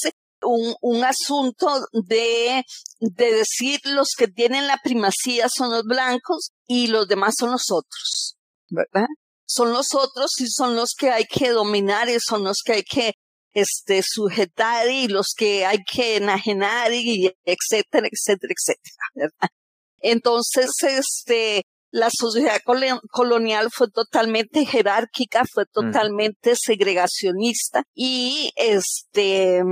un, 0.44 0.74
un 0.80 1.04
asunto 1.04 1.68
de, 1.92 2.64
de 3.00 3.33
decir 3.33 3.80
los 3.85 4.11
que 4.16 4.28
tienen 4.28 4.66
la 4.66 4.78
primacía 4.83 5.48
son 5.54 5.70
los 5.70 5.85
blancos 5.85 6.50
y 6.66 6.88
los 6.88 7.09
demás 7.09 7.35
son 7.38 7.50
los 7.50 7.70
otros, 7.70 8.37
¿verdad? 8.68 9.07
Son 9.46 9.72
los 9.72 9.94
otros 9.94 10.40
y 10.40 10.46
son 10.48 10.74
los 10.76 10.94
que 10.98 11.11
hay 11.11 11.24
que 11.24 11.50
dominar 11.50 12.09
y 12.09 12.16
son 12.18 12.44
los 12.44 12.62
que 12.64 12.72
hay 12.72 12.83
que 12.83 13.14
este, 13.52 14.02
sujetar 14.02 14.90
y 14.90 15.09
los 15.09 15.33
que 15.37 15.64
hay 15.64 15.78
que 15.85 16.16
enajenar 16.16 16.92
y 16.92 17.33
etcétera, 17.44 18.09
etcétera, 18.11 18.52
etcétera, 18.52 19.04
¿verdad? 19.14 19.48
Entonces, 20.00 20.70
este, 20.83 21.64
la 21.94 22.09
sociedad 22.11 22.59
colonial 23.11 23.68
fue 23.72 23.88
totalmente 23.88 24.66
jerárquica, 24.66 25.44
fue 25.50 25.64
totalmente 25.64 26.54
segregacionista 26.57 27.85
y 27.94 28.50
este 28.57 29.62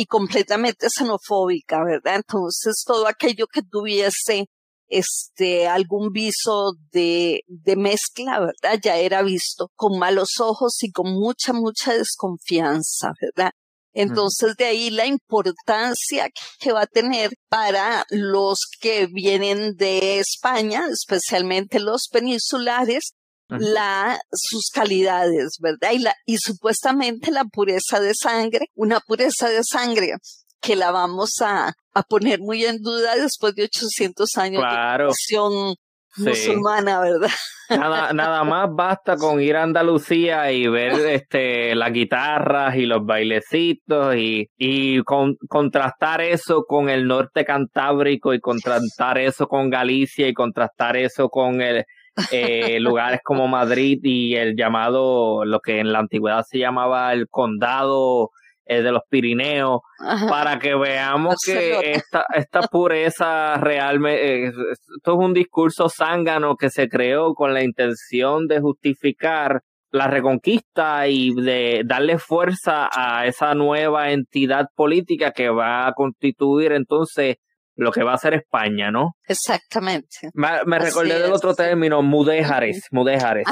y 0.00 0.06
completamente 0.06 0.86
xenofóbica, 0.90 1.82
¿verdad? 1.82 2.22
Entonces 2.24 2.84
todo 2.86 3.08
aquello 3.08 3.48
que 3.48 3.62
tuviese 3.62 4.46
este 4.86 5.66
algún 5.66 6.12
viso 6.12 6.74
de, 6.92 7.40
de 7.48 7.74
mezcla, 7.74 8.38
¿verdad? 8.38 8.78
Ya 8.80 8.96
era 8.96 9.22
visto 9.22 9.72
con 9.74 9.98
malos 9.98 10.38
ojos 10.38 10.84
y 10.84 10.92
con 10.92 11.12
mucha, 11.12 11.52
mucha 11.52 11.94
desconfianza, 11.94 13.10
¿verdad? 13.20 13.50
Entonces, 13.92 14.54
de 14.56 14.66
ahí 14.66 14.90
la 14.90 15.06
importancia 15.06 16.28
que 16.60 16.70
va 16.70 16.82
a 16.82 16.86
tener 16.86 17.30
para 17.48 18.04
los 18.10 18.68
que 18.80 19.08
vienen 19.08 19.74
de 19.74 20.20
España, 20.20 20.84
especialmente 20.92 21.80
los 21.80 22.06
peninsulares, 22.06 23.14
la, 23.48 24.20
sus 24.32 24.70
calidades, 24.72 25.56
¿verdad? 25.60 25.92
Y, 25.92 25.98
la, 26.00 26.14
y 26.26 26.38
supuestamente 26.38 27.30
la 27.30 27.44
pureza 27.44 28.00
de 28.00 28.12
sangre, 28.14 28.66
una 28.74 29.00
pureza 29.00 29.48
de 29.48 29.62
sangre 29.64 30.14
que 30.60 30.76
la 30.76 30.90
vamos 30.90 31.40
a, 31.40 31.72
a 31.94 32.02
poner 32.02 32.40
muy 32.40 32.64
en 32.64 32.82
duda 32.82 33.16
después 33.16 33.54
de 33.54 33.64
800 33.64 34.36
años 34.36 34.60
claro. 34.60 35.08
de 35.08 35.74
musulmana, 36.16 37.00
¿verdad? 37.00 37.30
Nada, 37.70 38.12
nada 38.12 38.44
más 38.44 38.68
basta 38.72 39.16
con 39.16 39.40
ir 39.40 39.56
a 39.56 39.62
Andalucía 39.62 40.50
y 40.50 40.66
ver 40.66 40.92
este 41.08 41.74
las 41.74 41.92
guitarras 41.92 42.76
y 42.76 42.86
los 42.86 43.04
bailecitos 43.04 44.16
y, 44.16 44.48
y 44.56 45.02
contrastar 45.02 46.22
eso 46.22 46.64
con 46.66 46.88
el 46.88 47.06
norte 47.06 47.44
cantábrico 47.44 48.34
y 48.34 48.40
contrastar 48.40 49.18
eso 49.18 49.46
con 49.46 49.70
Galicia 49.70 50.26
y 50.28 50.34
contrastar 50.34 50.96
eso 50.96 51.28
con 51.28 51.60
el, 51.60 51.84
eh, 52.32 52.80
lugares 52.80 53.20
como 53.24 53.48
Madrid 53.48 53.98
y 54.02 54.34
el 54.34 54.56
llamado, 54.56 55.44
lo 55.44 55.60
que 55.60 55.80
en 55.80 55.92
la 55.92 56.00
antigüedad 56.00 56.44
se 56.48 56.58
llamaba 56.58 57.12
el 57.12 57.28
condado 57.28 58.30
eh, 58.66 58.82
de 58.82 58.92
los 58.92 59.02
Pirineos, 59.08 59.80
para 60.28 60.58
que 60.58 60.74
veamos 60.74 61.36
que 61.46 61.92
esta, 61.92 62.26
esta 62.34 62.60
pureza 62.62 63.56
realmente, 63.56 64.46
eh, 64.46 64.48
esto 64.48 65.12
es 65.12 65.18
un 65.18 65.32
discurso 65.32 65.88
zángano 65.88 66.56
que 66.56 66.68
se 66.68 66.88
creó 66.88 67.34
con 67.34 67.54
la 67.54 67.64
intención 67.64 68.46
de 68.46 68.60
justificar 68.60 69.62
la 69.90 70.06
reconquista 70.06 71.08
y 71.08 71.34
de 71.34 71.82
darle 71.86 72.18
fuerza 72.18 72.88
a 72.92 73.26
esa 73.26 73.54
nueva 73.54 74.10
entidad 74.10 74.66
política 74.74 75.30
que 75.32 75.48
va 75.48 75.86
a 75.86 75.92
constituir 75.94 76.72
entonces 76.72 77.36
lo 77.78 77.92
que 77.92 78.02
va 78.02 78.12
a 78.12 78.18
ser 78.18 78.34
España, 78.34 78.90
¿no? 78.90 79.12
Exactamente. 79.28 80.30
Me, 80.34 80.78
recordé 80.80 81.20
del 81.20 81.32
otro 81.32 81.54
término, 81.54 82.02
mudéjares, 82.02 82.82
mudéjares. 82.90 83.46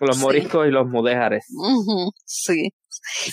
Los 0.00 0.18
moriscos 0.18 0.66
y 0.66 0.70
los 0.70 0.88
mudéjares. 0.88 1.44
Sí. 2.24 2.70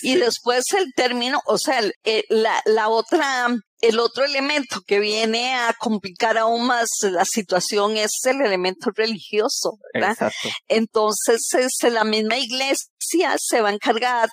Y 0.01 0.15
después 0.15 0.65
el 0.77 0.93
término, 0.93 1.39
o 1.45 1.57
sea, 1.57 1.81
eh, 2.03 2.23
la, 2.27 2.61
la 2.65 2.89
otra, 2.89 3.47
el 3.79 3.99
otro 3.99 4.25
elemento 4.25 4.81
que 4.85 4.99
viene 4.99 5.55
a 5.55 5.73
complicar 5.79 6.37
aún 6.37 6.67
más 6.67 6.89
la 7.03 7.23
situación 7.23 7.95
es 7.95 8.11
el 8.25 8.41
elemento 8.41 8.91
religioso, 8.93 9.77
¿verdad? 9.93 10.11
Exacto. 10.11 10.49
Entonces, 10.67 11.47
este, 11.53 11.91
la 11.91 12.03
misma 12.03 12.37
iglesia 12.37 13.35
se 13.37 13.61
va 13.61 13.69
a 13.69 13.73
encargar 13.73 14.27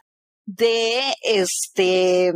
de, 0.46 1.14
este, 1.22 2.32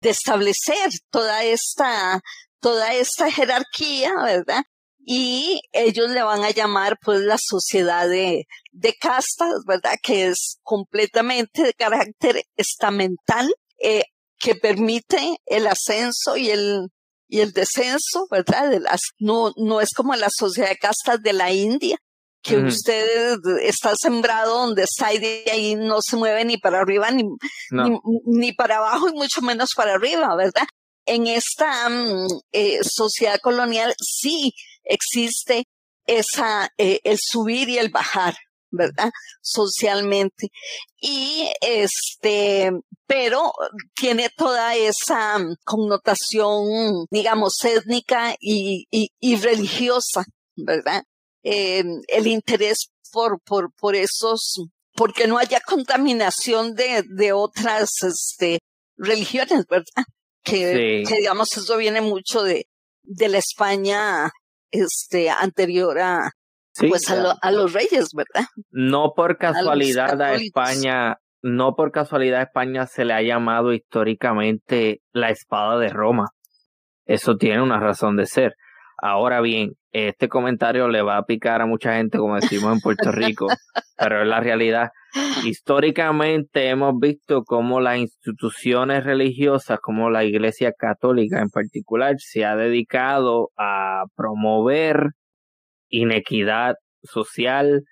de 0.00 0.10
establecer 0.10 0.90
toda 1.10 1.42
esta 1.42 2.20
toda 2.62 2.94
esta 2.94 3.30
jerarquía, 3.30 4.14
¿verdad? 4.24 4.62
Y 5.04 5.60
ellos 5.72 6.10
le 6.10 6.22
van 6.22 6.44
a 6.44 6.50
llamar 6.50 6.96
pues 7.02 7.20
la 7.20 7.36
sociedad 7.38 8.08
de, 8.08 8.46
de 8.70 8.94
castas, 8.94 9.64
¿verdad? 9.66 9.96
Que 10.00 10.28
es 10.28 10.58
completamente 10.62 11.64
de 11.64 11.74
carácter 11.74 12.44
estamental, 12.56 13.52
eh, 13.82 14.04
que 14.38 14.54
permite 14.54 15.38
el 15.46 15.66
ascenso 15.66 16.36
y 16.36 16.50
el, 16.50 16.88
y 17.28 17.40
el 17.40 17.52
descenso, 17.52 18.26
¿verdad? 18.30 18.70
De 18.70 18.78
las, 18.78 19.00
no, 19.18 19.52
no 19.56 19.80
es 19.80 19.90
como 19.92 20.14
la 20.14 20.28
sociedad 20.30 20.68
de 20.68 20.76
castas 20.76 21.20
de 21.20 21.32
la 21.32 21.52
India, 21.52 21.98
que 22.42 22.56
usted 22.56 23.38
está 23.62 23.94
sembrado 23.96 24.66
donde 24.66 24.82
está 24.82 25.12
y 25.14 25.18
de 25.18 25.44
ahí 25.52 25.76
no 25.76 25.98
se 26.02 26.16
mueve 26.16 26.44
ni 26.44 26.58
para 26.58 26.80
arriba 26.80 27.10
ni, 27.12 27.22
ni, 27.70 27.98
ni, 28.26 28.52
para 28.52 28.78
abajo 28.78 29.08
y 29.08 29.12
mucho 29.12 29.42
menos 29.42 29.70
para 29.76 29.94
arriba, 29.94 30.34
¿verdad? 30.34 30.66
En 31.06 31.26
esta 31.26 31.88
mm, 31.88 32.26
eh, 32.52 32.80
sociedad 32.82 33.38
colonial 33.40 33.94
sí 34.00 34.52
existe 34.84 35.64
esa, 36.06 36.70
eh, 36.78 37.00
el 37.04 37.18
subir 37.20 37.68
y 37.68 37.78
el 37.78 37.90
bajar, 37.90 38.34
¿verdad? 38.70 39.10
Socialmente. 39.40 40.48
Y 41.00 41.52
este, 41.60 42.70
pero 43.06 43.52
tiene 43.94 44.30
toda 44.36 44.74
esa 44.74 45.38
mm, 45.38 45.56
connotación, 45.64 47.06
digamos, 47.10 47.64
étnica 47.64 48.34
y, 48.40 48.86
y, 48.90 49.36
religiosa, 49.36 50.24
¿verdad? 50.56 51.02
Em, 51.42 52.00
el 52.08 52.26
interés 52.26 52.90
por, 53.12 53.40
por, 53.42 53.72
por 53.74 53.94
esos, 53.96 54.64
porque 54.94 55.26
no 55.26 55.38
haya 55.38 55.60
contaminación 55.60 56.74
de, 56.74 57.02
de 57.08 57.32
otras, 57.32 57.90
este, 58.02 58.60
religiones, 58.96 59.66
¿verdad? 59.68 60.04
Que, 60.42 61.04
digamos 61.18 61.56
eso 61.56 61.76
viene 61.76 62.00
mucho 62.00 62.42
de, 62.42 62.66
de 63.02 63.28
la 63.28 63.38
España 63.38 64.30
este 64.70 65.30
anterior 65.30 65.98
a 65.98 66.30
pues 66.78 67.10
a, 67.10 67.50
los 67.50 67.72
reyes, 67.72 68.08
¿verdad? 68.14 68.48
No 68.70 69.12
por 69.14 69.36
casualidad 69.36 70.20
a, 70.20 70.34
España, 70.34 71.18
no 71.42 71.74
por 71.74 71.92
casualidad 71.92 72.40
a 72.40 72.44
España 72.44 72.86
se 72.86 73.04
le 73.04 73.12
ha 73.12 73.22
llamado 73.22 73.72
históricamente 73.72 75.02
la 75.12 75.30
espada 75.30 75.78
de 75.78 75.88
Roma. 75.90 76.28
Eso 77.04 77.36
tiene 77.36 77.62
una 77.62 77.78
razón 77.78 78.16
de 78.16 78.26
ser. 78.26 78.54
Ahora 79.02 79.40
bien, 79.40 79.74
este 79.92 80.28
comentario 80.28 80.88
le 80.88 81.02
va 81.02 81.18
a 81.18 81.26
picar 81.26 81.60
a 81.60 81.66
mucha 81.66 81.96
gente, 81.96 82.18
como 82.18 82.36
decimos 82.36 82.72
en 82.72 82.80
Puerto 82.80 83.12
Rico, 83.12 83.48
pero 83.96 84.22
es 84.22 84.28
la 84.28 84.40
realidad. 84.40 84.90
Históricamente 85.44 86.68
hemos 86.68 86.98
visto 86.98 87.44
cómo 87.44 87.80
las 87.80 87.98
instituciones 87.98 89.04
religiosas, 89.04 89.80
como 89.80 90.08
la 90.08 90.24
Iglesia 90.24 90.72
Católica 90.72 91.40
en 91.40 91.50
particular, 91.50 92.16
se 92.18 92.46
ha 92.46 92.56
dedicado 92.56 93.50
a 93.58 94.04
promover 94.16 95.10
inequidad 95.88 96.76
social, 97.02 97.84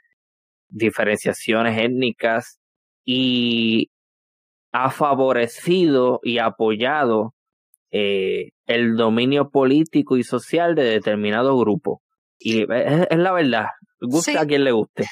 diferenciaciones 0.68 1.78
étnicas 1.78 2.58
y 3.04 3.90
ha 4.72 4.90
favorecido 4.90 6.20
y 6.22 6.38
apoyado 6.38 7.34
eh, 7.90 8.50
el 8.66 8.96
dominio 8.96 9.50
político 9.50 10.16
y 10.16 10.24
social 10.24 10.74
de 10.74 10.84
determinado 10.84 11.58
grupo. 11.58 12.02
Y 12.38 12.62
es, 12.62 13.06
la 13.10 13.32
verdad, 13.32 13.66
guste 14.00 14.38
a 14.38 14.46
quien 14.46 14.64
le 14.64 14.72
guste. 14.72 15.06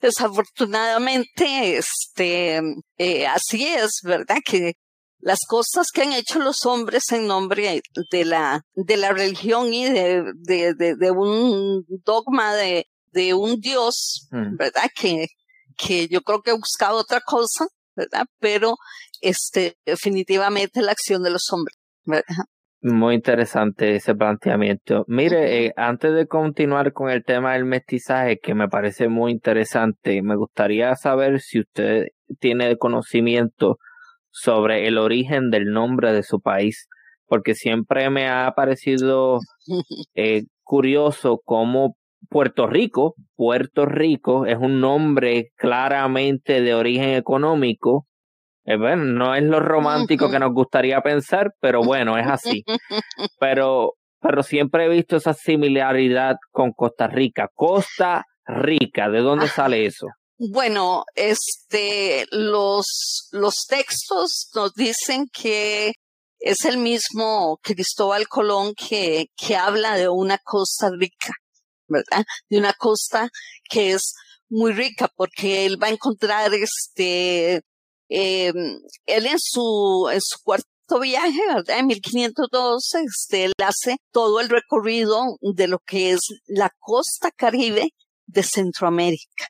Desafortunadamente, 0.00 1.76
este, 1.76 2.60
eh, 2.98 3.26
así 3.26 3.66
es, 3.66 4.00
¿verdad? 4.02 4.38
Que 4.44 4.74
las 5.22 5.38
cosas 5.46 5.86
que 5.94 6.02
han 6.02 6.12
hecho 6.12 6.40
los 6.40 6.66
hombres 6.66 7.04
en 7.12 7.28
nombre 7.28 7.80
de 8.10 8.24
la, 8.24 8.62
de 8.74 8.96
la 8.96 9.12
religión 9.12 9.72
y 9.72 9.84
de, 9.84 10.24
de, 10.34 10.74
de, 10.74 11.10
un 11.12 11.84
dogma 12.04 12.54
de, 12.54 12.86
de 13.12 13.32
un 13.32 13.60
Dios, 13.60 14.26
mm. 14.32 14.56
¿verdad? 14.56 14.90
Que, 14.94 15.28
que 15.78 16.08
yo 16.08 16.22
creo 16.22 16.42
que 16.42 16.50
he 16.50 16.54
buscado 16.56 16.98
otra 16.98 17.20
cosa, 17.20 17.66
¿verdad? 17.94 18.26
Pero, 18.40 18.74
este, 19.20 19.76
definitivamente 19.86 20.82
la 20.82 20.92
acción 20.92 21.22
de 21.22 21.30
los 21.30 21.44
hombres, 21.52 21.76
¿verdad? 22.04 22.44
Muy 22.84 23.14
interesante 23.14 23.94
ese 23.94 24.14
planteamiento. 24.14 25.04
Mire, 25.06 25.66
eh, 25.66 25.72
antes 25.76 26.14
de 26.14 26.26
continuar 26.26 26.92
con 26.92 27.10
el 27.10 27.22
tema 27.22 27.52
del 27.52 27.64
mestizaje, 27.64 28.38
que 28.38 28.54
me 28.54 28.68
parece 28.68 29.08
muy 29.08 29.30
interesante, 29.30 30.20
me 30.20 30.34
gustaría 30.34 30.96
saber 30.96 31.40
si 31.40 31.60
usted 31.60 32.06
tiene 32.40 32.76
conocimiento 32.76 33.78
sobre 34.30 34.88
el 34.88 34.98
origen 34.98 35.50
del 35.50 35.66
nombre 35.66 36.12
de 36.12 36.24
su 36.24 36.40
país, 36.40 36.88
porque 37.26 37.54
siempre 37.54 38.10
me 38.10 38.28
ha 38.28 38.52
parecido 38.56 39.38
eh, 40.16 40.42
curioso 40.64 41.40
cómo 41.44 41.96
Puerto 42.28 42.66
Rico, 42.66 43.14
Puerto 43.36 43.86
Rico 43.86 44.46
es 44.46 44.56
un 44.58 44.80
nombre 44.80 45.50
claramente 45.56 46.62
de 46.62 46.74
origen 46.74 47.10
económico, 47.10 48.06
eh, 48.64 48.76
bueno, 48.76 49.04
no 49.04 49.34
es 49.34 49.42
lo 49.42 49.60
romántico 49.60 50.30
que 50.30 50.38
nos 50.38 50.52
gustaría 50.52 51.00
pensar, 51.00 51.52
pero 51.60 51.82
bueno, 51.82 52.16
es 52.16 52.26
así. 52.26 52.64
Pero, 53.38 53.94
pero 54.20 54.42
siempre 54.44 54.84
he 54.84 54.88
visto 54.88 55.16
esa 55.16 55.34
similaridad 55.34 56.36
con 56.52 56.70
Costa 56.72 57.08
Rica. 57.08 57.48
Costa 57.52 58.24
Rica, 58.46 59.08
¿de 59.08 59.18
dónde 59.18 59.46
ah, 59.46 59.52
sale 59.54 59.84
eso? 59.84 60.06
Bueno, 60.38 61.04
este, 61.16 62.26
los, 62.30 63.28
los 63.32 63.66
textos 63.68 64.48
nos 64.54 64.74
dicen 64.74 65.26
que 65.32 65.94
es 66.38 66.64
el 66.64 66.78
mismo 66.78 67.58
Cristóbal 67.62 68.28
Colón 68.28 68.74
que, 68.74 69.26
que 69.36 69.56
habla 69.56 69.96
de 69.96 70.08
una 70.08 70.38
Costa 70.38 70.90
Rica, 70.96 71.32
¿verdad? 71.88 72.24
De 72.48 72.58
una 72.58 72.72
costa 72.74 73.28
que 73.68 73.92
es 73.92 74.14
muy 74.48 74.72
rica 74.72 75.08
porque 75.16 75.66
él 75.66 75.82
va 75.82 75.88
a 75.88 75.92
encontrar 75.92 76.52
este 76.54 77.62
eh, 78.14 78.52
él 79.06 79.26
en 79.26 79.38
su, 79.38 80.08
en 80.12 80.20
su 80.20 80.38
cuarto 80.42 81.00
viaje, 81.00 81.40
¿verdad? 81.48 81.78
En 81.78 81.86
1512, 81.86 82.98
este, 83.04 83.44
él 83.44 83.52
hace 83.64 83.96
todo 84.12 84.40
el 84.40 84.48
recorrido 84.48 85.38
de 85.40 85.68
lo 85.68 85.78
que 85.78 86.12
es 86.12 86.20
la 86.46 86.70
costa 86.78 87.30
caribe 87.30 87.88
de 88.26 88.42
Centroamérica. 88.42 89.46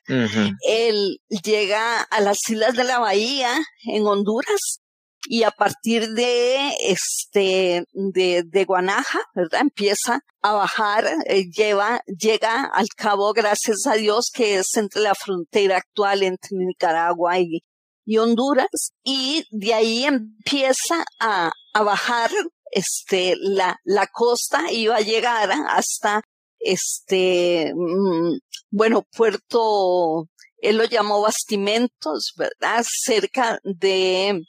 Él 0.67 1.19
llega 1.43 2.01
a 2.01 2.21
las 2.21 2.37
islas 2.49 2.75
de 2.75 2.83
la 2.83 2.99
bahía 2.99 3.53
en 3.85 4.05
Honduras 4.05 4.79
y 5.27 5.43
a 5.43 5.51
partir 5.51 6.09
de 6.09 6.71
este 6.81 7.85
de, 7.93 8.43
de 8.45 8.65
Guanaja, 8.65 9.19
¿verdad? 9.35 9.61
Empieza 9.61 10.19
a 10.41 10.53
bajar, 10.53 11.05
eh, 11.27 11.45
lleva, 11.49 12.01
llega 12.07 12.65
al 12.65 12.87
cabo, 12.95 13.31
gracias 13.31 13.87
a 13.87 13.93
Dios, 13.93 14.29
que 14.33 14.55
es 14.57 14.75
entre 14.75 15.01
la 15.01 15.15
frontera 15.15 15.77
actual 15.77 16.23
entre 16.23 16.57
Nicaragua 16.57 17.39
y, 17.39 17.63
y 18.05 18.17
Honduras, 18.17 18.93
y 19.03 19.45
de 19.51 19.73
ahí 19.73 20.03
empieza 20.05 21.05
a, 21.19 21.51
a 21.73 21.83
bajar 21.83 22.31
este, 22.71 23.35
la, 23.39 23.79
la 23.83 24.07
costa 24.07 24.71
y 24.71 24.87
va 24.87 24.97
a 24.97 25.01
llegar 25.01 25.51
hasta 25.67 26.23
este, 26.59 27.73
mm, 27.75 28.37
bueno, 28.71 29.05
Puerto, 29.15 30.27
él 30.57 30.77
lo 30.77 30.85
llamó 30.85 31.21
Bastimentos, 31.21 32.33
¿verdad? 32.37 32.83
Cerca 32.87 33.59
de, 33.63 34.41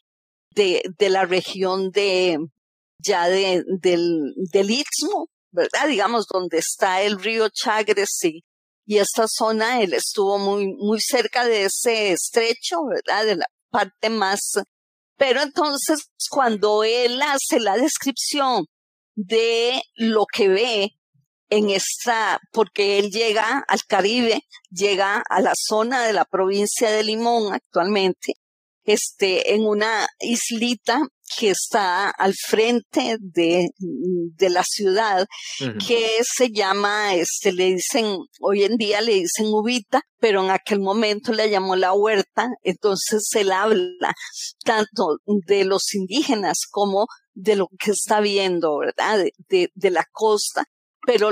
de, 0.50 0.82
de 0.98 1.08
la 1.10 1.24
región 1.24 1.90
de, 1.90 2.38
ya 2.98 3.28
de, 3.28 3.64
del, 3.80 4.32
del 4.36 4.70
Istmo, 4.70 5.28
¿verdad? 5.50 5.88
Digamos, 5.88 6.26
donde 6.26 6.58
está 6.58 7.02
el 7.02 7.20
río 7.20 7.48
Chagres 7.50 8.24
y, 8.24 8.44
y 8.86 8.98
esta 8.98 9.26
zona, 9.28 9.80
él 9.80 9.94
estuvo 9.94 10.38
muy, 10.38 10.74
muy 10.74 11.00
cerca 11.00 11.44
de 11.44 11.64
ese 11.64 12.12
estrecho, 12.12 12.84
¿verdad? 12.86 13.24
De 13.24 13.36
la 13.36 13.46
parte 13.70 14.10
más, 14.10 14.40
pero 15.16 15.42
entonces 15.42 16.10
cuando 16.30 16.84
él 16.84 17.20
hace 17.22 17.60
la 17.60 17.76
descripción 17.76 18.66
de 19.14 19.82
lo 19.94 20.26
que 20.26 20.48
ve 20.48 20.90
en 21.50 21.70
esta, 21.70 22.40
porque 22.52 22.98
él 22.98 23.10
llega 23.10 23.64
al 23.68 23.84
Caribe, 23.84 24.42
llega 24.70 25.22
a 25.28 25.40
la 25.40 25.52
zona 25.56 26.04
de 26.04 26.12
la 26.12 26.24
provincia 26.24 26.90
de 26.90 27.04
Limón 27.04 27.52
actualmente, 27.52 28.34
este, 28.84 29.54
en 29.54 29.64
una 29.64 30.06
islita 30.20 31.00
que 31.38 31.50
está 31.50 32.10
al 32.10 32.34
frente 32.34 33.16
de, 33.20 33.68
de 33.78 34.50
la 34.50 34.62
ciudad, 34.62 35.26
que 35.86 36.08
se 36.22 36.50
llama, 36.50 37.14
este, 37.14 37.52
le 37.52 37.74
dicen, 37.74 38.18
hoy 38.40 38.64
en 38.64 38.76
día 38.76 39.00
le 39.00 39.14
dicen 39.14 39.46
Ubita, 39.46 40.02
pero 40.18 40.44
en 40.44 40.50
aquel 40.50 40.80
momento 40.80 41.32
le 41.32 41.50
llamó 41.50 41.76
la 41.76 41.92
huerta, 41.92 42.48
entonces 42.62 43.22
él 43.34 43.52
habla 43.52 44.12
tanto 44.64 45.18
de 45.46 45.64
los 45.64 45.94
indígenas 45.94 46.58
como 46.70 47.06
de 47.32 47.56
lo 47.56 47.68
que 47.78 47.92
está 47.92 48.20
viendo, 48.20 48.78
¿verdad? 48.78 49.24
De, 49.48 49.70
de, 49.74 49.90
la 49.90 50.04
costa, 50.12 50.64
pero 51.06 51.30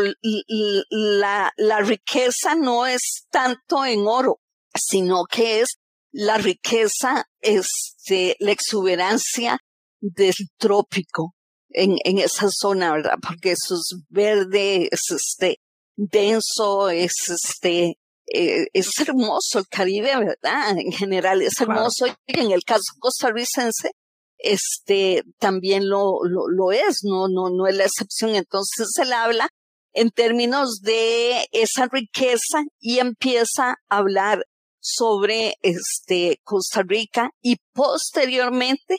la, 0.91 1.53
la 1.57 1.81
riqueza 1.81 2.55
no 2.55 2.87
es 2.87 3.27
tanto 3.31 3.85
en 3.85 4.07
oro, 4.07 4.41
sino 4.75 5.25
que 5.25 5.61
es 5.61 5.79
la 6.11 6.39
riqueza, 6.39 7.27
este, 7.41 8.37
la 8.41 8.53
exuberancia 8.53 9.59
del 10.03 10.35
trópico 10.59 11.35
en, 11.71 11.97
en 12.05 12.19
esa 12.19 12.49
zona, 12.51 12.93
¿verdad? 12.93 13.17
Porque 13.23 13.53
eso 13.53 13.77
es 13.77 13.97
verde, 14.11 14.89
es 14.91 15.11
este, 15.11 15.61
denso, 15.97 16.91
es 16.91 17.15
este, 17.29 17.99
eh, 18.27 18.67
es 18.73 18.91
hermoso 19.01 19.61
el 19.61 19.69
Caribe, 19.69 20.17
¿verdad? 20.19 20.77
En 20.77 20.93
general 20.93 21.41
es 21.41 21.61
hermoso 21.61 22.07
y 22.27 22.41
en 22.41 22.51
el 22.51 22.65
caso 22.65 22.93
costarricense, 22.99 23.93
este, 24.39 25.23
también 25.39 25.89
lo, 25.89 26.19
lo, 26.25 26.49
lo 26.49 26.73
es, 26.73 27.05
no, 27.05 27.29
no, 27.29 27.49
no 27.51 27.67
es 27.67 27.77
la 27.77 27.85
excepción. 27.85 28.35
Entonces 28.35 28.89
él 29.01 29.13
habla 29.13 29.49
en 29.95 30.11
términos 30.11 30.81
de 30.83 31.47
esa 31.53 31.87
riqueza 31.87 32.65
y 32.81 32.99
empieza 32.99 33.77
a 33.89 33.97
hablar 33.97 34.45
sobre 34.81 35.55
este 35.63 36.41
Costa 36.43 36.83
Rica 36.83 37.31
y 37.41 37.57
posteriormente 37.73 38.99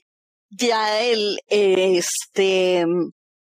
ya 0.57 1.01
el 1.01 1.39
este 1.47 2.85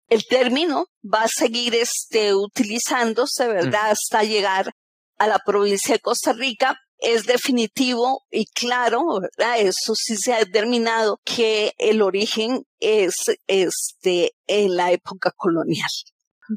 el 0.09 0.25
término 0.29 0.87
va 1.03 1.23
a 1.23 1.29
seguir 1.29 1.75
este 1.75 2.35
utilizándose, 2.35 3.49
¿verdad? 3.49 3.91
Hasta 3.91 4.23
llegar 4.23 4.73
a 5.19 5.27
la 5.27 5.39
provincia 5.45 5.95
de 5.95 6.01
Costa 6.01 6.33
Rica. 6.33 6.77
Es 6.99 7.27
definitivo 7.27 8.23
y 8.31 8.47
claro, 8.47 9.21
¿verdad? 9.21 9.61
Eso 9.61 9.95
sí 9.95 10.17
se 10.17 10.33
ha 10.33 10.39
determinado 10.39 11.21
que 11.25 11.73
el 11.77 12.01
origen 12.01 12.63
es 12.81 13.15
este 13.47 14.33
en 14.47 14.77
la 14.77 14.93
época 14.93 15.31
colonial. 15.37 15.91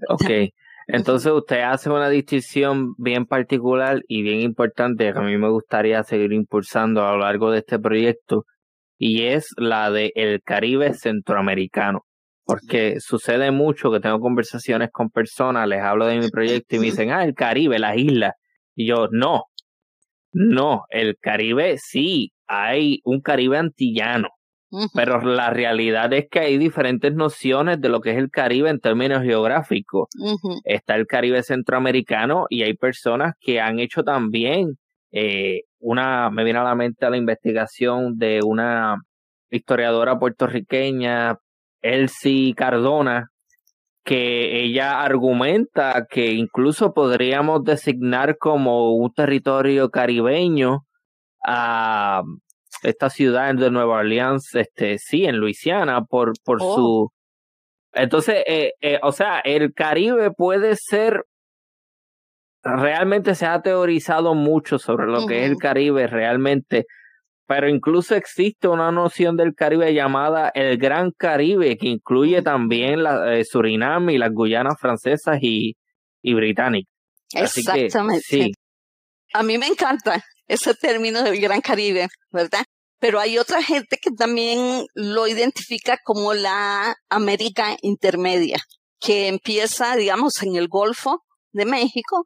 Ok. 0.07 0.23
Entonces 0.87 1.31
usted 1.31 1.61
hace 1.61 1.89
una 1.89 2.09
distinción 2.09 2.95
bien 2.97 3.25
particular 3.25 4.01
y 4.07 4.23
bien 4.23 4.39
importante 4.39 5.11
que 5.11 5.19
a 5.19 5.21
mí 5.21 5.37
me 5.37 5.49
gustaría 5.49 6.03
seguir 6.03 6.31
impulsando 6.31 7.05
a 7.05 7.11
lo 7.11 7.19
largo 7.19 7.51
de 7.51 7.59
este 7.59 7.77
proyecto 7.77 8.45
y 9.00 9.24
es 9.24 9.50
la 9.58 9.89
de 9.89 10.12
el 10.16 10.43
Caribe 10.43 10.93
centroamericano. 10.93 12.06
Porque 12.45 13.00
sucede 13.00 13.52
mucho 13.52 13.91
que 13.91 14.00
tengo 14.00 14.20
conversaciones 14.20 14.89
con 14.91 15.10
personas, 15.10 15.68
les 15.68 15.82
hablo 15.82 16.06
de 16.06 16.20
mi 16.20 16.30
proyecto 16.30 16.76
y 16.76 16.80
me 16.80 16.86
dicen, 16.86 17.12
ah, 17.12 17.24
el 17.24 17.34
Caribe, 17.34 17.80
las 17.80 17.95
islas. 17.97 18.34
Y 18.76 18.88
yo, 18.88 19.08
no, 19.12 19.43
no, 20.32 20.84
el 20.89 21.18
Caribe 21.20 21.78
sí, 21.78 22.32
hay 22.47 23.02
un 23.04 23.22
Caribe 23.22 23.58
antillano, 23.58 24.30
pero 24.93 25.22
la 25.22 25.52
realidad 25.52 26.12
es 26.14 26.28
que 26.30 26.39
hay 26.39 26.58
diferentes 26.58 27.14
nociones 27.14 27.80
de 27.82 27.89
lo 27.89 28.02
que 28.02 28.12
es 28.12 28.18
el 28.18 28.30
Caribe 28.32 28.70
en 28.70 28.80
términos 28.80 29.24
geográficos. 29.24 30.10
Está 30.66 30.95
el 30.95 31.08
Caribe 31.08 31.43
centroamericano 31.43 32.45
y 32.50 32.64
hay 32.64 32.74
personas 32.74 33.34
que 33.39 33.62
han 33.62 33.80
hecho 33.80 34.04
también 34.04 34.78
eh, 35.12 35.62
una, 35.80 36.30
me 36.30 36.43
viene 36.43 36.59
a 36.59 36.63
la 36.63 36.75
mente 36.75 37.09
la 37.09 37.17
investigación 37.17 38.17
de 38.17 38.41
una 38.43 38.97
historiadora 39.49 40.19
puertorriqueña, 40.19 41.38
Elsie 41.82 42.53
Cardona, 42.55 43.30
que 44.03 44.63
ella 44.63 45.01
argumenta 45.01 46.05
que 46.09 46.32
incluso 46.32 46.93
podríamos 46.93 47.63
designar 47.63 48.38
como 48.38 48.95
un 48.95 49.13
territorio 49.13 49.89
caribeño 49.89 50.86
a 51.45 52.23
esta 52.84 53.09
ciudad 53.09 53.53
de 53.55 53.71
Nueva 53.71 53.97
Orleans, 53.97 54.55
este, 54.55 54.97
sí, 54.97 55.25
en 55.25 55.38
Luisiana, 55.38 56.03
por, 56.03 56.34
por 56.43 56.57
oh. 56.61 56.75
su... 56.75 57.09
Entonces, 57.93 58.43
eh, 58.45 58.73
eh, 58.82 58.99
o 59.01 59.11
sea, 59.11 59.39
el 59.39 59.73
Caribe 59.73 60.32
puede 60.32 60.75
ser, 60.75 61.23
realmente 62.64 63.36
se 63.36 63.45
ha 63.45 63.62
teorizado 63.62 64.36
mucho 64.36 64.80
sobre 64.80 65.07
lo 65.07 65.26
que 65.26 65.43
es 65.43 65.51
el 65.51 65.57
Caribe 65.57 66.07
realmente, 66.07 66.86
pero 67.47 67.70
incluso 67.70 68.16
existe 68.16 68.68
una 68.68 68.91
noción 68.91 69.38
del 69.38 69.55
Caribe 69.55 69.93
llamada 69.93 70.51
el 70.53 70.78
Gran 70.78 71.12
Caribe, 71.18 71.78
que 71.78 71.88
incluye 71.88 72.41
también 72.41 73.03
la, 73.03 73.36
eh, 73.36 73.43
Surinam 73.45 74.10
y 74.10 74.18
las 74.18 74.32
Guyanas 74.32 74.76
francesas 74.80 75.39
y, 75.41 75.76
y 76.22 76.34
británicas. 76.34 76.93
Exactamente. 77.34 78.24
sí. 78.24 78.51
A 79.34 79.43
mí 79.43 79.57
me 79.57 79.68
encanta 79.68 80.24
ese 80.47 80.74
término 80.74 81.24
del 81.24 81.39
Gran 81.39 81.62
Caribe, 81.62 82.07
¿verdad? 82.32 82.64
Pero 82.99 83.20
hay 83.20 83.38
otra 83.38 83.64
gente 83.64 83.97
que 84.01 84.12
también 84.12 84.86
lo 84.93 85.28
identifica 85.28 85.97
como 86.03 86.34
la 86.34 86.95
América 87.10 87.78
Intermedia, 87.82 88.57
que 88.99 89.28
empieza, 89.28 89.95
digamos, 89.95 90.41
en 90.43 90.55
el 90.55 90.68
Golfo 90.68 91.24
de 91.52 91.66
México 91.66 92.24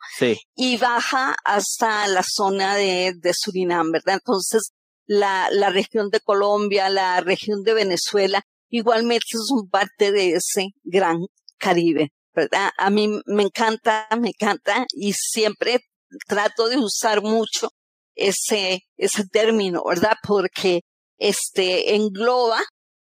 y 0.55 0.77
baja 0.77 1.35
hasta 1.43 2.07
la 2.07 2.23
zona 2.23 2.75
de, 2.75 3.13
de 3.15 3.33
Surinam, 3.33 3.91
¿verdad? 3.91 4.15
Entonces, 4.15 4.71
la, 5.05 5.49
la 5.51 5.69
región 5.69 6.09
de 6.09 6.19
Colombia, 6.19 6.89
la 6.89 7.21
región 7.21 7.63
de 7.63 7.73
Venezuela, 7.73 8.43
igualmente 8.69 9.25
son 9.47 9.69
parte 9.69 10.11
de 10.11 10.33
ese 10.33 10.69
gran 10.83 11.17
Caribe, 11.57 12.09
¿verdad? 12.35 12.71
A 12.77 12.89
mí 12.89 13.21
me 13.25 13.43
encanta, 13.43 14.07
me 14.19 14.29
encanta 14.29 14.85
y 14.89 15.13
siempre 15.13 15.79
trato 16.27 16.67
de 16.67 16.77
usar 16.77 17.21
mucho 17.21 17.69
ese, 18.15 18.81
ese 18.97 19.25
término, 19.27 19.83
¿verdad? 19.87 20.17
Porque 20.27 20.81
este 21.17 21.95
engloba 21.95 22.61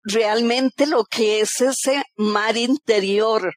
realmente 0.03 0.85
lo 0.85 1.03
que 1.03 1.41
es 1.41 1.59
ese 1.61 2.03
mar 2.15 2.55
interior, 2.55 3.53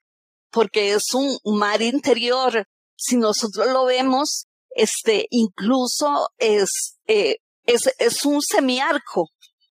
porque 0.50 0.92
es 0.92 1.14
un 1.14 1.38
mar 1.44 1.82
interior. 1.82 2.64
Si 2.96 3.16
nosotros 3.16 3.68
lo 3.68 3.84
vemos, 3.84 4.46
este, 4.70 5.26
incluso 5.30 6.30
es, 6.38 6.96
eh, 7.06 7.36
es, 7.64 7.88
es 7.98 8.24
un 8.24 8.40
semiarco, 8.42 9.28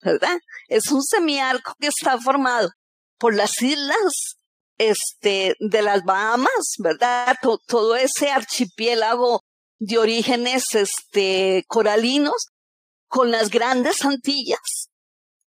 ¿verdad? 0.03 0.39
Es 0.69 0.91
un 0.91 1.03
semiarco 1.03 1.75
que 1.79 1.89
está 1.89 2.19
formado 2.19 2.71
por 3.19 3.35
las 3.35 3.61
islas 3.63 4.37
este, 4.79 5.57
de 5.59 5.83
las 5.83 6.05
Bahamas, 6.05 6.77
¿verdad? 6.79 7.37
todo 7.67 7.97
ese 7.97 8.31
archipiélago 8.31 9.43
de 9.79 9.99
orígenes 9.99 10.75
este, 10.75 11.65
coralinos 11.67 12.47
con 13.09 13.31
las 13.31 13.51
grandes 13.51 14.05
Antillas, 14.05 14.89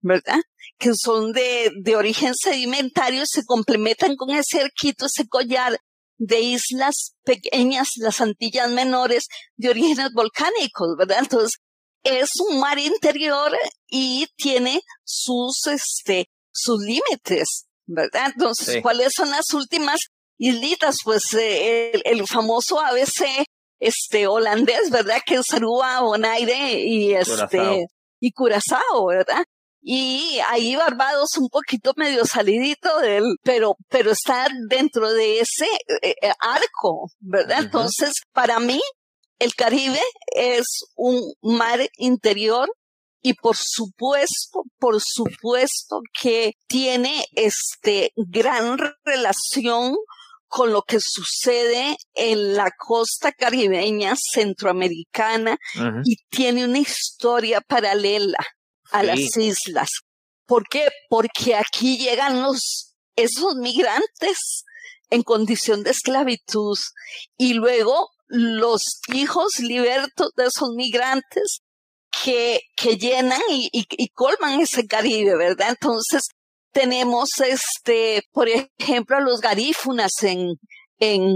¿verdad? 0.01 0.41
Que 0.81 0.93
son 0.95 1.33
de, 1.33 1.71
de 1.83 1.95
origen 1.95 2.33
sedimentario, 2.35 3.23
se 3.27 3.45
complementan 3.45 4.17
con 4.17 4.31
ese 4.31 4.63
arquito, 4.63 5.07
ese 5.07 5.29
collar 5.29 5.79
de 6.19 6.41
islas 6.41 7.15
pequeñas, 7.25 7.91
las 7.97 8.21
Antillas 8.21 8.71
menores, 8.71 9.27
de 9.57 9.71
orígenes 9.71 10.11
volcánicos, 10.13 10.97
¿verdad? 10.99 11.19
Entonces, 11.21 11.59
es 12.03 12.31
un 12.49 12.61
mar 12.61 12.79
interior 12.79 13.57
y 13.87 14.27
tiene 14.37 14.81
sus, 15.05 15.67
este, 15.67 16.29
sus 16.53 16.81
límites, 16.81 17.67
¿verdad? 17.87 18.33
Entonces, 18.35 18.83
¿cuáles 18.83 19.13
son 19.15 19.31
las 19.31 19.53
últimas 19.55 20.01
islitas? 20.39 20.97
Pues 21.05 21.33
eh, 21.35 21.93
el, 21.93 22.03
el, 22.05 22.27
famoso 22.27 22.81
ABC 22.81 23.45
este 23.81 24.27
holandés, 24.27 24.91
¿verdad? 24.91 25.21
Que 25.25 25.37
es 25.37 25.53
Aruba, 25.53 26.01
Bonaire 26.03 26.85
y 26.85 27.15
este 27.15 27.33
Curazao. 27.33 27.87
y 28.21 28.33
Curazao, 28.33 29.07
¿verdad? 29.07 29.45
Y 29.83 30.39
ahí 30.49 30.77
Barbados 30.77 31.37
un 31.39 31.49
poquito 31.49 31.93
medio 31.97 32.25
salidito 32.27 32.99
del, 32.99 33.37
pero, 33.43 33.77
pero 33.89 34.11
está 34.13 34.49
dentro 34.69 35.11
de 35.13 35.41
ese 35.41 35.67
eh, 36.03 36.15
eh, 36.23 36.33
arco, 36.39 37.11
¿verdad? 37.19 37.61
Entonces, 37.61 38.13
para 38.33 38.61
mí, 38.61 38.81
el 39.39 39.55
Caribe 39.55 40.03
es 40.35 40.67
un 40.97 41.33
mar 41.41 41.81
interior 41.97 42.69
y 43.23 43.35
por 43.35 43.57
supuesto, 43.57 44.65
por 44.79 45.01
supuesto 45.01 46.01
que 46.21 46.55
tiene 46.67 47.25
este 47.33 48.13
gran 48.17 48.79
relación 49.05 49.95
con 50.47 50.73
lo 50.73 50.83
que 50.83 50.99
sucede 51.01 51.97
en 52.15 52.55
la 52.55 52.71
costa 52.77 53.33
caribeña 53.33 54.15
centroamericana 54.17 55.59
y 56.05 56.17
tiene 56.29 56.65
una 56.65 56.79
historia 56.79 57.61
paralela 57.61 58.39
a 58.93 59.03
las 59.03 59.37
islas. 59.37 59.89
¿Por 60.47 60.69
qué? 60.69 60.89
Porque 61.09 61.55
aquí 61.55 61.99
llegan 61.99 62.43
los, 62.43 62.95
esos 63.17 63.55
migrantes 63.57 64.65
en 65.11 65.23
condición 65.23 65.83
de 65.83 65.91
esclavitud 65.91 66.77
y 67.37 67.55
luego 67.55 68.11
los 68.27 68.83
hijos 69.13 69.59
libertos 69.59 70.31
de 70.37 70.47
esos 70.47 70.71
migrantes 70.77 71.61
que, 72.25 72.61
que 72.77 72.97
llenan 72.97 73.41
y, 73.51 73.71
y, 73.73 74.09
colman 74.09 74.61
ese 74.61 74.87
Caribe, 74.87 75.37
¿verdad? 75.37 75.71
Entonces, 75.71 76.23
tenemos 76.73 77.29
este, 77.45 78.23
por 78.33 78.49
ejemplo, 78.49 79.17
a 79.17 79.21
los 79.21 79.41
garífunas 79.41 80.13
en, 80.23 80.55
en, 80.99 81.35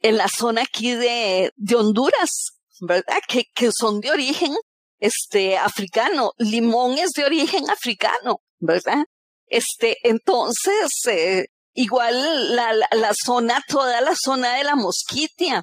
en 0.00 0.16
la 0.16 0.28
zona 0.28 0.62
aquí 0.62 0.94
de, 0.94 1.52
de 1.56 1.76
Honduras, 1.76 2.30
¿verdad? 2.80 3.18
Que, 3.28 3.44
que 3.54 3.70
son 3.72 4.00
de 4.00 4.10
origen 4.10 4.54
este 4.98 5.58
africano. 5.58 6.32
Limón 6.38 6.98
es 6.98 7.10
de 7.12 7.24
origen 7.24 7.68
africano, 7.70 8.40
¿verdad? 8.58 9.04
Este, 9.46 9.96
entonces, 10.02 10.90
eh, 11.08 11.46
igual 11.74 12.56
la, 12.56 12.72
la, 12.72 13.12
zona, 13.14 13.62
toda 13.68 14.00
la 14.00 14.14
zona 14.16 14.54
de 14.56 14.64
la 14.64 14.74
Mosquitia, 14.74 15.62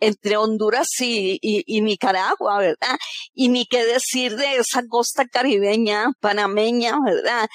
entre 0.00 0.36
Honduras 0.36 0.88
y, 1.00 1.38
y, 1.40 1.80
Nicaragua, 1.80 2.58
¿verdad? 2.58 2.98
Y 3.32 3.48
ni 3.48 3.66
qué 3.66 3.84
decir 3.84 4.36
de 4.36 4.56
esa 4.56 4.82
costa 4.88 5.24
caribeña, 5.26 6.10
panameña, 6.18 6.98
¿verdad? 7.04 7.48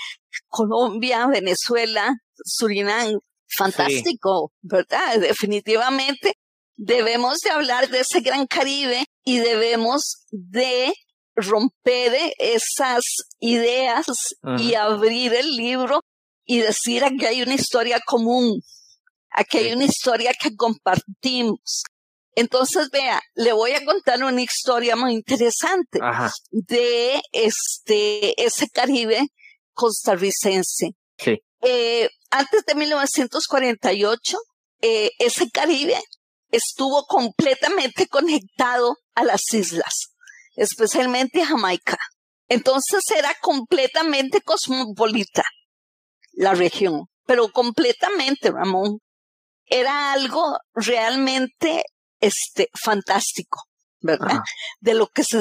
Colombia, 0.47 1.27
Venezuela, 1.27 2.15
Surinam, 2.45 3.19
fantástico, 3.47 4.53
¿verdad? 4.61 5.19
Definitivamente 5.19 6.35
debemos 6.77 7.39
de 7.39 7.49
hablar 7.49 7.89
de 7.89 7.99
ese 7.99 8.21
gran 8.21 8.45
Caribe 8.47 9.05
y 9.25 9.39
debemos 9.39 10.25
de 10.31 10.93
romper 11.37 12.33
esas 12.39 13.03
ideas 13.39 14.07
y 14.57 14.73
abrir 14.73 15.33
el 15.35 15.55
libro 15.55 16.01
y 16.45 16.59
decir 16.59 17.03
aquí 17.03 17.25
hay 17.25 17.43
una 17.43 17.53
historia 17.53 17.99
común, 18.05 18.61
aquí 19.29 19.59
hay 19.59 19.73
una 19.73 19.85
historia 19.85 20.33
que 20.33 20.55
compartimos. 20.55 21.83
Entonces, 22.35 22.89
vea, 22.91 23.21
le 23.35 23.53
voy 23.53 23.71
a 23.71 23.85
contar 23.85 24.23
una 24.23 24.41
historia 24.41 24.95
muy 24.95 25.13
interesante 25.13 25.99
de 26.51 27.21
este, 27.31 28.43
ese 28.43 28.69
Caribe 28.69 29.27
costarricense. 29.73 30.91
Sí. 31.17 31.41
Eh, 31.61 32.09
antes 32.31 32.63
de 32.65 32.75
1948, 32.75 34.37
eh, 34.81 35.11
ese 35.19 35.49
Caribe 35.49 35.99
estuvo 36.51 37.05
completamente 37.05 38.07
conectado 38.07 38.97
a 39.15 39.23
las 39.23 39.41
islas 39.53 40.16
especialmente 40.57 41.45
Jamaica. 41.45 41.97
Entonces 42.49 43.03
era 43.15 43.33
completamente 43.41 44.41
cosmopolita 44.41 45.43
la 46.33 46.53
región, 46.53 47.05
pero 47.25 47.49
completamente, 47.49 48.51
Ramón. 48.51 48.99
Era 49.65 50.13
algo 50.13 50.57
realmente 50.73 51.83
este, 52.21 52.69
fantástico, 52.73 53.63
¿verdad? 53.99 54.39
De 54.79 54.93
lo 54.93 55.07
que 55.07 55.23
se 55.23 55.39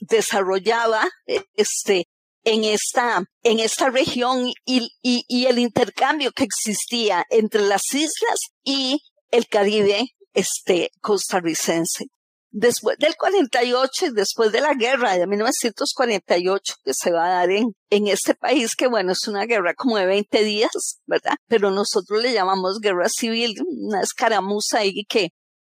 desarrollaba 0.00 1.08
este, 1.54 2.06
en 2.44 2.62
esta, 2.64 3.24
en 3.42 3.58
esta 3.58 3.90
región 3.90 4.52
y, 4.64 4.90
y, 5.02 5.24
y 5.26 5.46
el 5.46 5.58
intercambio 5.58 6.30
que 6.30 6.44
existía 6.44 7.24
entre 7.30 7.62
las 7.62 7.82
islas 7.92 8.38
y 8.62 9.00
el 9.32 9.48
Caribe 9.48 10.06
este, 10.34 10.90
costarricense 11.00 12.06
después 12.54 12.96
del 12.98 13.16
48 13.16 14.06
y 14.06 14.10
después 14.10 14.52
de 14.52 14.60
la 14.60 14.74
guerra 14.74 15.18
de 15.18 15.26
1948 15.26 16.74
que 16.84 16.94
se 16.94 17.10
va 17.10 17.26
a 17.26 17.30
dar 17.30 17.50
en, 17.50 17.74
en 17.90 18.06
este 18.06 18.34
país, 18.34 18.76
que 18.76 18.86
bueno, 18.86 19.12
es 19.12 19.26
una 19.26 19.44
guerra 19.44 19.74
como 19.74 19.98
de 19.98 20.06
20 20.06 20.44
días, 20.44 21.00
¿verdad? 21.04 21.34
Pero 21.48 21.72
nosotros 21.72 22.22
le 22.22 22.32
llamamos 22.32 22.78
guerra 22.80 23.08
civil, 23.08 23.56
una 23.66 24.02
escaramuza 24.02 24.78
ahí 24.78 25.04
que, 25.08 25.30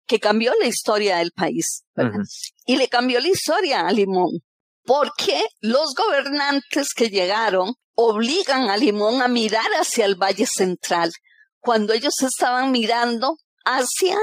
que 0.05 0.19
cambió 0.19 0.51
la 0.59 0.67
historia 0.67 1.17
del 1.17 1.31
país, 1.31 1.83
¿verdad? 1.95 2.19
Y 2.65 2.75
le 2.75 2.89
cambió 2.89 3.21
la 3.21 3.29
historia 3.29 3.87
a 3.87 3.91
Limón, 3.93 4.41
porque 4.83 5.45
los 5.61 5.95
gobernantes 5.95 6.89
que 6.93 7.09
llegaron 7.09 7.73
obligan 7.95 8.69
a 8.69 8.75
Limón 8.75 9.21
a 9.21 9.29
mirar 9.29 9.69
hacia 9.79 10.05
el 10.05 10.15
Valle 10.15 10.45
Central, 10.45 11.13
cuando 11.59 11.93
ellos 11.93 12.15
estaban 12.21 12.71
mirando 12.71 13.37
hacia 13.63 14.17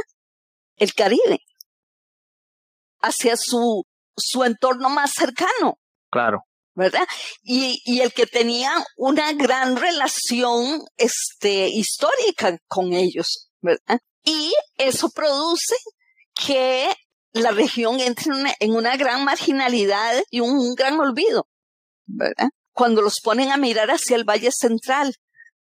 el 0.76 0.92
Caribe 0.92 1.40
hacia 3.02 3.36
su, 3.36 3.84
su 4.16 4.44
entorno 4.44 4.88
más 4.88 5.12
cercano. 5.12 5.78
Claro. 6.10 6.44
¿Verdad? 6.74 7.06
Y, 7.42 7.82
y 7.84 8.00
el 8.00 8.12
que 8.14 8.26
tenía 8.26 8.72
una 8.96 9.34
gran 9.34 9.76
relación, 9.76 10.80
este, 10.96 11.68
histórica 11.68 12.56
con 12.66 12.94
ellos, 12.94 13.50
¿verdad? 13.60 13.98
Y 14.24 14.54
eso 14.78 15.10
produce 15.10 15.74
que 16.34 16.94
la 17.32 17.50
región 17.50 18.00
entre 18.00 18.26
en 18.26 18.32
una, 18.32 18.54
en 18.60 18.74
una 18.74 18.96
gran 18.96 19.24
marginalidad 19.24 20.22
y 20.30 20.40
un, 20.40 20.74
gran 20.74 20.98
olvido, 21.00 21.46
¿verdad? 22.06 22.48
Cuando 22.72 23.02
los 23.02 23.20
ponen 23.22 23.50
a 23.50 23.56
mirar 23.56 23.90
hacia 23.90 24.16
el 24.16 24.24
Valle 24.24 24.50
Central, 24.50 25.14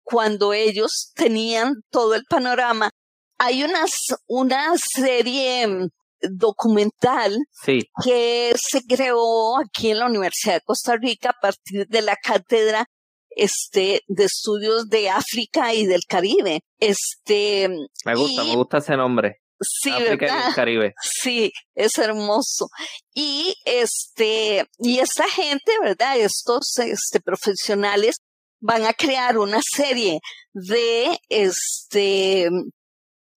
cuando 0.02 0.52
ellos 0.52 1.12
tenían 1.14 1.74
todo 1.90 2.14
el 2.14 2.24
panorama, 2.28 2.90
hay 3.38 3.64
unas, 3.64 3.92
una 4.26 4.72
serie 4.76 5.88
documental 6.22 7.36
que 7.64 8.54
se 8.56 8.82
creó 8.82 9.58
aquí 9.58 9.90
en 9.90 9.98
la 9.98 10.06
Universidad 10.06 10.54
de 10.54 10.60
Costa 10.62 10.96
Rica 10.96 11.30
a 11.30 11.40
partir 11.40 11.86
de 11.88 12.02
la 12.02 12.16
cátedra 12.16 12.86
este 13.30 14.02
de 14.08 14.24
estudios 14.24 14.88
de 14.88 15.08
África 15.08 15.72
y 15.72 15.86
del 15.86 16.02
Caribe. 16.06 16.60
Este 16.78 17.68
me 18.04 18.14
gusta, 18.14 18.44
me 18.44 18.56
gusta 18.56 18.78
ese 18.78 18.96
nombre. 18.96 19.40
Sí, 19.60 19.90
África 19.90 20.50
y 20.50 20.54
Caribe. 20.54 20.94
Sí, 21.02 21.52
es 21.74 21.98
hermoso. 21.98 22.68
Y 23.14 23.54
este 23.64 24.66
y 24.78 24.98
esta 24.98 25.28
gente, 25.28 25.72
¿verdad? 25.82 26.18
Estos 26.18 26.78
este 26.78 27.20
profesionales 27.20 28.16
van 28.60 28.84
a 28.84 28.92
crear 28.92 29.38
una 29.38 29.60
serie 29.62 30.20
de 30.52 31.18
este 31.28 32.48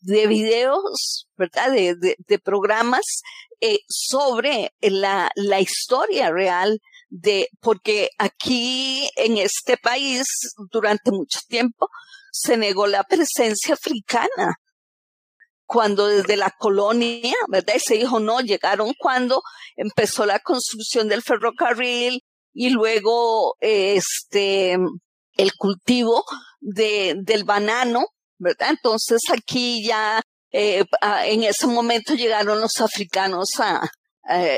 de 0.03 0.27
videos, 0.27 1.27
¿verdad? 1.37 1.71
De, 1.71 1.95
de, 1.95 2.39
programas 2.39 3.05
eh, 3.61 3.79
sobre 3.87 4.73
la, 4.81 5.31
la 5.35 5.59
historia 5.61 6.29
real 6.31 6.79
de, 7.09 7.47
porque 7.61 8.09
aquí 8.17 9.09
en 9.15 9.37
este 9.37 9.77
país 9.77 10.25
durante 10.71 11.11
mucho 11.11 11.39
tiempo 11.47 11.89
se 12.31 12.57
negó 12.57 12.87
la 12.87 13.03
presencia 13.03 13.75
africana. 13.75 14.57
Cuando 15.65 16.07
desde 16.07 16.35
la 16.35 16.51
colonia, 16.59 17.35
¿verdad? 17.47 17.75
Y 17.77 17.79
se 17.79 17.95
dijo, 17.95 18.19
no, 18.19 18.41
llegaron 18.41 18.93
cuando 18.99 19.41
empezó 19.75 20.25
la 20.25 20.39
construcción 20.39 21.07
del 21.07 21.23
ferrocarril 21.23 22.21
y 22.53 22.69
luego, 22.69 23.55
este, 23.61 24.77
el 25.37 25.53
cultivo 25.57 26.23
de, 26.59 27.15
del 27.17 27.45
banano, 27.45 28.05
¿verdad? 28.43 28.69
Entonces 28.71 29.19
aquí 29.31 29.83
ya 29.83 30.21
eh, 30.51 30.85
en 31.25 31.43
ese 31.43 31.65
momento 31.67 32.13
llegaron 32.13 32.61
los 32.61 32.79
africanos 32.79 33.49
a, 33.59 33.89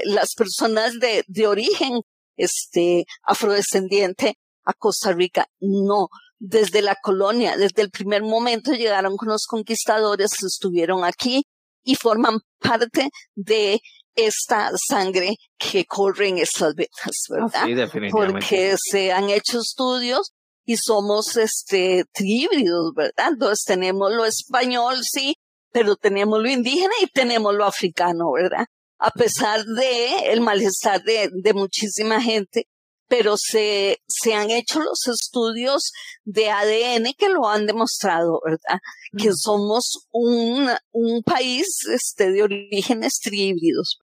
las 0.04 0.36
personas 0.36 1.00
de, 1.00 1.24
de 1.28 1.48
origen 1.48 2.02
este 2.38 3.06
afrodescendiente 3.24 4.38
a 4.64 4.74
Costa 4.74 5.12
Rica. 5.12 5.48
No, 5.60 6.10
desde 6.38 6.82
la 6.82 6.96
colonia, 7.02 7.58
desde 7.58 7.82
el 7.82 7.90
primer 7.90 8.22
momento 8.22 8.74
llegaron 8.74 9.18
con 9.18 9.30
los 9.30 9.46
conquistadores, 9.48 10.44
estuvieron 10.44 11.04
aquí 11.04 11.46
y 11.84 11.96
forman 11.96 12.40
parte 12.60 13.10
de 13.36 13.80
esta 14.16 14.72
sangre 14.88 15.36
que 15.58 15.86
corre 15.86 16.30
en 16.30 16.38
estas 16.40 16.74
venas, 16.76 17.16
¿verdad? 17.30 17.66
Sí, 17.66 17.74
definitivamente. 17.74 18.34
Porque 18.34 18.76
se 18.78 19.12
han 19.12 19.30
hecho 19.30 19.60
estudios 19.60 20.32
y 20.66 20.78
somos 20.78 21.38
este 21.38 22.06
tríbridos, 22.14 22.94
¿verdad? 22.96 23.30
Entonces 23.34 23.64
tenemos 23.66 24.12
lo 24.12 24.26
español, 24.26 24.98
sí, 25.04 25.38
pero 25.72 25.96
tenemos 25.96 26.42
lo 26.42 26.50
indígena 26.50 26.94
y 27.02 27.08
tenemos 27.08 27.54
lo 27.54 27.66
africano, 27.66 28.32
¿verdad? 28.32 28.66
A 28.98 29.12
pesar 29.12 29.64
de 29.66 30.32
el 30.32 30.42
malestar 30.42 31.04
de, 31.04 31.30
de 31.34 31.54
muchísima 31.54 32.22
gente 32.22 32.68
pero 33.08 33.36
se, 33.38 34.02
se 34.08 34.34
han 34.34 34.50
hecho 34.50 34.80
los 34.80 35.08
estudios 35.08 35.92
de 36.24 36.50
ADN 36.50 37.14
que 37.18 37.30
lo 37.30 37.48
han 37.48 37.66
demostrado, 37.66 38.42
¿verdad? 38.44 38.80
Que 39.18 39.32
somos 39.34 40.08
un, 40.12 40.70
un 40.92 41.24
país 41.24 41.68
este, 41.92 42.32
de 42.32 42.44
orígenes 42.44 43.20
trihíbridos. 43.22 44.00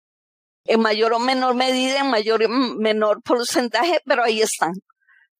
En 0.65 0.81
mayor 0.81 1.13
o 1.13 1.19
menor 1.19 1.55
medida, 1.55 2.01
en 2.01 2.09
mayor 2.09 2.43
o 2.43 2.49
menor 2.49 3.21
porcentaje, 3.23 4.01
pero 4.05 4.23
ahí 4.23 4.41
están. 4.41 4.73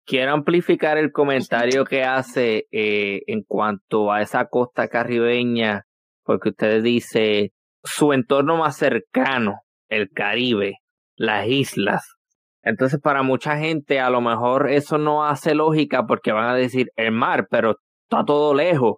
Quiero 0.10 0.34
amplificar 0.34 0.97
el 0.97 1.12
comentario 1.12 1.86
que 1.86 2.03
hace 2.03 2.66
eh, 2.72 3.22
en 3.28 3.43
cuanto 3.43 4.12
a 4.12 4.24
esa 4.24 4.45
costa 4.45 4.88
caribeña, 4.88 5.84
porque 6.24 6.49
usted 6.49 6.82
dice 6.82 7.51
su 7.84 8.12
entorno 8.14 8.57
más 8.57 8.76
cercano, 8.76 9.62
el 9.88 10.10
Caribe, 10.10 10.78
las 11.16 11.47
islas, 11.47 12.20
entonces, 12.62 12.99
para 13.01 13.24
mucha 13.24 13.57
gente, 13.57 13.99
a 13.99 14.10
lo 14.10 14.22
mejor 14.22 14.70
eso 14.70 14.97
no 14.97 15.26
hace 15.26 15.55
lógica 15.55 16.05
porque 16.05 16.32
van 16.32 16.49
a 16.49 16.55
decir 16.55 16.91
el 16.95 17.12
mar, 17.12 17.47
pero 17.49 17.78
está 18.03 18.26
todo 18.26 18.53
lejos. 18.53 18.97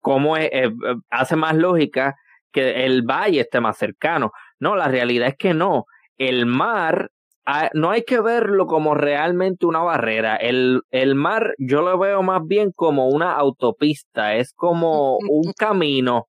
¿Cómo 0.00 0.36
es, 0.36 0.46
eh, 0.46 0.66
eh, 0.66 0.94
hace 1.10 1.36
más 1.36 1.56
lógica 1.56 2.14
que 2.52 2.86
el 2.86 3.02
valle 3.02 3.40
esté 3.40 3.60
más 3.60 3.76
cercano? 3.76 4.30
No, 4.58 4.76
la 4.76 4.88
realidad 4.88 5.28
es 5.28 5.36
que 5.36 5.52
no. 5.52 5.84
El 6.16 6.46
mar 6.46 7.10
ah, 7.46 7.70
no 7.74 7.90
hay 7.90 8.02
que 8.02 8.20
verlo 8.20 8.66
como 8.66 8.94
realmente 8.94 9.66
una 9.66 9.80
barrera. 9.80 10.36
El, 10.36 10.82
el 10.90 11.14
mar 11.14 11.54
yo 11.58 11.82
lo 11.82 11.98
veo 11.98 12.22
más 12.22 12.42
bien 12.46 12.72
como 12.74 13.08
una 13.08 13.32
autopista, 13.32 14.34
es 14.36 14.52
como 14.54 15.18
un 15.30 15.52
camino 15.56 16.26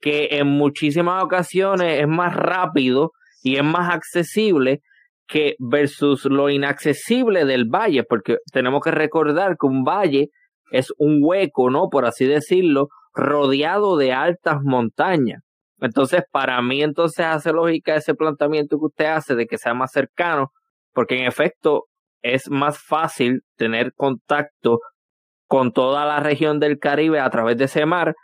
que 0.00 0.28
en 0.32 0.46
muchísimas 0.46 1.24
ocasiones 1.24 2.00
es 2.00 2.08
más 2.08 2.34
rápido 2.34 3.12
y 3.42 3.56
es 3.56 3.64
más 3.64 3.92
accesible 3.92 4.80
que 5.26 5.56
versus 5.58 6.24
lo 6.24 6.48
inaccesible 6.48 7.44
del 7.44 7.66
valle, 7.66 8.02
porque 8.02 8.38
tenemos 8.52 8.80
que 8.82 8.90
recordar 8.90 9.56
que 9.60 9.66
un 9.66 9.84
valle 9.84 10.28
es 10.70 10.92
un 10.98 11.18
hueco, 11.22 11.70
¿no? 11.70 11.88
Por 11.90 12.06
así 12.06 12.26
decirlo, 12.26 12.88
rodeado 13.12 13.96
de 13.96 14.12
altas 14.12 14.58
montañas. 14.62 15.42
Entonces, 15.80 16.22
para 16.30 16.60
mí, 16.62 16.82
entonces 16.82 17.24
hace 17.24 17.52
lógica 17.52 17.94
ese 17.94 18.14
planteamiento 18.14 18.78
que 18.78 18.86
usted 18.86 19.04
hace 19.06 19.34
de 19.34 19.46
que 19.46 19.58
sea 19.58 19.74
más 19.74 19.92
cercano, 19.92 20.50
porque 20.98 21.16
en 21.16 21.28
efecto 21.28 21.84
es 22.24 22.50
más 22.50 22.76
fácil 22.76 23.42
tener 23.56 23.92
contacto 23.94 24.80
con 25.46 25.72
toda 25.72 26.04
la 26.04 26.18
región 26.18 26.58
del 26.58 26.80
Caribe 26.80 27.20
a 27.20 27.30
través 27.30 27.56
de 27.56 27.66
ese 27.66 27.86
mar 27.86 28.16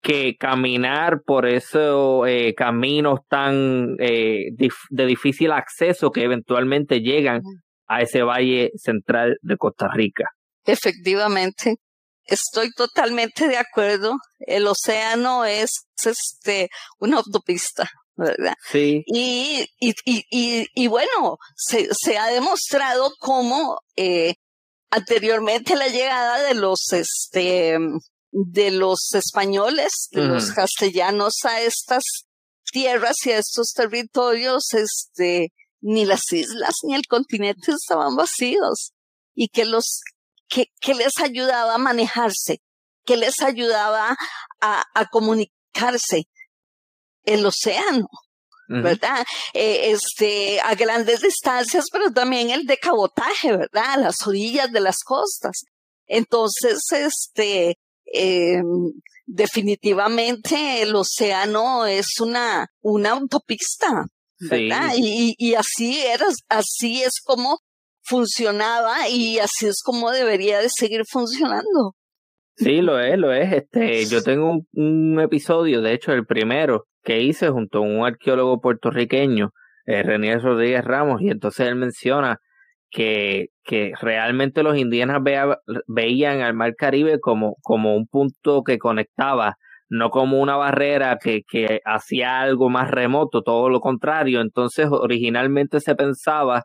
que 0.00 0.34
caminar 0.38 1.20
por 1.26 1.44
esos 1.44 2.26
eh, 2.26 2.54
caminos 2.56 3.20
tan 3.28 3.96
eh, 3.98 4.46
de 4.88 5.04
difícil 5.06 5.52
acceso 5.52 6.10
que 6.10 6.24
eventualmente 6.24 7.02
llegan 7.02 7.42
a 7.86 8.00
ese 8.00 8.22
valle 8.22 8.70
central 8.76 9.36
de 9.42 9.58
Costa 9.58 9.88
Rica. 9.92 10.30
Efectivamente, 10.64 11.74
estoy 12.24 12.70
totalmente 12.70 13.48
de 13.48 13.58
acuerdo. 13.58 14.14
El 14.38 14.66
océano 14.66 15.44
es 15.44 15.84
este 16.06 16.70
una 17.00 17.18
autopista, 17.18 17.86
¿verdad? 18.18 18.54
Sí. 18.70 19.04
Y, 19.06 19.64
y, 19.78 19.94
y, 20.04 20.66
y, 20.74 20.86
bueno, 20.88 21.38
se, 21.56 21.88
se, 21.92 22.18
ha 22.18 22.26
demostrado 22.26 23.12
cómo 23.20 23.78
eh, 23.96 24.34
anteriormente 24.90 25.76
la 25.76 25.86
llegada 25.86 26.42
de 26.42 26.54
los 26.54 26.92
este 26.92 27.78
de 28.30 28.70
los 28.70 29.14
españoles, 29.14 30.08
de 30.10 30.22
los 30.22 30.50
castellanos 30.50 31.34
a 31.44 31.62
estas 31.62 32.02
tierras 32.70 33.16
y 33.24 33.30
a 33.30 33.38
estos 33.38 33.72
territorios, 33.72 34.74
este, 34.74 35.52
ni 35.80 36.04
las 36.04 36.30
islas 36.32 36.74
ni 36.82 36.94
el 36.94 37.06
continente 37.06 37.72
estaban 37.72 38.16
vacíos 38.16 38.92
y 39.34 39.48
que 39.48 39.64
los, 39.64 40.00
que, 40.48 40.66
que 40.80 40.94
les 40.94 41.18
ayudaba 41.22 41.76
a 41.76 41.78
manejarse, 41.78 42.60
que 43.06 43.16
les 43.16 43.40
ayudaba 43.40 44.16
a, 44.60 44.84
a 44.94 45.06
comunicarse 45.06 46.28
el 47.34 47.46
océano. 47.46 48.08
¿verdad? 48.68 49.24
Eh, 49.54 49.92
este, 49.92 50.60
a 50.60 50.74
grandes 50.74 51.22
distancias, 51.22 51.86
pero 51.90 52.12
también 52.12 52.50
el 52.50 52.66
de 52.66 52.76
cabotaje, 52.76 53.50
¿verdad? 53.56 53.94
A 53.94 53.96
las 53.96 54.26
orillas 54.26 54.70
de 54.70 54.80
las 54.80 54.98
costas. 55.04 55.62
Entonces, 56.06 56.80
este, 56.92 57.78
eh, 58.12 58.62
definitivamente 59.26 60.82
el 60.82 60.94
océano 60.94 61.86
es 61.86 62.20
una, 62.20 62.68
una 62.82 63.12
autopista, 63.12 64.06
¿verdad? 64.38 64.92
Y, 64.96 65.34
y 65.38 65.54
así 65.54 66.00
era, 66.00 66.26
así 66.48 67.02
es 67.02 67.20
como 67.24 67.60
funcionaba 68.02 69.08
y 69.08 69.38
así 69.38 69.66
es 69.66 69.82
como 69.84 70.10
debería 70.10 70.60
de 70.60 70.70
seguir 70.70 71.02
funcionando. 71.10 71.94
Sí, 72.56 72.80
lo 72.80 72.98
es, 72.98 73.18
lo 73.18 73.32
es. 73.32 73.52
Este, 73.52 74.06
yo 74.06 74.22
tengo 74.22 74.50
un, 74.50 74.66
un 74.72 75.20
episodio, 75.20 75.80
de 75.80 75.94
hecho, 75.94 76.12
el 76.12 76.26
primero 76.26 76.86
que 77.08 77.22
hice 77.22 77.48
junto 77.48 77.78
a 77.78 77.80
un 77.80 78.04
arqueólogo 78.04 78.60
puertorriqueño, 78.60 79.52
eh, 79.86 80.02
René 80.02 80.38
Rodríguez 80.38 80.84
Ramos, 80.84 81.22
y 81.22 81.30
entonces 81.30 81.66
él 81.66 81.74
menciona 81.74 82.36
que, 82.90 83.46
que 83.64 83.92
realmente 83.98 84.62
los 84.62 84.76
indígenas 84.76 85.22
veían 85.86 86.42
al 86.42 86.52
Mar 86.52 86.74
Caribe 86.76 87.18
como, 87.18 87.56
como 87.62 87.96
un 87.96 88.06
punto 88.08 88.62
que 88.62 88.76
conectaba, 88.78 89.54
no 89.88 90.10
como 90.10 90.38
una 90.38 90.56
barrera 90.56 91.16
que, 91.18 91.44
que 91.48 91.80
hacía 91.86 92.40
algo 92.42 92.68
más 92.68 92.90
remoto, 92.90 93.40
todo 93.40 93.70
lo 93.70 93.80
contrario. 93.80 94.42
Entonces, 94.42 94.88
originalmente 94.90 95.80
se 95.80 95.94
pensaba, 95.94 96.64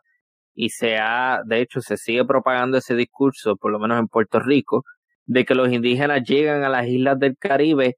y 0.54 0.68
se 0.68 0.98
ha, 0.98 1.40
de 1.46 1.62
hecho, 1.62 1.80
se 1.80 1.96
sigue 1.96 2.26
propagando 2.26 2.76
ese 2.76 2.94
discurso, 2.94 3.56
por 3.56 3.72
lo 3.72 3.78
menos 3.78 3.98
en 3.98 4.08
Puerto 4.08 4.40
Rico, 4.40 4.82
de 5.24 5.46
que 5.46 5.54
los 5.54 5.72
indígenas 5.72 6.22
llegan 6.22 6.64
a 6.64 6.68
las 6.68 6.86
islas 6.86 7.18
del 7.18 7.34
Caribe 7.38 7.96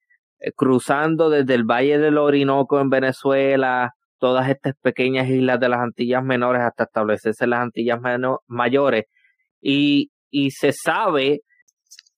cruzando 0.55 1.31
desde 1.31 1.55
el 1.55 1.65
Valle 1.65 1.99
del 1.99 2.19
Orinoco 2.19 2.81
en 2.81 2.91
Venezuela, 2.91 3.93
todas 4.19 4.49
estas 4.49 4.75
pequeñas 4.81 5.29
islas 5.29 5.61
de 5.61 5.69
las 5.69 5.81
Antillas 5.81 6.23
menores 6.23 6.63
hasta 6.63 6.85
establecerse 6.85 7.45
en 7.45 7.51
las 7.51 7.61
Antillas 7.61 8.01
mayores. 8.47 9.05
Y, 9.61 10.11
y 10.31 10.51
se 10.51 10.73
sabe 10.73 11.41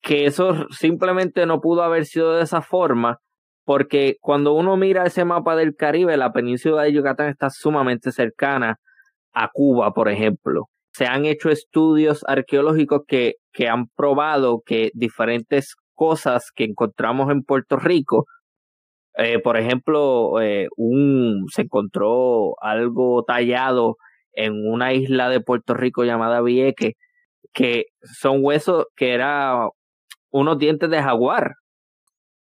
que 0.02 0.26
eso 0.26 0.66
simplemente 0.70 1.46
no 1.46 1.60
pudo 1.60 1.82
haber 1.82 2.04
sido 2.04 2.36
de 2.36 2.44
esa 2.44 2.62
forma, 2.62 3.18
porque 3.64 4.16
cuando 4.20 4.54
uno 4.54 4.76
mira 4.76 5.04
ese 5.04 5.24
mapa 5.24 5.56
del 5.56 5.74
Caribe, 5.74 6.16
la 6.16 6.32
península 6.32 6.84
de 6.84 6.92
Yucatán 6.92 7.28
está 7.28 7.48
sumamente 7.50 8.12
cercana 8.12 8.76
a 9.32 9.48
Cuba, 9.52 9.92
por 9.92 10.08
ejemplo. 10.08 10.66
Se 10.92 11.06
han 11.06 11.26
hecho 11.26 11.50
estudios 11.50 12.24
arqueológicos 12.26 13.02
que, 13.06 13.34
que 13.52 13.68
han 13.68 13.88
probado 13.88 14.62
que 14.64 14.90
diferentes 14.94 15.74
cosas 15.98 16.52
que 16.54 16.64
encontramos 16.64 17.30
en 17.30 17.42
Puerto 17.42 17.76
Rico 17.76 18.24
eh, 19.18 19.40
por 19.40 19.56
ejemplo, 19.56 20.40
eh, 20.40 20.68
un, 20.76 21.46
se 21.52 21.62
encontró 21.62 22.54
algo 22.60 23.24
tallado 23.24 23.96
en 24.32 24.52
una 24.70 24.92
isla 24.92 25.28
de 25.28 25.40
Puerto 25.40 25.74
Rico 25.74 26.04
llamada 26.04 26.40
Vieque, 26.40 26.92
que 27.52 27.86
son 28.00 28.38
huesos 28.44 28.86
que 28.94 29.14
era 29.14 29.68
unos 30.30 30.58
dientes 30.58 30.88
de 30.88 31.02
jaguar. 31.02 31.54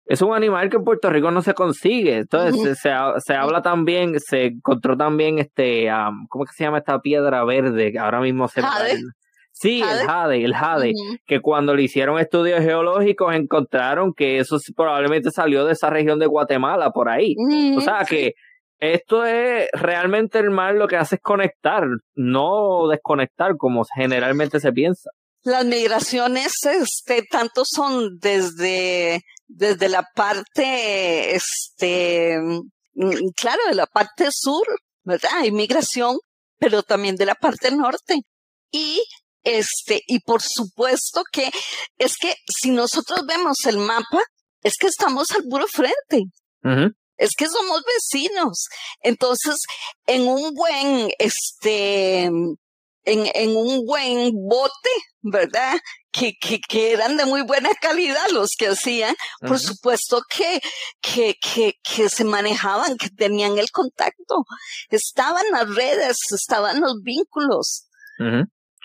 Es 0.04 0.20
un 0.20 0.34
animal 0.34 0.68
que 0.68 0.76
en 0.76 0.84
Puerto 0.84 1.08
Rico 1.08 1.30
no 1.30 1.40
se 1.40 1.54
consigue. 1.54 2.18
Entonces 2.18 2.78
se, 2.78 2.90
se, 3.18 3.34
habla 3.34 3.62
también, 3.62 4.20
se 4.20 4.46
encontró 4.46 4.94
también 4.94 5.38
este, 5.38 5.88
¿cómo 6.28 6.44
que 6.44 6.52
se 6.52 6.64
llama 6.64 6.78
esta 6.78 7.00
piedra 7.00 7.44
verde? 7.44 7.94
Ahora 7.98 8.20
mismo 8.20 8.46
se 8.46 8.60
Sí, 9.52 9.82
el 9.82 10.06
jade, 10.06 10.44
el 10.44 10.54
jade, 10.54 10.92
que 11.26 11.40
cuando 11.40 11.74
le 11.74 11.82
hicieron 11.82 12.20
estudios 12.20 12.60
geológicos 12.60 13.34
encontraron 13.34 14.14
que 14.14 14.38
eso 14.38 14.58
probablemente 14.76 15.32
salió 15.32 15.64
de 15.64 15.72
esa 15.72 15.90
región 15.90 16.20
de 16.20 16.26
Guatemala, 16.26 16.92
por 16.92 17.08
ahí. 17.08 17.34
o 17.76 17.80
sea 17.80 18.04
que 18.08 18.34
esto 18.78 19.24
es 19.24 19.68
realmente 19.72 20.38
el 20.38 20.50
mar 20.50 20.74
lo 20.74 20.86
que 20.86 20.96
hace 20.96 21.16
es 21.16 21.20
conectar, 21.20 21.84
no 22.14 22.86
desconectar 22.88 23.56
como 23.56 23.84
generalmente 23.96 24.60
se 24.60 24.72
piensa. 24.72 25.10
Las 25.42 25.64
migraciones, 25.64 26.52
este, 26.64 27.22
tanto 27.28 27.62
son 27.64 28.18
desde, 28.20 29.22
desde 29.46 29.88
la 29.88 30.06
parte, 30.14 31.34
este, 31.34 32.38
mm, 32.94 33.28
claro, 33.36 33.62
de 33.68 33.74
la 33.74 33.86
parte 33.86 34.28
sur, 34.30 34.66
¿verdad? 35.02 35.30
Hay 35.38 35.50
migración, 35.50 36.16
pero 36.58 36.82
también 36.82 37.16
de 37.16 37.26
la 37.26 37.34
parte 37.34 37.74
norte. 37.74 38.20
Y 38.70 39.02
este, 39.48 40.02
y 40.06 40.20
por 40.20 40.42
supuesto 40.42 41.22
que 41.32 41.50
es 41.96 42.16
que 42.16 42.34
si 42.60 42.70
nosotros 42.70 43.24
vemos 43.26 43.56
el 43.66 43.78
mapa, 43.78 44.22
es 44.62 44.76
que 44.78 44.88
estamos 44.88 45.30
al 45.30 45.44
puro 45.44 45.66
frente. 45.66 46.24
Es 47.16 47.30
que 47.36 47.48
somos 47.48 47.82
vecinos. 47.96 48.66
Entonces, 49.00 49.56
en 50.06 50.28
un 50.28 50.52
buen, 50.54 51.10
este, 51.18 52.24
en, 52.24 52.56
en 53.04 53.56
un 53.56 53.86
buen 53.86 54.32
bote, 54.34 54.90
¿verdad? 55.22 55.78
Que, 56.12 56.34
que, 56.38 56.60
que, 56.60 56.92
eran 56.92 57.16
de 57.16 57.24
muy 57.24 57.42
buena 57.42 57.70
calidad 57.80 58.28
los 58.30 58.50
que 58.56 58.68
hacían, 58.68 59.14
por 59.40 59.58
supuesto 59.58 60.20
que, 60.28 60.60
que, 61.00 61.36
que, 61.40 61.74
que 61.82 62.10
se 62.10 62.24
manejaban, 62.24 62.98
que 62.98 63.08
tenían 63.08 63.56
el 63.58 63.70
contacto. 63.70 64.44
Estaban 64.90 65.44
las 65.52 65.74
redes, 65.74 66.18
estaban 66.34 66.80
los 66.80 67.00
vínculos. 67.02 67.86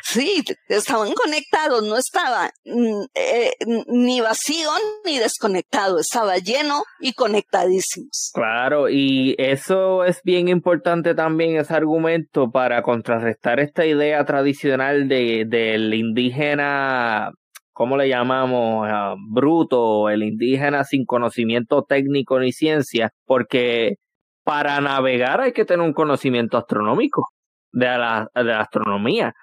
Sí, 0.05 0.43
estaban 0.67 1.13
conectados, 1.13 1.81
no 1.81 1.95
estaba 1.95 2.49
mm, 2.65 3.03
eh, 3.15 3.51
ni 3.87 4.19
vacío 4.19 4.69
ni 5.05 5.17
desconectado, 5.17 5.97
estaba 5.97 6.35
lleno 6.37 6.83
y 6.99 7.13
conectadísimos. 7.13 8.31
Claro, 8.33 8.89
y 8.89 9.33
eso 9.37 10.03
es 10.03 10.19
bien 10.25 10.49
importante 10.49 11.15
también, 11.15 11.55
ese 11.55 11.73
argumento, 11.73 12.51
para 12.51 12.83
contrarrestar 12.83 13.61
esta 13.61 13.85
idea 13.85 14.25
tradicional 14.25 15.07
de, 15.07 15.45
del 15.47 15.93
indígena, 15.93 17.31
¿cómo 17.71 17.95
le 17.95 18.09
llamamos? 18.09 18.85
Uh, 18.85 19.15
bruto, 19.33 20.09
el 20.09 20.23
indígena 20.23 20.83
sin 20.83 21.05
conocimiento 21.05 21.83
técnico 21.83 22.41
ni 22.41 22.51
ciencia, 22.51 23.11
porque 23.25 23.95
para 24.43 24.81
navegar 24.81 25.39
hay 25.39 25.53
que 25.53 25.63
tener 25.63 25.85
un 25.85 25.93
conocimiento 25.93 26.57
astronómico 26.57 27.29
de 27.71 27.85
la, 27.85 28.27
de 28.35 28.43
la 28.43 28.59
astronomía. 28.59 29.33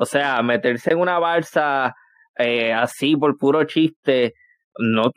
O 0.00 0.06
sea, 0.06 0.42
meterse 0.42 0.92
en 0.92 0.98
una 0.98 1.18
balsa 1.18 1.94
eh, 2.38 2.72
así 2.72 3.16
por 3.16 3.36
puro 3.36 3.64
chiste, 3.64 4.32
no, 4.78 5.10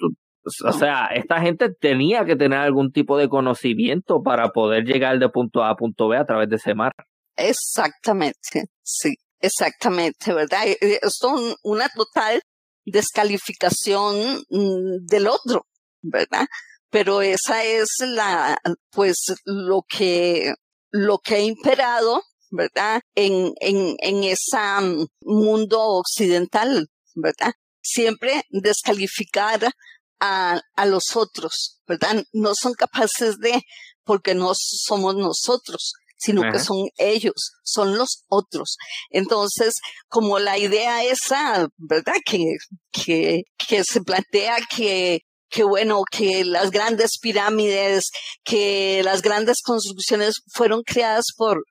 o 0.65 0.73
sea, 0.73 1.05
esta 1.15 1.39
gente 1.39 1.69
tenía 1.73 2.25
que 2.25 2.35
tener 2.35 2.59
algún 2.59 2.91
tipo 2.91 3.17
de 3.17 3.29
conocimiento 3.29 4.21
para 4.21 4.49
poder 4.49 4.83
llegar 4.83 5.19
de 5.19 5.29
punto 5.29 5.63
A 5.63 5.69
a 5.69 5.75
punto 5.77 6.09
B 6.09 6.17
a 6.17 6.25
través 6.25 6.49
de 6.49 6.57
ese 6.57 6.75
mar. 6.75 6.91
Exactamente, 7.37 8.65
sí, 8.81 9.15
exactamente, 9.39 10.33
¿verdad? 10.33 10.63
Esto 10.81 11.37
es 11.37 11.55
una 11.63 11.87
total 11.87 12.41
descalificación 12.85 14.43
mm, 14.49 15.05
del 15.05 15.27
otro, 15.27 15.65
¿verdad? 16.01 16.45
Pero 16.89 17.21
esa 17.21 17.63
es 17.63 17.87
la, 18.05 18.57
pues, 18.91 19.33
lo 19.45 19.85
que, 19.87 20.53
lo 20.91 21.19
que 21.19 21.35
ha 21.35 21.39
imperado 21.39 22.21
¿verdad? 22.53 23.01
En, 23.15 23.53
en, 23.59 23.95
en 23.99 24.23
ese 24.23 24.57
mm, 24.81 25.07
mundo 25.21 25.81
occidental, 25.81 26.87
¿verdad? 27.15 27.53
Siempre 27.81 28.43
descalificar 28.49 29.71
a, 30.19 30.61
a 30.75 30.85
los 30.85 31.15
otros, 31.15 31.81
¿verdad? 31.87 32.23
No 32.31 32.53
son 32.55 32.73
capaces 32.75 33.37
de, 33.39 33.61
porque 34.03 34.35
no 34.35 34.51
somos 34.55 35.15
nosotros, 35.15 35.93
sino 36.15 36.43
que 36.51 36.59
son 36.59 36.87
ellos, 36.97 37.53
son 37.63 37.97
los 37.97 38.23
otros. 38.27 38.77
Entonces, 39.09 39.73
como 40.07 40.39
la 40.39 40.57
idea 40.57 41.03
esa, 41.03 41.67
¿verdad? 41.77 42.15
Que, 42.23 42.55
que, 42.91 43.41
que 43.57 43.83
se 43.83 44.01
plantea 44.01 44.57
que, 44.73 45.21
que 45.49 45.63
bueno, 45.63 46.03
que 46.09 46.45
las 46.45 46.69
grandes 46.69 47.17
pirámides, 47.19 48.11
que 48.43 49.01
las 49.03 49.23
grandes 49.23 49.61
construcciones 49.63 50.35
fueron 50.53 50.83
creadas 50.83 51.25
por, 51.35 51.63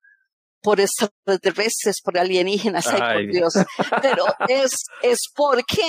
por 0.62 0.80
extraterrestres, 0.80 2.00
por 2.02 2.18
alienígenas, 2.18 2.86
ay, 2.86 3.26
por 3.26 3.32
Dios. 3.32 3.54
Pero 4.00 4.24
es, 4.48 4.84
es 5.02 5.18
porque 5.34 5.82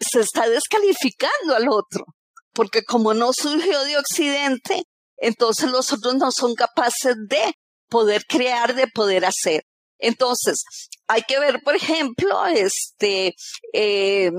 se 0.00 0.20
está 0.20 0.48
descalificando 0.48 1.54
al 1.54 1.68
otro. 1.68 2.04
Porque 2.52 2.84
como 2.84 3.12
no 3.14 3.32
surgió 3.32 3.82
de 3.84 3.98
Occidente, 3.98 4.84
entonces 5.16 5.70
los 5.70 5.92
otros 5.92 6.14
no 6.14 6.30
son 6.30 6.54
capaces 6.54 7.16
de 7.28 7.54
poder 7.88 8.24
crear, 8.28 8.74
de 8.74 8.86
poder 8.86 9.24
hacer. 9.24 9.64
Entonces, 9.98 10.62
hay 11.08 11.22
que 11.22 11.38
ver, 11.38 11.60
por 11.64 11.74
ejemplo, 11.74 12.46
este, 12.46 13.34
eh, 13.72 14.30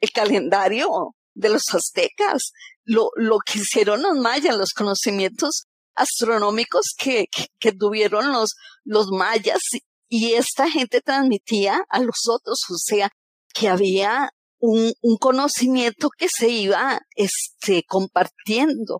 el 0.00 0.10
calendario 0.12 0.88
de 1.34 1.48
los 1.48 1.62
aztecas, 1.72 2.52
lo, 2.84 3.10
lo 3.16 3.38
que 3.38 3.58
hicieron 3.58 4.02
los 4.02 4.16
mayas, 4.18 4.56
los 4.56 4.72
conocimientos 4.72 5.66
astronómicos 5.94 6.94
que, 6.98 7.26
que, 7.58 7.72
tuvieron 7.72 8.32
los, 8.32 8.54
los 8.84 9.08
mayas 9.10 9.60
y 10.08 10.34
esta 10.34 10.70
gente 10.70 11.00
transmitía 11.00 11.84
a 11.88 12.00
los 12.00 12.28
otros, 12.28 12.60
o 12.70 12.76
sea, 12.76 13.10
que 13.52 13.68
había 13.68 14.30
un, 14.58 14.92
un 15.02 15.16
conocimiento 15.18 16.08
que 16.16 16.26
se 16.28 16.48
iba 16.48 17.00
este, 17.16 17.82
compartiendo. 17.86 18.98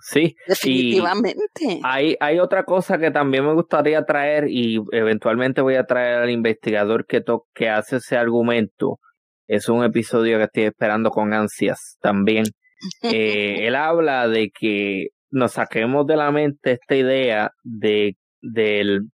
Sí, 0.00 0.34
definitivamente. 0.46 1.80
hay, 1.82 2.16
hay 2.20 2.38
otra 2.38 2.64
cosa 2.64 2.98
que 2.98 3.10
también 3.10 3.44
me 3.44 3.52
gustaría 3.52 4.04
traer 4.04 4.48
y 4.48 4.80
eventualmente 4.92 5.60
voy 5.60 5.74
a 5.74 5.84
traer 5.84 6.22
al 6.22 6.30
investigador 6.30 7.04
que, 7.06 7.20
to 7.20 7.46
que 7.54 7.68
hace 7.68 7.96
ese 7.96 8.16
argumento. 8.16 8.98
Es 9.46 9.68
un 9.68 9.84
episodio 9.84 10.38
que 10.38 10.44
estoy 10.44 10.62
esperando 10.64 11.10
con 11.10 11.32
ansias 11.32 11.96
también. 12.00 12.44
Eh, 13.02 13.66
él 13.66 13.74
habla 13.74 14.28
de 14.28 14.52
que 14.56 15.08
nos 15.30 15.52
saquemos 15.52 16.06
de 16.06 16.16
la 16.16 16.30
mente 16.30 16.72
esta 16.72 16.94
idea 16.96 17.52
de 17.62 18.16
del 18.40 19.08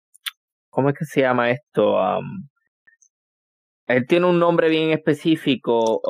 ¿cómo 0.69 0.89
es 0.89 0.97
que 0.97 1.05
se 1.05 1.21
llama 1.21 1.51
esto? 1.51 1.97
él 3.87 4.07
tiene 4.07 4.25
un 4.25 4.39
nombre 4.39 4.69
bien 4.69 4.91
específico, 4.91 6.01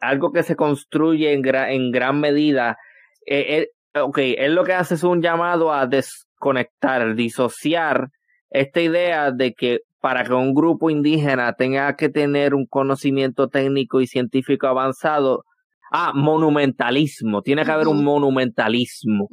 algo 0.00 0.32
que 0.32 0.42
se 0.42 0.56
construye 0.56 1.32
en, 1.32 1.42
en 1.46 1.90
gran 1.92 2.20
medida. 2.20 2.76
Eh, 3.24 3.68
él 3.94 4.54
lo 4.54 4.64
que 4.64 4.72
hace 4.72 4.94
es 4.94 5.04
un 5.04 5.22
llamado 5.22 5.72
a 5.72 5.86
desconectar, 5.86 7.14
disociar 7.14 8.08
esta 8.50 8.80
idea 8.80 9.30
de 9.30 9.52
que 9.54 9.80
para 10.00 10.24
que 10.24 10.32
un 10.32 10.54
grupo 10.54 10.90
indígena 10.90 11.52
tenga 11.52 11.94
que 11.94 12.08
tener 12.08 12.54
un 12.54 12.66
conocimiento 12.66 13.48
técnico 13.48 14.00
y 14.00 14.06
científico 14.06 14.66
avanzado, 14.66 15.44
Ah, 15.90 16.12
monumentalismo. 16.14 17.42
Tiene 17.42 17.64
que 17.64 17.72
haber 17.72 17.88
un 17.88 18.04
monumentalismo. 18.04 19.28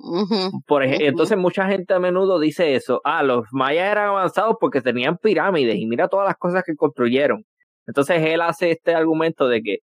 Por 0.66 0.84
ejemplo, 0.84 1.08
entonces 1.08 1.38
mucha 1.38 1.68
gente 1.68 1.93
a 1.93 1.99
menudo 1.99 2.39
dice 2.39 2.76
eso. 2.76 2.99
Ah, 3.03 3.22
los 3.22 3.45
mayas 3.51 3.91
eran 3.91 4.10
avanzados 4.10 4.55
porque 4.60 4.82
tenían 4.82 5.18
pirámides 5.18 5.76
y 5.76 5.86
mira 5.86 6.08
todas 6.08 6.26
las 6.28 6.38
cosas 6.38 6.64
que 6.66 6.76
construyeron. 6.76 7.43
Entonces 7.86 8.22
él 8.26 8.41
hace 8.41 8.72
este 8.72 8.95
argumento 8.95 9.47
de 9.47 9.62
que 9.62 9.78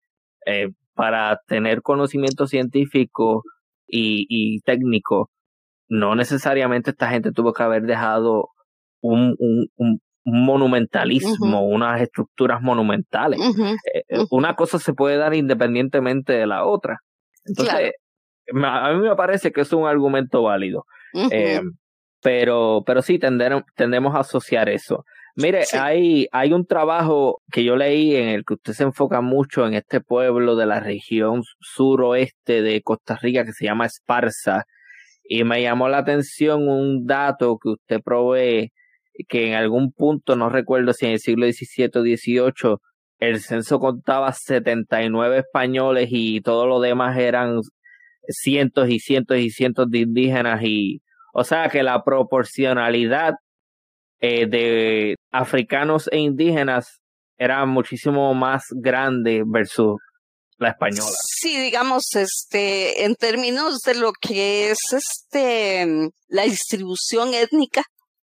eh, 0.47 0.69
para 0.95 1.41
tener 1.47 1.83
conocimiento 1.83 2.47
científico 2.47 3.43
y, 3.87 4.27
y 4.29 4.61
técnico, 4.61 5.31
no 5.89 6.15
necesariamente 6.15 6.91
esta 6.91 7.09
gente 7.09 7.33
tuvo 7.33 7.53
que 7.53 7.63
haber 7.63 7.83
dejado 7.83 8.49
un, 9.01 9.37
un, 9.77 10.01
monumentalismo, 10.25 11.67
unas 11.67 12.01
estructuras 12.01 12.63
monumentales. 12.63 13.41
Eh, 13.93 14.05
eh, 14.09 14.25
una 14.31 14.55
cosa 14.55 14.79
se 14.79 14.95
puede 14.95 15.17
dar 15.17 15.35
independientemente 15.35 16.33
de 16.33 16.47
la 16.47 16.65
otra. 16.65 16.99
Entonces, 17.45 17.93
a 18.53 18.93
mí 18.93 19.01
me 19.01 19.17
parece 19.17 19.53
que 19.53 19.61
es 19.61 19.73
un 19.73 19.87
argumento 19.87 20.43
válido. 20.43 20.87
Eh, 21.31 21.61
pero, 22.23 22.83
pero 22.87 23.03
sí, 23.03 23.19
tendemos 23.19 24.15
a 24.15 24.21
asociar 24.21 24.69
eso. 24.69 25.05
Mire, 25.37 25.65
hay, 25.73 26.29
hay 26.31 26.53
un 26.53 26.65
trabajo 26.65 27.43
que 27.51 27.65
yo 27.65 27.77
leí 27.77 28.15
en 28.15 28.29
el 28.29 28.45
que 28.45 28.55
usted 28.55 28.73
se 28.73 28.85
enfoca 28.85 29.21
mucho 29.21 29.67
en 29.67 29.75
este 29.75 30.01
pueblo 30.01 30.55
de 30.55 30.67
la 30.67 30.79
región 30.79 31.43
suroeste 31.61 32.63
de 32.63 32.83
Costa 32.83 33.19
Rica 33.21 33.45
que 33.45 33.53
se 33.53 33.65
llama 33.65 33.87
Esparza. 33.87 34.65
Y 35.25 35.43
me 35.45 35.61
llamó 35.61 35.89
la 35.89 35.99
atención 35.99 36.69
un 36.69 37.07
dato 37.07 37.59
que 37.59 37.71
usted 37.71 38.01
provee 38.03 38.71
que 39.29 39.49
en 39.49 39.55
algún 39.55 39.93
punto, 39.93 40.37
no 40.37 40.49
recuerdo 40.49 40.93
si 40.93 41.07
en 41.07 41.13
el 41.13 41.19
siglo 41.19 41.47
XVII 41.47 41.91
o 41.95 42.03
XVIII, 42.03 42.77
el 43.19 43.41
censo 43.41 43.79
contaba 43.79 44.33
79 44.33 45.39
españoles 45.39 46.09
y 46.11 46.41
todo 46.41 46.67
lo 46.67 46.81
demás 46.81 47.17
eran 47.19 47.61
cientos 48.29 48.89
y 48.89 48.99
cientos 48.99 49.39
y 49.39 49.51
cientos 49.51 49.89
de 49.91 49.99
indígenas 49.99 50.63
y 50.63 51.01
o 51.33 51.45
sea 51.45 51.69
que 51.69 51.83
la 51.83 52.03
proporcionalidad 52.03 53.35
eh, 54.21 54.47
de 54.47 55.17
africanos 55.33 56.09
e 56.11 56.19
indígenas 56.19 57.01
era 57.37 57.65
muchísimo 57.67 58.33
más 58.35 58.65
grande 58.71 59.43
versus 59.45 59.97
la 60.59 60.71
española. 60.71 61.11
Sí, 61.41 61.59
digamos, 61.59 62.05
este, 62.15 63.05
en 63.05 63.17
términos 63.17 63.81
de 63.81 63.97
lo 63.97 64.13
que 64.13 64.71
es 64.71 64.79
este 64.93 66.11
la 66.29 66.45
distribución 66.45 67.35
étnica 67.35 67.83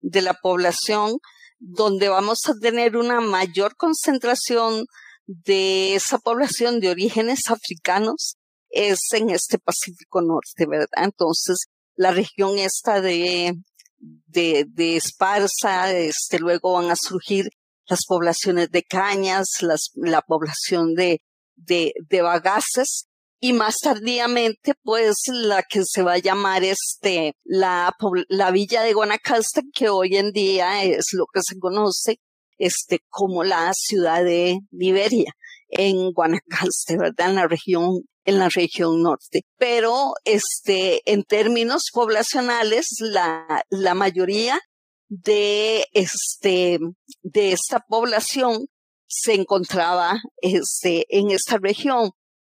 de 0.02 0.22
la 0.22 0.34
población 0.34 1.18
donde 1.58 2.08
vamos 2.08 2.40
a 2.48 2.54
tener 2.60 2.96
una 2.96 3.20
mayor 3.20 3.76
concentración 3.76 4.86
de 5.26 5.94
esa 5.94 6.18
población 6.18 6.80
de 6.80 6.90
orígenes 6.90 7.40
africanos 7.48 8.36
es 8.68 8.98
en 9.12 9.30
este 9.30 9.58
Pacífico 9.58 10.22
Norte, 10.22 10.66
¿verdad? 10.66 10.88
Entonces, 10.96 11.66
la 11.94 12.10
región 12.10 12.58
esta 12.58 13.00
de, 13.00 13.54
de, 13.98 14.64
de 14.68 14.96
Esparza, 14.96 15.92
este, 15.92 16.38
luego 16.38 16.72
van 16.72 16.90
a 16.90 16.96
surgir 16.96 17.50
las 17.86 18.00
poblaciones 18.06 18.70
de 18.70 18.82
Cañas, 18.82 19.46
las, 19.60 19.90
la 19.94 20.22
población 20.22 20.94
de, 20.94 21.22
de, 21.54 21.92
de 22.08 22.22
Bagaces, 22.22 23.06
y 23.44 23.52
más 23.52 23.78
tardíamente 23.82 24.74
pues 24.84 25.16
la 25.26 25.64
que 25.64 25.82
se 25.84 26.02
va 26.02 26.12
a 26.12 26.18
llamar 26.18 26.62
este 26.62 27.34
la, 27.42 27.92
la 28.28 28.52
villa 28.52 28.82
de 28.82 28.92
Guanacaste 28.92 29.62
que 29.74 29.88
hoy 29.88 30.16
en 30.16 30.30
día 30.30 30.84
es 30.84 31.06
lo 31.12 31.26
que 31.26 31.40
se 31.42 31.58
conoce 31.58 32.20
este 32.56 33.00
como 33.08 33.42
la 33.42 33.72
ciudad 33.74 34.22
de 34.22 34.60
Liberia 34.70 35.34
en 35.68 36.12
Guanacaste, 36.12 36.96
¿verdad? 36.96 37.30
En 37.30 37.34
la 37.34 37.48
región 37.48 38.02
en 38.24 38.38
la 38.38 38.48
región 38.48 39.02
norte. 39.02 39.42
Pero 39.58 40.12
este 40.24 41.02
en 41.10 41.24
términos 41.24 41.90
poblacionales 41.92 42.86
la 43.00 43.64
la 43.70 43.94
mayoría 43.94 44.60
de 45.08 45.84
este 45.94 46.78
de 47.22 47.52
esta 47.52 47.80
población 47.80 48.68
se 49.08 49.34
encontraba 49.34 50.22
este, 50.40 51.06
en 51.10 51.32
esta 51.32 51.58
región. 51.58 52.12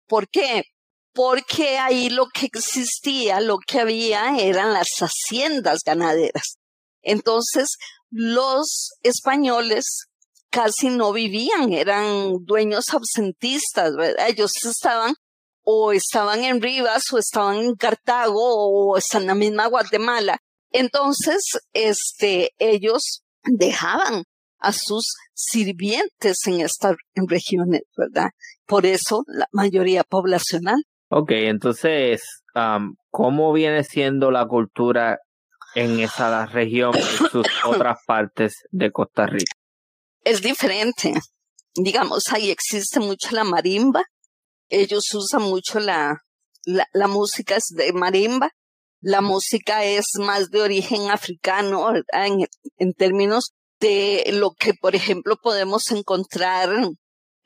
¿Por 0.07 0.29
qué? 0.29 0.63
Porque 1.17 1.79
ahí 1.79 2.09
lo 2.11 2.27
que 2.27 2.45
existía, 2.45 3.39
lo 3.39 3.57
que 3.57 3.79
había 3.79 4.37
eran 4.37 4.71
las 4.71 4.89
haciendas 4.99 5.79
ganaderas. 5.83 6.59
Entonces, 7.01 7.77
los 8.11 8.91
españoles 9.01 10.05
casi 10.51 10.89
no 10.89 11.13
vivían, 11.13 11.73
eran 11.73 12.45
dueños 12.45 12.85
absentistas, 12.93 13.95
¿verdad? 13.95 14.29
Ellos 14.29 14.51
estaban 14.63 15.15
o 15.63 15.91
estaban 15.91 16.43
en 16.43 16.61
Rivas 16.61 17.11
o 17.11 17.17
estaban 17.17 17.57
en 17.57 17.75
Cartago 17.75 18.39
o 18.39 18.95
están 18.95 19.23
en 19.23 19.27
la 19.29 19.35
misma 19.35 19.65
Guatemala. 19.65 20.37
Entonces, 20.71 21.41
este, 21.73 22.51
ellos 22.59 23.23
dejaban 23.43 24.23
a 24.59 24.71
sus 24.71 25.15
sirvientes 25.33 26.37
en 26.45 26.61
estas 26.61 26.95
regiones, 27.15 27.81
¿verdad? 27.97 28.29
Por 28.67 28.85
eso 28.85 29.23
la 29.25 29.47
mayoría 29.51 30.03
poblacional. 30.03 30.83
Ok, 31.09 31.31
entonces, 31.31 32.43
¿cómo 33.09 33.53
viene 33.53 33.83
siendo 33.83 34.29
la 34.29 34.45
cultura 34.45 35.19
en 35.73 35.99
esa 35.99 36.45
región 36.47 36.93
y 36.97 37.01
sus 37.01 37.45
otras 37.65 37.99
partes 38.05 38.55
de 38.71 38.91
Costa 38.91 39.25
Rica? 39.25 39.53
Es 40.23 40.41
diferente. 40.41 41.13
Digamos, 41.75 42.33
ahí 42.33 42.49
existe 42.49 42.99
mucho 42.99 43.29
la 43.31 43.45
marimba. 43.45 44.03
Ellos 44.69 45.05
usan 45.13 45.43
mucho 45.43 45.79
la, 45.79 46.17
la, 46.65 47.07
música 47.07 47.57
de 47.69 47.93
marimba. 47.93 48.51
La 48.99 49.21
música 49.21 49.85
es 49.85 50.07
más 50.19 50.49
de 50.49 50.61
origen 50.61 51.09
africano, 51.09 51.93
en, 52.11 52.47
en 52.77 52.93
términos 52.93 53.53
de 53.79 54.25
lo 54.33 54.51
que, 54.51 54.73
por 54.73 54.95
ejemplo, 54.95 55.37
podemos 55.41 55.89
encontrar 55.91 56.69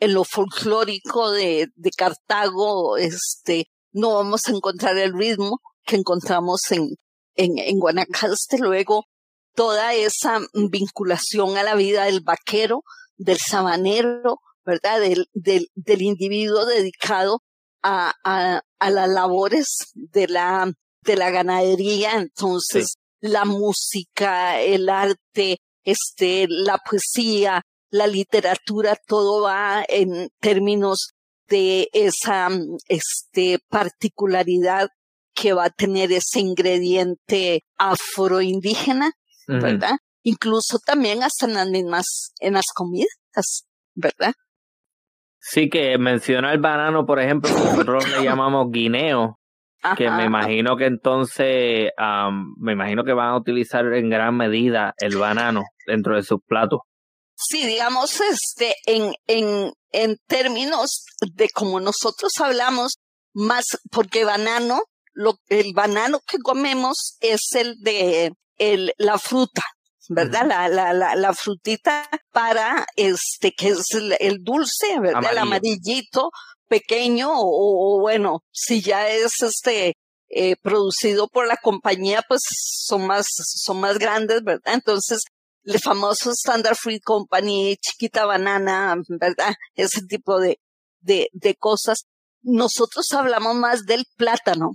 en 0.02 0.16
lo 0.16 0.24
folclórico 0.26 1.32
de, 1.32 1.68
de 1.76 1.92
Cartago, 1.92 2.98
este, 2.98 3.68
no 3.94 4.16
vamos 4.16 4.42
a 4.48 4.52
encontrar 4.52 4.98
el 4.98 5.14
ritmo 5.14 5.60
que 5.86 5.96
encontramos 5.96 6.60
en, 6.72 6.96
en, 7.36 7.60
en 7.60 7.80
Guanacaste. 7.80 8.58
Luego, 8.58 9.06
toda 9.54 9.94
esa 9.94 10.40
vinculación 10.54 11.56
a 11.56 11.64
la 11.64 11.76
vida 11.76 12.06
del 12.06 12.22
vaquero, 12.22 12.82
del 13.16 13.38
sabanero, 13.38 14.40
¿verdad? 14.66 15.00
Del, 15.02 15.28
del, 15.34 15.68
del 15.76 16.02
individuo 16.02 16.66
dedicado 16.66 17.42
a, 17.84 18.14
a, 18.24 18.62
a, 18.80 18.90
las 18.90 19.08
labores 19.08 19.68
de 19.94 20.28
la, 20.28 20.74
de 21.04 21.16
la 21.16 21.30
ganadería. 21.30 22.14
Entonces, 22.14 22.96
la 23.20 23.46
música, 23.46 24.60
el 24.60 24.90
arte, 24.90 25.60
este, 25.84 26.48
la 26.50 26.80
poesía, 26.80 27.62
la 27.92 28.08
literatura, 28.08 28.96
todo 29.06 29.44
va 29.44 29.84
en 29.88 30.30
términos 30.40 31.12
de 31.48 31.90
esa 31.92 32.50
este, 32.88 33.60
particularidad 33.70 34.88
que 35.34 35.54
va 35.54 35.66
a 35.66 35.70
tener 35.70 36.12
ese 36.12 36.40
ingrediente 36.40 37.64
afroindígena, 37.78 39.12
¿verdad? 39.48 39.98
Incluso 40.24 40.80
también 40.80 41.24
hasta 41.24 41.46
en 41.46 41.54
las 41.54 41.70
mismas, 41.70 42.34
en 42.40 42.54
las 42.54 42.68
comidas, 42.74 43.66
¿verdad? 43.94 44.34
Sí, 45.40 45.70
que 45.70 45.98
menciona 45.98 46.54
el 46.54 46.60
banano, 46.60 47.06
por 47.06 47.20
ejemplo, 47.20 47.50
nosotros 47.50 48.08
le 48.10 48.24
llamamos 48.24 48.72
guineo, 48.72 49.40
que 49.98 50.10
me 50.10 50.26
imagino 50.26 50.78
que 50.78 50.86
entonces, 50.86 51.90
me 52.58 52.72
imagino 52.72 53.04
que 53.04 53.14
van 53.14 53.30
a 53.30 53.38
utilizar 53.38 53.86
en 53.94 54.10
gran 54.10 54.38
medida 54.38 54.94
el 55.00 55.18
banano 55.18 55.64
dentro 55.88 56.16
de 56.16 56.24
sus 56.24 56.40
platos. 56.48 56.82
Sí, 57.50 57.66
digamos, 57.66 58.20
este, 58.22 58.76
en, 58.86 59.14
en, 59.28 59.74
en 59.92 60.18
términos 60.28 61.06
de 61.34 61.50
como 61.50 61.80
nosotros 61.80 62.34
hablamos, 62.40 62.98
más, 63.34 63.66
porque 63.92 64.26
banano, 64.26 64.82
lo, 65.14 65.36
el 65.48 65.74
banano 65.74 66.20
que 66.28 66.38
comemos 66.38 67.18
es 67.20 67.42
el 67.54 67.78
de 67.80 68.34
el, 68.58 68.94
la 68.98 69.18
fruta, 69.18 69.64
¿verdad? 70.10 70.46
La, 70.46 70.70
la, 70.70 70.94
la, 70.94 71.16
la, 71.16 71.34
frutita 71.34 72.08
para 72.32 72.86
este, 72.96 73.54
que 73.54 73.70
es 73.70 73.86
el, 73.94 74.44
dulce, 74.44 75.00
¿verdad? 75.00 75.32
El 75.32 75.38
amarillito, 75.40 76.30
pequeño 76.68 77.30
o, 77.34 78.00
bueno, 78.00 78.44
si 78.52 78.82
ya 78.82 79.10
es 79.10 79.42
este 79.42 79.96
eh, 80.30 80.56
producido 80.62 81.28
por 81.28 81.48
la 81.48 81.58
compañía, 81.58 82.24
pues 82.28 82.42
son 82.48 83.08
más, 83.08 83.26
son 83.28 83.82
más 83.82 83.98
grandes, 83.98 84.44
¿verdad? 84.44 84.74
Entonces, 84.74 85.22
el 85.64 85.80
famoso 85.80 86.32
Standard 86.32 86.76
Fruit 86.76 87.04
Company, 87.04 87.78
Chiquita 87.78 88.26
Banana, 88.26 88.96
¿verdad? 89.08 89.54
Ese 89.76 90.02
tipo 90.08 90.40
de, 90.40 90.60
de, 91.00 91.30
de 91.34 91.56
cosas. 91.56 92.06
Nosotros 92.42 93.12
hablamos 93.12 93.56
más 93.56 93.86
del 93.86 94.06
plátano. 94.18 94.72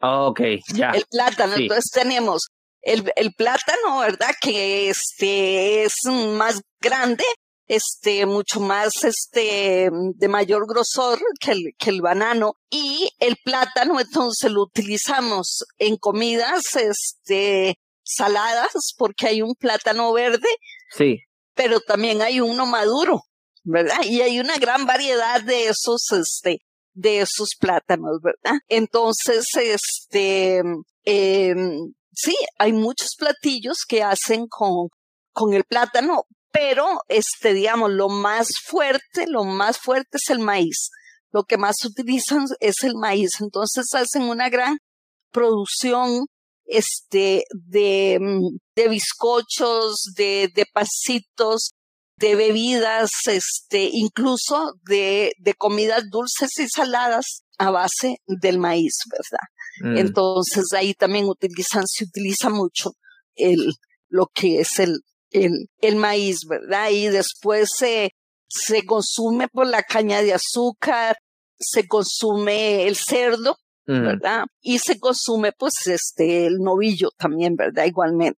ok, 0.00 0.40
ya. 0.74 0.90
El 0.90 1.04
plátano. 1.10 1.56
Entonces 1.56 1.90
tenemos 1.90 2.48
el, 2.82 3.10
el 3.16 3.32
plátano, 3.34 4.00
¿verdad? 4.00 4.34
Que 4.40 4.90
este 4.90 5.84
es 5.84 5.94
más 6.04 6.60
grande 6.80 7.24
este, 7.68 8.24
mucho 8.26 8.60
más, 8.60 9.04
este, 9.04 9.90
de 9.92 10.28
mayor 10.28 10.66
grosor 10.66 11.20
que 11.38 11.52
el, 11.52 11.74
que 11.78 11.90
el 11.90 12.00
banano. 12.00 12.54
Y 12.70 13.10
el 13.20 13.36
plátano, 13.44 14.00
entonces 14.00 14.50
lo 14.50 14.62
utilizamos 14.62 15.64
en 15.78 15.96
comidas, 15.96 16.62
este, 16.74 17.78
saladas, 18.08 18.94
porque 18.96 19.26
hay 19.26 19.42
un 19.42 19.54
plátano 19.54 20.12
verde. 20.12 20.48
Sí. 20.90 21.18
Pero 21.54 21.80
también 21.80 22.22
hay 22.22 22.40
uno 22.40 22.66
maduro, 22.66 23.22
¿verdad? 23.64 24.02
Y 24.04 24.22
hay 24.22 24.40
una 24.40 24.56
gran 24.56 24.86
variedad 24.86 25.42
de 25.42 25.66
esos, 25.66 26.10
este, 26.12 26.58
de 26.94 27.20
esos 27.20 27.50
plátanos, 27.58 28.20
¿verdad? 28.22 28.58
Entonces, 28.68 29.44
este, 29.54 30.62
eh, 31.04 31.54
sí, 32.12 32.36
hay 32.58 32.72
muchos 32.72 33.14
platillos 33.18 33.84
que 33.86 34.02
hacen 34.02 34.46
con, 34.48 34.88
con 35.32 35.52
el 35.52 35.64
plátano, 35.64 36.24
pero 36.50 37.02
este, 37.08 37.52
digamos, 37.52 37.90
lo 37.90 38.08
más 38.08 38.48
fuerte, 38.64 39.26
lo 39.26 39.44
más 39.44 39.78
fuerte 39.78 40.16
es 40.16 40.30
el 40.30 40.38
maíz. 40.38 40.90
Lo 41.30 41.44
que 41.44 41.58
más 41.58 41.76
utilizan 41.84 42.46
es 42.60 42.82
el 42.82 42.94
maíz. 42.96 43.40
Entonces 43.40 43.92
hacen 43.92 44.22
una 44.22 44.48
gran 44.48 44.78
producción 45.30 46.26
este, 46.68 47.44
de, 47.50 48.18
mm, 48.20 48.58
de 48.76 48.88
bizcochos, 48.88 50.12
de, 50.14 50.50
de 50.54 50.66
pasitos, 50.72 51.72
de 52.16 52.36
bebidas, 52.36 53.10
este, 53.26 53.88
incluso 53.92 54.74
de, 54.88 55.32
de 55.38 55.54
comidas 55.54 56.04
dulces 56.10 56.50
y 56.58 56.68
saladas 56.68 57.42
a 57.58 57.70
base 57.70 58.16
del 58.26 58.58
maíz, 58.58 58.98
¿verdad? 59.10 59.94
Mm. 59.94 59.98
Entonces 59.98 60.72
ahí 60.72 60.94
también 60.94 61.26
utilizan, 61.26 61.86
se 61.86 62.04
utiliza 62.04 62.50
mucho 62.50 62.92
el, 63.34 63.72
lo 64.08 64.26
que 64.34 64.60
es 64.60 64.78
el, 64.78 65.00
el, 65.30 65.68
el 65.80 65.96
maíz, 65.96 66.40
¿verdad? 66.48 66.90
Y 66.90 67.08
después 67.08 67.70
se, 67.76 68.10
se 68.48 68.84
consume 68.84 69.48
por 69.48 69.66
la 69.66 69.82
caña 69.82 70.22
de 70.22 70.34
azúcar, 70.34 71.16
se 71.58 71.86
consume 71.86 72.86
el 72.86 72.96
cerdo, 72.96 73.56
¿verdad? 73.88 74.44
Y 74.60 74.78
se 74.78 75.00
consume 75.00 75.52
pues 75.52 75.86
este 75.86 76.46
el 76.46 76.58
novillo 76.58 77.10
también, 77.16 77.56
¿verdad? 77.56 77.86
Igualmente. 77.86 78.38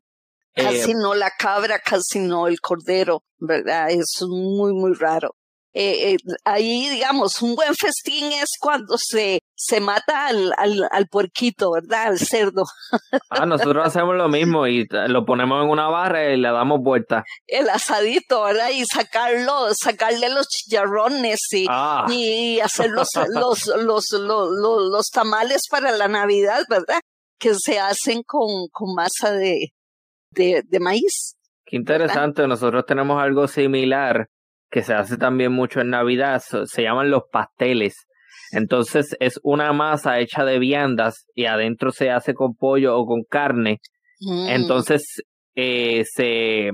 Casi 0.54 0.90
eh, 0.90 0.94
no 0.94 1.14
la 1.14 1.30
cabra, 1.38 1.78
casi 1.78 2.18
no 2.18 2.48
el 2.48 2.60
cordero, 2.60 3.24
¿verdad? 3.38 3.90
Es 3.90 4.22
muy, 4.22 4.72
muy 4.74 4.92
raro. 4.92 5.34
Eh, 5.74 6.12
eh, 6.12 6.16
ahí, 6.44 6.88
digamos, 6.88 7.42
un 7.42 7.54
buen 7.54 7.74
festín 7.74 8.32
es 8.32 8.56
cuando 8.58 8.96
se, 8.96 9.42
se 9.54 9.80
mata 9.80 10.26
al, 10.26 10.52
al, 10.56 10.88
al 10.90 11.06
puerquito, 11.08 11.72
¿verdad? 11.72 12.08
Al 12.08 12.18
cerdo. 12.18 12.64
Ah, 13.30 13.44
nosotros 13.44 13.86
hacemos 13.86 14.16
lo 14.16 14.28
mismo 14.28 14.66
y 14.66 14.86
lo 14.90 15.24
ponemos 15.26 15.62
en 15.62 15.70
una 15.70 15.88
barra 15.88 16.32
y 16.32 16.38
le 16.38 16.48
damos 16.50 16.80
vuelta. 16.80 17.22
El 17.46 17.68
asadito, 17.68 18.44
¿verdad? 18.44 18.70
Y 18.70 18.84
sacarlo, 18.86 19.68
sacarle 19.74 20.30
los 20.30 20.48
chillarrones 20.48 21.40
y, 21.52 21.66
ah. 21.68 22.06
y 22.08 22.60
hacer 22.60 22.90
los, 22.90 23.10
los, 23.28 23.66
los, 23.66 24.10
los, 24.12 24.50
los, 24.90 25.06
tamales 25.10 25.62
para 25.70 25.92
la 25.92 26.08
Navidad, 26.08 26.62
¿verdad? 26.68 27.00
Que 27.38 27.54
se 27.54 27.78
hacen 27.78 28.22
con, 28.26 28.68
con 28.72 28.94
masa 28.94 29.32
de, 29.32 29.68
de, 30.30 30.62
de 30.66 30.80
maíz. 30.80 31.36
Qué 31.66 31.76
interesante, 31.76 32.48
nosotros 32.48 32.86
tenemos 32.86 33.22
algo 33.22 33.46
similar 33.46 34.26
que 34.70 34.82
se 34.82 34.94
hace 34.94 35.16
también 35.16 35.52
mucho 35.52 35.80
en 35.80 35.90
Navidad, 35.90 36.42
se 36.42 36.82
llaman 36.82 37.10
los 37.10 37.22
pasteles. 37.30 37.94
Entonces 38.52 39.16
es 39.20 39.38
una 39.42 39.72
masa 39.72 40.18
hecha 40.20 40.44
de 40.44 40.58
viandas 40.58 41.26
y 41.34 41.46
adentro 41.46 41.90
se 41.90 42.10
hace 42.10 42.34
con 42.34 42.54
pollo 42.54 42.96
o 42.96 43.06
con 43.06 43.22
carne. 43.28 43.80
Mm. 44.20 44.48
Entonces 44.48 45.22
eh, 45.54 46.04
se 46.04 46.70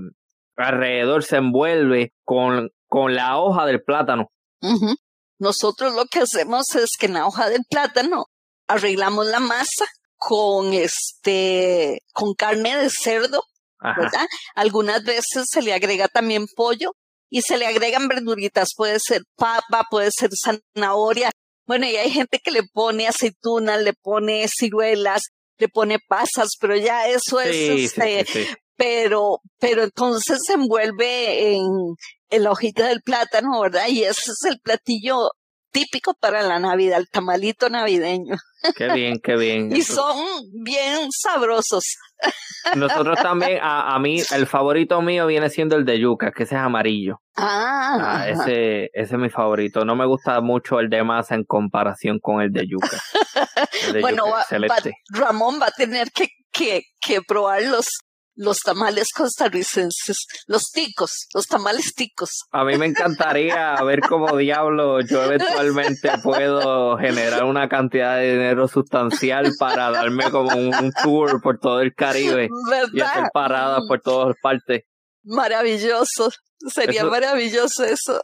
alrededor 0.56 1.24
se 1.24 1.36
envuelve 1.36 2.12
con, 2.22 2.70
con 2.86 3.14
la 3.14 3.38
hoja 3.38 3.66
del 3.66 3.82
plátano. 3.82 4.28
Nosotros 5.38 5.94
lo 5.94 6.04
que 6.06 6.20
hacemos 6.20 6.74
es 6.76 6.90
que 6.98 7.06
en 7.06 7.14
la 7.14 7.26
hoja 7.26 7.50
del 7.50 7.62
plátano 7.68 8.26
arreglamos 8.66 9.26
la 9.26 9.40
masa 9.40 9.84
con 10.16 10.72
este 10.72 12.00
con 12.12 12.34
carne 12.34 12.78
de 12.78 12.88
cerdo, 12.88 13.42
¿verdad? 13.80 14.26
Algunas 14.54 15.02
veces 15.04 15.46
se 15.50 15.60
le 15.60 15.74
agrega 15.74 16.08
también 16.08 16.46
pollo 16.56 16.92
y 17.30 17.42
se 17.42 17.56
le 17.56 17.66
agregan 17.66 18.08
verduritas, 18.08 18.70
puede 18.76 18.98
ser 19.00 19.22
papa, 19.36 19.86
puede 19.90 20.10
ser 20.10 20.30
zanahoria. 20.34 21.30
Bueno, 21.66 21.86
y 21.86 21.96
hay 21.96 22.10
gente 22.10 22.38
que 22.38 22.50
le 22.50 22.62
pone 22.72 23.08
aceitunas, 23.08 23.80
le 23.82 23.94
pone 23.94 24.46
ciruelas, 24.48 25.22
le 25.58 25.68
pone 25.68 25.98
pasas, 26.06 26.50
pero 26.60 26.76
ya 26.76 27.08
eso 27.08 27.40
es, 27.40 27.94
este, 27.96 28.26
pero, 28.76 29.40
pero 29.58 29.84
entonces 29.84 30.40
se 30.46 30.54
envuelve 30.54 31.54
en, 31.54 31.64
en 32.30 32.42
la 32.42 32.50
hojita 32.50 32.88
del 32.88 33.02
plátano, 33.02 33.60
¿verdad? 33.60 33.88
Y 33.88 34.02
ese 34.02 34.32
es 34.32 34.44
el 34.44 34.60
platillo 34.60 35.30
típico 35.74 36.14
para 36.14 36.42
la 36.42 36.60
Navidad, 36.60 37.00
el 37.00 37.08
tamalito 37.10 37.68
navideño. 37.68 38.36
Qué 38.76 38.92
bien, 38.92 39.18
qué 39.22 39.36
bien. 39.36 39.74
y 39.76 39.82
son 39.82 40.16
bien 40.62 41.08
sabrosos. 41.10 41.96
Nosotros 42.76 43.18
también, 43.20 43.58
a, 43.60 43.94
a, 43.94 43.98
mí, 43.98 44.22
el 44.34 44.46
favorito 44.46 45.02
mío 45.02 45.26
viene 45.26 45.50
siendo 45.50 45.76
el 45.76 45.84
de 45.84 45.98
yuca, 45.98 46.30
que 46.30 46.44
ese 46.44 46.54
es 46.54 46.60
amarillo. 46.60 47.18
Ah. 47.36 47.98
ah 48.00 48.28
ese, 48.28 48.84
ese 48.94 49.14
es 49.16 49.20
mi 49.20 49.28
favorito. 49.28 49.84
No 49.84 49.96
me 49.96 50.06
gusta 50.06 50.40
mucho 50.40 50.78
el 50.78 50.88
de 50.88 51.02
masa 51.02 51.34
en 51.34 51.44
comparación 51.44 52.20
con 52.20 52.40
el 52.40 52.52
de 52.52 52.66
yuca. 52.66 52.96
bueno, 54.00 54.24
Ramón 55.10 55.58
va 55.60 55.66
a 55.66 55.72
tener 55.72 56.12
que, 56.12 56.28
que, 56.52 56.84
que 57.04 57.20
probarlos 57.20 57.86
los 58.36 58.58
tamales 58.60 59.08
costarricenses, 59.14 60.26
los 60.46 60.70
ticos, 60.72 61.26
los 61.34 61.46
tamales 61.46 61.94
ticos. 61.94 62.44
A 62.50 62.64
mí 62.64 62.76
me 62.76 62.86
encantaría 62.86 63.74
ver 63.84 64.00
cómo 64.00 64.36
diablo 64.36 65.00
yo 65.00 65.24
eventualmente 65.24 66.10
puedo 66.22 66.96
generar 66.98 67.44
una 67.44 67.68
cantidad 67.68 68.16
de 68.16 68.32
dinero 68.32 68.68
sustancial 68.68 69.52
para 69.58 69.90
darme 69.90 70.30
como 70.30 70.56
un, 70.56 70.92
tour 71.02 71.40
por 71.42 71.58
todo 71.58 71.80
el 71.80 71.94
Caribe 71.94 72.48
y 72.92 73.00
hacer 73.00 73.24
paradas 73.32 73.82
por 73.88 74.00
todas 74.00 74.36
partes. 74.42 74.84
Maravilloso. 75.24 76.30
Sería 76.66 77.04
maravilloso 77.04 77.84
eso. 77.84 78.22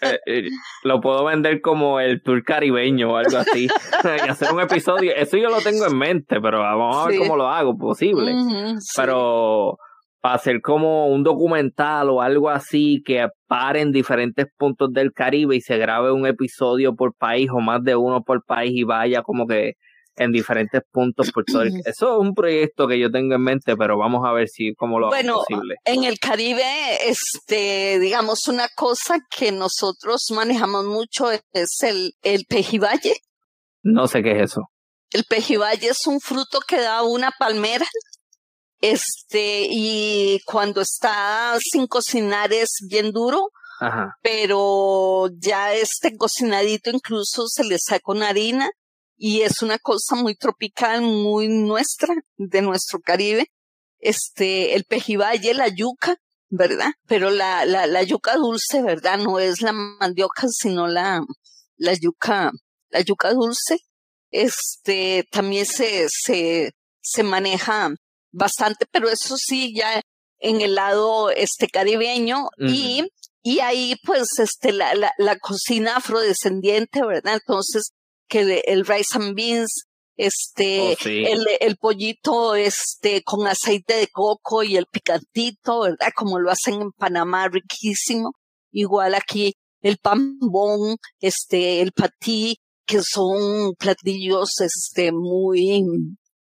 Eh, 0.00 0.18
eh, 0.26 0.48
lo 0.82 1.00
puedo 1.00 1.24
vender 1.24 1.60
como 1.60 2.00
el 2.00 2.22
tour 2.22 2.42
caribeño 2.42 3.12
o 3.12 3.16
algo 3.16 3.38
así. 3.38 3.68
y 4.26 4.28
hacer 4.28 4.52
un 4.52 4.60
episodio. 4.60 5.14
Eso 5.14 5.36
yo 5.36 5.48
lo 5.48 5.60
tengo 5.60 5.86
en 5.86 5.96
mente, 5.96 6.40
pero 6.40 6.60
vamos 6.60 6.96
a 6.96 7.08
ver 7.08 7.18
cómo 7.18 7.36
lo 7.36 7.46
hago 7.46 7.76
posible. 7.76 8.32
Pero 8.96 9.76
para 10.20 10.34
hacer 10.34 10.60
como 10.60 11.06
un 11.08 11.22
documental 11.22 12.10
o 12.10 12.20
algo 12.20 12.50
así 12.50 13.02
que 13.04 13.28
pare 13.46 13.80
en 13.80 13.92
diferentes 13.92 14.46
puntos 14.56 14.92
del 14.92 15.12
Caribe 15.12 15.56
y 15.56 15.60
se 15.60 15.78
grabe 15.78 16.10
un 16.12 16.26
episodio 16.26 16.96
por 16.96 17.14
país 17.14 17.48
o 17.52 17.60
más 17.60 17.82
de 17.84 17.94
uno 17.94 18.22
por 18.22 18.44
país 18.44 18.72
y 18.74 18.82
vaya 18.82 19.22
como 19.22 19.46
que 19.46 19.74
en 20.18 20.32
diferentes 20.32 20.82
puntos 20.90 21.30
por 21.32 21.44
todo 21.44 21.62
Eso 21.62 21.82
es 21.84 22.18
un 22.18 22.34
proyecto 22.34 22.86
que 22.86 22.98
yo 22.98 23.10
tengo 23.10 23.34
en 23.34 23.42
mente, 23.42 23.76
pero 23.76 23.96
vamos 23.98 24.22
a 24.26 24.32
ver 24.32 24.48
si 24.48 24.74
cómo 24.74 24.98
lo 24.98 25.08
bueno, 25.08 25.34
posible. 25.34 25.76
En 25.84 26.04
el 26.04 26.18
Caribe, 26.18 27.08
este, 27.08 27.98
digamos, 27.98 28.48
una 28.48 28.68
cosa 28.74 29.18
que 29.30 29.52
nosotros 29.52 30.26
manejamos 30.34 30.84
mucho 30.84 31.30
es 31.30 31.82
el, 31.82 32.12
el 32.22 32.44
pejibaye. 32.48 33.14
No 33.82 34.06
sé 34.06 34.22
qué 34.22 34.32
es 34.32 34.52
eso. 34.52 34.62
El 35.10 35.24
pejibaye 35.24 35.88
es 35.88 36.06
un 36.06 36.20
fruto 36.20 36.60
que 36.66 36.80
da 36.80 37.02
una 37.02 37.30
palmera. 37.38 37.86
Este, 38.80 39.66
y 39.68 40.40
cuando 40.44 40.80
está 40.82 41.56
sin 41.60 41.86
cocinar 41.86 42.52
es 42.52 42.70
bien 42.88 43.12
duro. 43.12 43.48
Ajá. 43.80 44.16
Pero 44.22 45.28
ya 45.38 45.72
este 45.72 46.16
cocinadito 46.16 46.90
incluso 46.90 47.46
se 47.46 47.64
le 47.64 47.78
saca 47.78 48.00
con 48.00 48.22
harina 48.22 48.68
y 49.18 49.42
es 49.42 49.62
una 49.62 49.78
cosa 49.78 50.14
muy 50.14 50.36
tropical, 50.36 51.02
muy 51.02 51.48
nuestra, 51.48 52.14
de 52.36 52.62
nuestro 52.62 53.00
Caribe. 53.00 53.50
Este, 53.98 54.76
el 54.76 54.84
pejibaye, 54.84 55.54
la 55.54 55.66
yuca, 55.66 56.16
¿verdad? 56.48 56.92
Pero 57.06 57.30
la, 57.30 57.64
la, 57.64 57.88
la 57.88 58.02
yuca 58.04 58.36
dulce, 58.36 58.80
¿verdad? 58.80 59.18
No 59.18 59.40
es 59.40 59.60
la 59.60 59.72
mandioca, 59.72 60.46
sino 60.48 60.86
la, 60.86 61.20
la 61.76 61.94
yuca, 61.94 62.52
la 62.90 63.00
yuca 63.00 63.32
dulce. 63.34 63.80
Este, 64.30 65.26
también 65.32 65.66
se, 65.66 66.06
se, 66.08 66.72
se 67.00 67.22
maneja 67.24 67.90
bastante, 68.30 68.86
pero 68.92 69.08
eso 69.08 69.36
sí, 69.36 69.74
ya 69.74 70.00
en 70.38 70.60
el 70.60 70.76
lado 70.76 71.30
este 71.30 71.66
caribeño 71.66 72.50
y, 72.58 73.08
y 73.42 73.58
ahí 73.58 73.96
pues 74.04 74.38
este 74.38 74.70
la, 74.72 74.94
la, 74.94 75.10
la 75.18 75.36
cocina 75.38 75.96
afrodescendiente, 75.96 77.04
¿verdad? 77.04 77.34
Entonces 77.34 77.90
que 78.28 78.62
el 78.66 78.86
rice 78.86 79.16
and 79.16 79.34
beans, 79.34 79.84
este, 80.16 80.96
oh, 81.00 81.08
el, 81.08 81.46
el, 81.60 81.76
pollito, 81.76 82.54
este, 82.54 83.22
con 83.22 83.46
aceite 83.46 83.94
de 83.94 84.08
coco 84.08 84.62
y 84.62 84.76
el 84.76 84.86
picantito, 84.86 85.80
¿verdad? 85.80 86.08
Como 86.14 86.38
lo 86.38 86.50
hacen 86.50 86.74
en 86.82 86.90
Panamá, 86.92 87.48
riquísimo. 87.48 88.32
Igual 88.72 89.14
aquí 89.14 89.54
el 89.80 89.98
pambón, 89.98 90.96
este, 91.20 91.80
el 91.80 91.92
patí, 91.92 92.56
que 92.84 93.00
son 93.02 93.74
platillos, 93.78 94.60
este, 94.60 95.12
muy, 95.12 95.84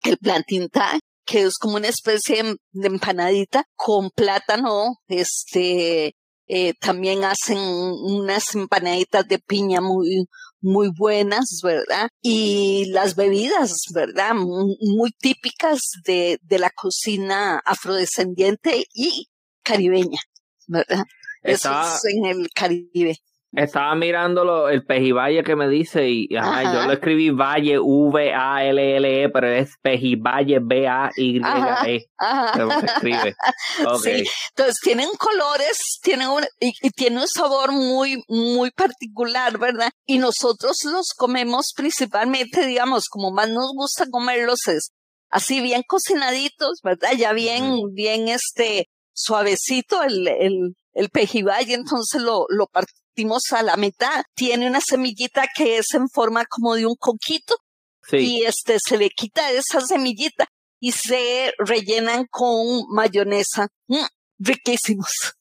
el 0.05 0.19
plantinta, 0.19 0.99
que 1.27 1.43
es 1.43 1.59
como 1.59 1.77
una 1.77 1.89
especie 1.89 2.57
de 2.73 2.87
empanadita 2.87 3.65
con 3.77 4.11
plátano, 4.11 4.95
este, 5.09 6.15
eh, 6.49 6.75
también 6.75 7.25
hacen 7.25 7.59
unas 7.59 8.55
empanaditas 8.55 9.29
de 9.29 9.39
piña 9.39 9.81
muy, 9.81 10.27
muy 10.61 10.91
buenas, 10.97 11.61
¿verdad? 11.63 12.09
Y 12.23 12.87
las 12.91 13.15
bebidas, 13.15 13.83
¿verdad? 13.95 14.35
Muy, 14.35 15.13
típicas 15.21 15.81
de, 16.05 16.39
de 16.43 16.59
la 16.59 16.71
cocina 16.71 17.61
afrodescendiente 17.65 18.87
y 18.95 19.29
caribeña, 19.63 20.21
¿verdad? 20.67 21.05
Eso 21.43 21.71
es 21.81 22.05
en 22.15 22.27
el 22.27 22.49
Caribe. 22.55 23.19
Estaba 23.59 23.93
mirando 23.97 24.69
el 24.69 24.85
Pejivalle 24.85 25.43
que 25.43 25.57
me 25.57 25.69
dice 25.69 26.09
y 26.09 26.37
ajá, 26.37 26.73
yo 26.73 26.87
lo 26.87 26.93
escribí 26.93 27.31
Valle 27.31 27.81
V-A-L-L-E, 27.81 29.29
pero 29.31 29.49
es 29.49 29.75
Pejivalle 29.83 30.61
B-A-Y-E. 30.61 32.07
Se 32.55 32.87
escribe. 32.87 33.35
Sí, 34.03 34.25
entonces 34.51 34.77
tienen 34.83 35.09
colores, 35.19 35.99
tienen 36.03 36.29
un, 36.29 36.45
y, 36.61 36.73
y, 36.83 36.91
tiene 36.91 37.21
un 37.21 37.29
sabor 37.29 37.73
muy, 37.73 38.23
muy 38.29 38.71
particular, 38.71 39.59
¿verdad? 39.59 39.91
Y 40.07 40.19
nosotros 40.19 40.77
los 40.85 41.09
comemos 41.17 41.73
principalmente, 41.77 42.67
digamos, 42.67 43.07
como 43.09 43.31
más 43.31 43.49
nos 43.49 43.73
gusta 43.75 44.07
comerlos 44.11 44.67
es 44.69 44.93
así 45.31 45.61
bien 45.61 45.83
cocinaditos, 45.87 46.81
¿verdad? 46.83 47.11
Ya 47.17 47.33
bien, 47.33 47.79
bien 47.93 48.29
este, 48.29 48.89
suavecito 49.13 50.03
el, 50.03 50.29
el, 50.29 50.77
el 50.93 51.11
pejibaye, 51.11 51.75
entonces 51.75 52.23
lo, 52.23 52.47
lo 52.49 52.69
partimos 53.19 53.53
a 53.53 53.63
la 53.63 53.77
mitad. 53.77 54.23
Tiene 54.35 54.69
una 54.69 54.81
semillita 54.81 55.47
que 55.55 55.79
es 55.79 55.87
en 55.95 56.09
forma 56.09 56.45
como 56.49 56.75
de 56.75 56.87
un 56.87 56.95
coquito. 56.99 57.55
Y 58.13 58.45
este, 58.45 58.79
se 58.79 58.97
le 58.97 59.11
quita 59.11 59.51
esa 59.51 59.81
semillita 59.81 60.47
y 60.81 60.93
se 60.93 61.53
rellenan 61.59 62.27
con 62.31 62.85
mayonesa. 62.91 63.69
Mm, 63.89 64.07
riquísimos. 64.39 65.35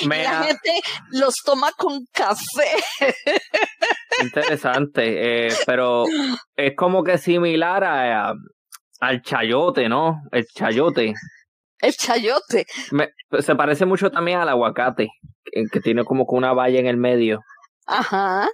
y 0.00 0.06
la 0.08 0.42
gente 0.44 0.80
los 1.10 1.36
toma 1.44 1.70
con 1.76 2.06
café. 2.12 2.82
Interesante, 4.20 5.46
eh, 5.46 5.54
pero 5.66 6.06
es 6.56 6.74
como 6.74 7.04
que 7.04 7.18
similar 7.18 7.84
a, 7.84 8.32
al 9.00 9.22
chayote, 9.22 9.88
¿no? 9.88 10.22
El 10.32 10.46
chayote. 10.46 11.14
El 11.78 11.92
chayote. 11.92 12.66
se 13.38 13.54
parece 13.54 13.84
mucho 13.84 14.10
también 14.10 14.40
al 14.40 14.48
aguacate, 14.48 15.08
que, 15.70 15.80
tiene 15.80 16.04
como 16.04 16.26
que 16.26 16.34
una 16.34 16.52
valla 16.52 16.80
en 16.80 16.86
el 16.86 16.96
medio. 16.96 17.40
Ajá. 17.86 18.48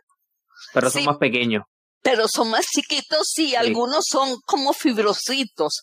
Pero 0.75 0.91
son 0.91 1.05
más 1.05 1.19
pequeños. 1.19 1.65
Pero 2.03 2.27
son 2.27 2.51
más 2.51 2.67
chiquitos 2.67 3.39
y 3.39 3.55
algunos 3.55 4.05
son 4.11 4.37
como 4.45 4.73
fibrositos. 4.73 5.83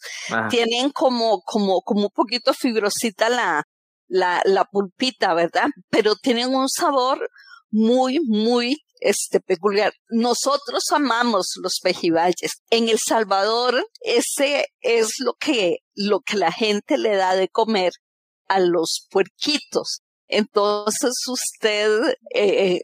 Tienen 0.49 0.89
como, 0.91 1.41
como, 1.41 1.82
como 1.82 2.03
un 2.03 2.12
poquito 2.14 2.53
fibrosita 2.53 3.30
la, 3.30 3.64
la, 4.07 4.41
la 4.43 4.66
pulpita, 4.66 5.34
¿verdad? 5.34 5.68
Pero 5.89 6.16
tienen 6.16 6.53
un 6.53 6.68
sabor 6.68 7.30
muy, 7.72 8.20
muy 8.26 8.78
este 8.99 9.39
peculiar. 9.39 9.93
Nosotros 10.10 10.84
amamos 10.91 11.53
los 11.62 11.80
pejibayes. 11.82 12.62
En 12.70 12.89
El 12.89 12.99
Salvador, 12.99 13.86
ese 14.01 14.68
es 14.82 15.20
lo 15.20 15.34
que, 15.34 15.78
lo 15.95 16.20
que 16.22 16.38
la 16.38 16.51
gente 16.51 16.97
le 16.97 17.16
da 17.16 17.36
de 17.36 17.47
comer 17.47 17.93
a 18.47 18.60
los 18.60 19.07
puerquitos. 19.10 20.01
Entonces 20.30 21.13
usted, 21.27 22.15
eh, 22.34 22.82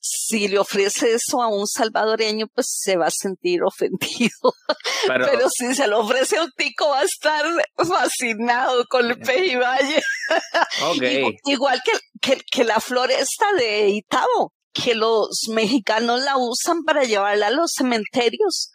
si 0.00 0.48
le 0.48 0.58
ofrece 0.58 1.14
eso 1.14 1.42
a 1.42 1.48
un 1.48 1.66
salvadoreño, 1.66 2.48
pues 2.48 2.66
se 2.80 2.96
va 2.96 3.06
a 3.06 3.10
sentir 3.10 3.62
ofendido. 3.62 4.54
Pero, 5.06 5.48
si 5.50 5.74
se 5.74 5.86
lo 5.86 6.00
ofrece 6.00 6.38
a 6.38 6.44
un 6.44 6.52
tico, 6.56 6.88
va 6.88 7.00
a 7.00 7.04
estar 7.04 7.44
fascinado 7.76 8.84
con 8.88 9.06
el 9.06 9.18
pejibaye. 9.18 10.02
igual, 11.44 11.80
que, 11.84 11.92
que, 12.20 12.40
que, 12.50 12.64
la 12.64 12.80
floresta 12.80 13.46
de 13.58 13.90
Itabo 13.90 14.52
que 14.72 14.94
los 14.94 15.48
mexicanos 15.48 16.22
la 16.22 16.36
usan 16.36 16.82
para 16.84 17.04
llevarla 17.04 17.46
a 17.46 17.50
los 17.50 17.72
cementerios 17.72 18.72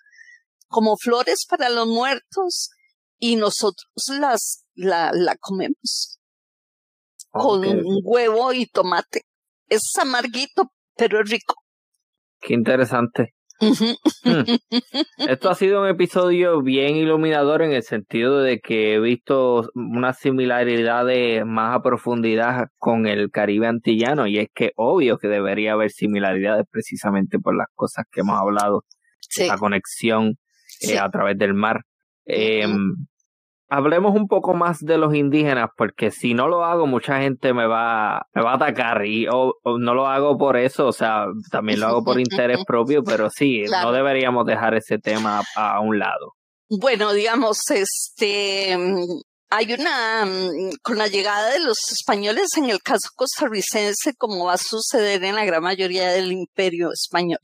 como 0.67 0.95
flores 0.97 1.45
para 1.47 1.69
los 1.69 1.87
muertos 1.87 2.69
y 3.19 3.35
nosotros 3.35 3.85
las 4.19 4.63
la, 4.73 5.11
la 5.13 5.35
comemos. 5.37 6.19
Con 7.31 7.63
huevo 8.03 8.53
y 8.53 8.67
tomate. 8.67 9.21
Es 9.67 9.91
amarguito, 9.99 10.71
pero 10.95 11.21
es 11.21 11.29
rico. 11.29 11.55
Qué 12.39 12.53
interesante. 12.53 13.33
Hmm. 13.61 13.73
Esto 15.29 15.49
ha 15.51 15.55
sido 15.55 15.81
un 15.81 15.87
episodio 15.87 16.61
bien 16.63 16.95
iluminador 16.95 17.61
en 17.61 17.73
el 17.73 17.83
sentido 17.83 18.41
de 18.41 18.59
que 18.59 18.95
he 18.95 18.99
visto 18.99 19.69
una 19.75 20.13
similaridad 20.13 21.05
más 21.45 21.75
a 21.75 21.81
profundidad 21.81 22.69
con 22.77 23.05
el 23.05 23.29
Caribe 23.29 23.67
antillano 23.67 24.25
y 24.25 24.39
es 24.39 24.47
que 24.53 24.71
obvio 24.75 25.19
que 25.19 25.27
debería 25.27 25.73
haber 25.73 25.91
similaridades 25.91 26.65
precisamente 26.71 27.37
por 27.37 27.55
las 27.55 27.67
cosas 27.75 28.05
que 28.11 28.21
hemos 28.21 28.39
hablado, 28.39 28.83
la 29.37 29.57
conexión 29.57 30.37
eh, 30.81 30.97
a 30.97 31.09
través 31.09 31.37
del 31.37 31.53
mar. 31.53 31.81
Eh, 32.25 32.65
hablemos 33.71 34.13
un 34.15 34.27
poco 34.27 34.53
más 34.53 34.79
de 34.79 34.97
los 34.97 35.15
indígenas, 35.15 35.69
porque 35.77 36.11
si 36.11 36.33
no 36.33 36.49
lo 36.49 36.65
hago, 36.65 36.87
mucha 36.87 37.21
gente 37.21 37.53
me 37.53 37.65
va, 37.65 38.27
me 38.33 38.43
va 38.43 38.51
a 38.51 38.55
atacar 38.55 39.05
y 39.05 39.25
no 39.25 39.93
lo 39.93 40.07
hago 40.07 40.37
por 40.37 40.57
eso, 40.57 40.87
o 40.87 40.91
sea, 40.91 41.25
también 41.51 41.79
lo 41.79 41.87
hago 41.87 42.03
por 42.03 42.19
interés 42.19 42.59
propio, 42.67 43.01
pero 43.01 43.29
sí, 43.29 43.63
no 43.69 43.93
deberíamos 43.93 44.45
dejar 44.45 44.75
ese 44.75 44.99
tema 44.99 45.41
a, 45.55 45.79
un 45.79 45.99
lado. 45.99 46.33
Bueno, 46.69 47.13
digamos, 47.13 47.61
este, 47.69 48.77
hay 49.49 49.73
una, 49.73 50.27
con 50.83 50.97
la 50.97 51.07
llegada 51.07 51.51
de 51.51 51.59
los 51.59 51.77
españoles, 51.91 52.47
en 52.57 52.69
el 52.69 52.81
caso 52.81 53.07
costarricense, 53.15 54.13
como 54.17 54.45
va 54.45 54.53
a 54.53 54.57
suceder 54.57 55.23
en 55.23 55.35
la 55.35 55.45
gran 55.45 55.63
mayoría 55.63 56.09
del 56.09 56.33
imperio 56.33 56.89
español. 56.91 57.39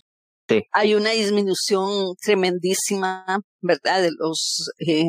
Sí. 0.50 0.64
Hay 0.74 0.94
una 0.94 1.12
disminución 1.12 2.16
tremendísima, 2.22 3.26
¿verdad? 3.62 4.02
De 4.02 4.12
los 4.18 4.72
eh, 4.80 5.04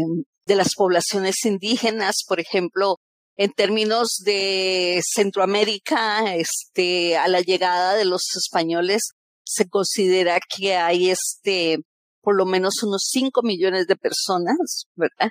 de 0.49 0.57
las 0.57 0.75
poblaciones 0.75 1.45
indígenas, 1.45 2.25
por 2.27 2.41
ejemplo, 2.41 2.97
en 3.37 3.53
términos 3.53 4.23
de 4.25 5.01
Centroamérica, 5.05 6.35
este, 6.35 7.19
a 7.19 7.29
la 7.29 7.41
llegada 7.43 7.95
de 7.95 8.07
los 8.07 8.23
españoles, 8.35 9.11
se 9.45 9.69
considera 9.69 10.41
que 10.41 10.75
hay 10.75 11.11
este, 11.11 11.79
por 12.23 12.35
lo 12.35 12.47
menos 12.47 12.83
unos 12.83 13.09
5 13.11 13.43
millones 13.43 13.87
de 13.87 13.97
personas, 13.97 14.87
¿verdad? 14.97 15.31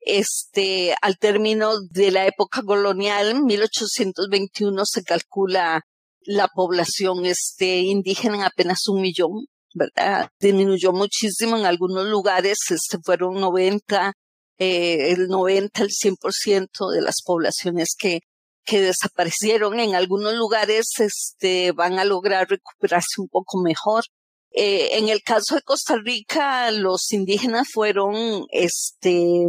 Este, 0.00 0.94
al 1.00 1.16
término 1.18 1.72
de 1.90 2.10
la 2.10 2.26
época 2.26 2.62
colonial, 2.62 3.42
1821, 3.42 4.84
se 4.84 5.02
calcula 5.02 5.80
la 6.20 6.48
población 6.48 7.24
este, 7.24 7.78
indígena 7.78 8.36
en 8.36 8.42
apenas 8.42 8.86
un 8.86 9.00
millón, 9.00 9.46
¿verdad? 9.74 10.28
Disminuyó 10.38 10.92
muchísimo 10.92 11.56
en 11.56 11.64
algunos 11.64 12.06
lugares, 12.06 12.58
este, 12.68 12.98
fueron 13.02 13.40
90, 13.40 14.12
eh, 14.58 15.12
el 15.12 15.28
90, 15.28 15.82
el 15.82 15.90
100% 15.90 16.90
de 16.92 17.00
las 17.00 17.22
poblaciones 17.24 17.94
que, 17.98 18.20
que 18.64 18.80
desaparecieron. 18.80 19.78
En 19.80 19.94
algunos 19.94 20.34
lugares 20.34 20.88
este, 20.98 21.72
van 21.72 21.98
a 21.98 22.04
lograr 22.04 22.48
recuperarse 22.48 23.20
un 23.20 23.28
poco 23.28 23.60
mejor. 23.62 24.04
Eh, 24.50 24.98
en 24.98 25.08
el 25.08 25.22
caso 25.22 25.54
de 25.54 25.62
Costa 25.62 25.96
Rica, 26.02 26.70
los 26.70 27.12
indígenas 27.12 27.68
fueron 27.72 28.46
este, 28.50 29.46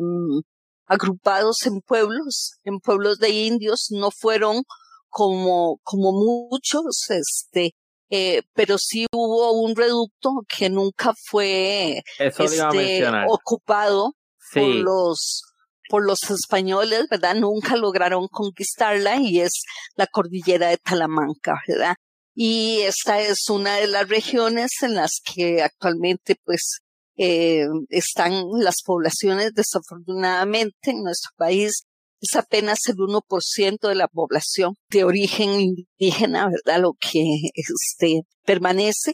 agrupados 0.86 1.66
en 1.66 1.82
pueblos, 1.82 2.54
en 2.64 2.80
pueblos 2.80 3.18
de 3.20 3.30
indios, 3.30 3.88
no 3.92 4.12
fueron 4.12 4.64
como, 5.08 5.80
como 5.84 6.12
muchos, 6.12 7.10
este, 7.10 7.74
eh, 8.10 8.42
pero 8.54 8.78
sí 8.78 9.06
hubo 9.12 9.52
un 9.54 9.76
reducto 9.76 10.44
que 10.48 10.70
nunca 10.70 11.14
fue 11.30 12.04
este, 12.18 13.08
ocupado 13.28 14.14
por 14.54 14.64
los 14.64 15.44
por 15.90 16.06
los 16.06 16.20
españoles, 16.30 17.08
¿verdad? 17.10 17.36
Nunca 17.36 17.76
lograron 17.76 18.28
conquistarla 18.28 19.18
y 19.18 19.42
es 19.42 19.64
la 19.96 20.06
cordillera 20.06 20.70
de 20.70 20.78
Talamanca, 20.78 21.56
¿verdad? 21.68 21.96
Y 22.36 22.82
esta 22.82 23.20
es 23.20 23.50
una 23.50 23.78
de 23.78 23.88
las 23.88 24.08
regiones 24.08 24.72
en 24.82 24.94
las 24.96 25.20
que 25.22 25.64
actualmente, 25.64 26.36
pues, 26.46 26.80
eh, 27.18 27.66
están 27.90 28.46
las 28.60 28.84
poblaciones. 28.86 29.54
Desafortunadamente, 29.54 30.92
en 30.92 31.04
nuestro 31.04 31.32
país 31.36 31.84
es 32.22 32.36
apenas 32.36 32.80
el 32.88 32.96
1% 32.98 33.88
de 33.90 33.96
la 33.96 34.08
población 34.08 34.76
de 34.90 35.04
origen 35.04 35.50
indígena, 35.60 36.48
¿verdad? 36.50 36.82
Lo 36.82 36.94
que 36.94 37.24
este, 37.56 38.22
permanece. 38.46 39.14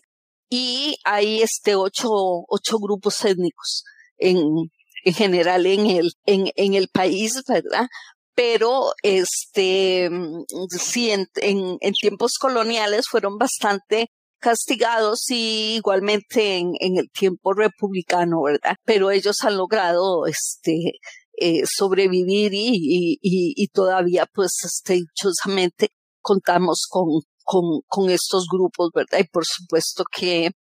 Y 0.50 0.98
hay 1.04 1.42
este 1.42 1.76
ocho, 1.76 2.10
ocho 2.48 2.78
grupos 2.80 3.24
étnicos 3.26 3.84
en, 4.18 4.38
en 5.06 5.14
general 5.14 5.66
en 5.66 5.86
el, 5.86 6.12
en, 6.26 6.51
en 6.56 6.74
el 6.74 6.89
país, 6.89 7.41
¿verdad? 7.47 7.88
Pero 8.36 8.91
este, 9.01 10.10
sí, 10.70 11.12
en, 11.12 11.28
en, 11.36 11.78
en 11.80 11.93
tiempos 11.93 12.34
coloniales 12.39 13.06
fueron 13.10 13.38
bastante 13.38 14.10
castigados 14.39 15.30
y 15.30 15.76
igualmente 15.78 16.58
en, 16.58 16.74
en 16.80 16.97
el 16.97 17.10
tiempo 17.12 17.53
republicano, 17.53 18.41
¿verdad? 18.43 18.76
Pero 18.84 19.10
ellos 19.12 19.38
han 19.43 19.58
logrado, 19.58 20.28
este, 20.28 20.99
eh, 21.38 21.64
sobrevivir 21.66 22.53
y, 22.53 23.18
y, 23.22 23.53
y, 23.56 23.68
todavía, 23.70 24.26
pues, 24.34 24.51
este, 24.64 24.95
dichosamente 24.95 25.89
contamos 26.22 26.86
con, 26.89 27.22
con, 27.43 27.82
con 27.88 28.10
estos 28.10 28.47
grupos, 28.51 28.89
¿verdad? 28.93 29.20
Y 29.20 29.28
por 29.30 29.45
supuesto 29.45 30.03
que, 30.12 30.51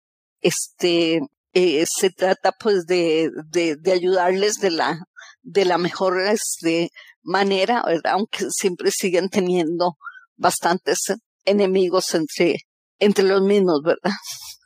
este, 0.41 1.21
eh, 1.55 1.85
se 1.87 2.11
trata 2.11 2.53
pues 2.53 2.85
de, 2.87 3.31
de, 3.47 3.77
de, 3.77 3.93
ayudarles 3.93 4.55
de 4.55 4.71
la, 4.71 4.99
de 5.43 5.65
la 5.65 5.79
mejor 5.79 6.21
este, 6.21 6.91
manera, 7.23 7.83
¿verdad? 7.87 8.15
Aunque 8.15 8.47
siempre 8.51 8.91
siguen 8.91 9.29
teniendo 9.29 9.97
bastantes 10.37 10.99
enemigos 11.45 12.13
entre, 12.15 12.57
entre 12.99 13.25
los 13.25 13.41
mismos, 13.43 13.81
¿verdad? 13.85 14.13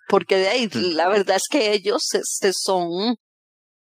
Porque 0.08 0.36
de 0.36 0.48
ahí, 0.48 0.68
la 0.72 1.08
verdad 1.08 1.36
es 1.36 1.44
que 1.50 1.72
ellos 1.72 2.02
este, 2.14 2.52
son, 2.54 3.16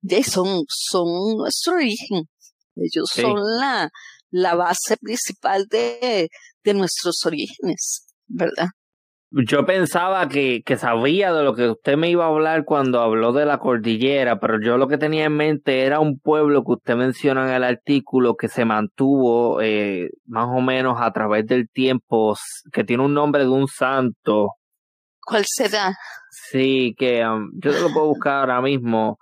de 0.02 0.22
son, 0.22 0.64
son 0.68 1.38
nuestro 1.38 1.74
origen. 1.74 2.28
Ellos 2.76 3.10
son 3.14 3.34
la, 3.58 3.88
la 4.30 4.54
base 4.54 4.98
principal 5.00 5.66
de, 5.68 6.28
de 6.62 6.74
nuestros 6.74 7.24
orígenes, 7.24 8.04
¿verdad? 8.26 8.68
Yo 9.32 9.64
pensaba 9.64 10.28
que, 10.28 10.62
que, 10.66 10.76
sabía 10.76 11.32
de 11.32 11.44
lo 11.44 11.54
que 11.54 11.70
usted 11.70 11.96
me 11.96 12.10
iba 12.10 12.24
a 12.24 12.28
hablar 12.28 12.64
cuando 12.64 13.00
habló 13.00 13.32
de 13.32 13.46
la 13.46 13.58
cordillera, 13.58 14.40
pero 14.40 14.60
yo 14.60 14.76
lo 14.76 14.88
que 14.88 14.98
tenía 14.98 15.26
en 15.26 15.36
mente 15.36 15.82
era 15.84 16.00
un 16.00 16.18
pueblo 16.18 16.64
que 16.64 16.72
usted 16.72 16.96
menciona 16.96 17.46
en 17.46 17.54
el 17.54 17.62
artículo 17.62 18.34
que 18.34 18.48
se 18.48 18.64
mantuvo 18.64 19.62
eh, 19.62 20.10
más 20.26 20.48
o 20.48 20.60
menos 20.60 20.96
a 21.00 21.12
través 21.12 21.46
del 21.46 21.68
tiempo, 21.68 22.34
que 22.72 22.82
tiene 22.82 23.04
un 23.04 23.14
nombre 23.14 23.44
de 23.44 23.50
un 23.50 23.68
santo. 23.68 24.54
¿Cuál 25.24 25.44
será? 25.46 25.94
Sí, 26.50 26.94
que 26.98 27.24
um, 27.24 27.52
yo 27.62 27.72
te 27.72 27.80
lo 27.80 27.92
puedo 27.92 28.08
buscar 28.08 28.50
ahora 28.50 28.60
mismo, 28.60 29.18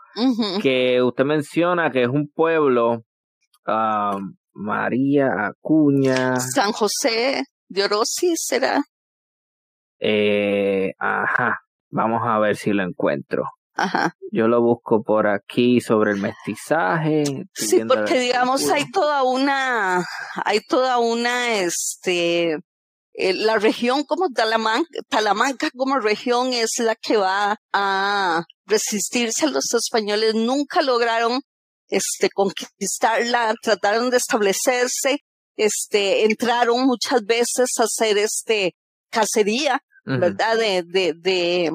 que 0.62 1.02
usted 1.02 1.24
menciona 1.24 1.90
que 1.90 2.04
es 2.04 2.08
un 2.08 2.28
pueblo, 2.28 3.02
um, 3.66 4.34
María 4.54 5.48
Acuña. 5.48 6.36
San 6.36 6.72
José 6.72 7.44
de 7.68 7.84
Orosi 7.84 8.32
será. 8.36 8.80
Eh, 10.00 10.92
ajá, 10.98 11.60
vamos 11.90 12.22
a 12.24 12.38
ver 12.38 12.56
si 12.56 12.72
lo 12.72 12.82
encuentro. 12.82 13.44
Ajá. 13.74 14.16
Yo 14.32 14.48
lo 14.48 14.60
busco 14.60 15.02
por 15.04 15.28
aquí 15.28 15.80
sobre 15.80 16.10
el 16.10 16.18
mestizaje. 16.18 17.22
Sí, 17.54 17.82
porque 17.86 18.18
digamos 18.18 18.68
hay 18.70 18.90
toda 18.90 19.22
una, 19.22 20.04
hay 20.44 20.60
toda 20.68 20.98
una, 20.98 21.54
este, 21.60 22.58
eh, 23.14 23.34
la 23.34 23.56
región 23.58 24.02
como 24.04 24.30
Talamanca, 24.30 24.88
Talamanca 25.08 25.70
como 25.76 26.00
región 26.00 26.52
es 26.52 26.72
la 26.78 26.96
que 26.96 27.16
va 27.16 27.56
a 27.72 28.44
resistirse 28.66 29.46
a 29.46 29.50
los 29.50 29.72
españoles. 29.72 30.34
Nunca 30.34 30.82
lograron, 30.82 31.40
este, 31.88 32.30
conquistarla, 32.30 33.54
trataron 33.62 34.10
de 34.10 34.16
establecerse, 34.16 35.24
este, 35.56 36.24
entraron 36.24 36.84
muchas 36.84 37.24
veces 37.24 37.70
a 37.78 37.84
hacer 37.84 38.18
este, 38.18 38.74
cacería 39.10 39.82
¿verdad? 40.08 40.56
De, 40.56 40.82
de, 40.82 41.12
de, 41.14 41.70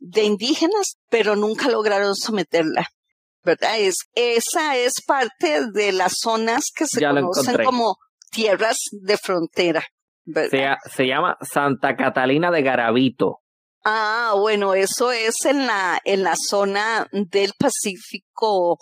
de 0.00 0.24
indígenas, 0.24 0.96
pero 1.08 1.36
nunca 1.36 1.68
lograron 1.68 2.14
someterla. 2.16 2.88
¿verdad? 3.46 3.78
Es, 3.78 3.94
esa 4.14 4.76
es 4.76 4.94
parte 5.06 5.70
de 5.72 5.92
las 5.92 6.14
zonas 6.20 6.64
que 6.76 6.86
se 6.86 7.00
conocen 7.00 7.64
como 7.64 7.96
tierras 8.30 8.76
de 8.90 9.16
frontera. 9.16 9.84
Se, 10.26 10.66
se, 10.92 11.06
llama 11.06 11.38
Santa 11.40 11.96
Catalina 11.96 12.50
de 12.50 12.62
Garavito. 12.62 13.42
Ah, 13.84 14.34
bueno, 14.36 14.74
eso 14.74 15.12
es 15.12 15.36
en 15.44 15.68
la, 15.68 16.00
en 16.04 16.24
la 16.24 16.34
zona 16.34 17.06
del 17.12 17.52
Pacífico 17.56 18.78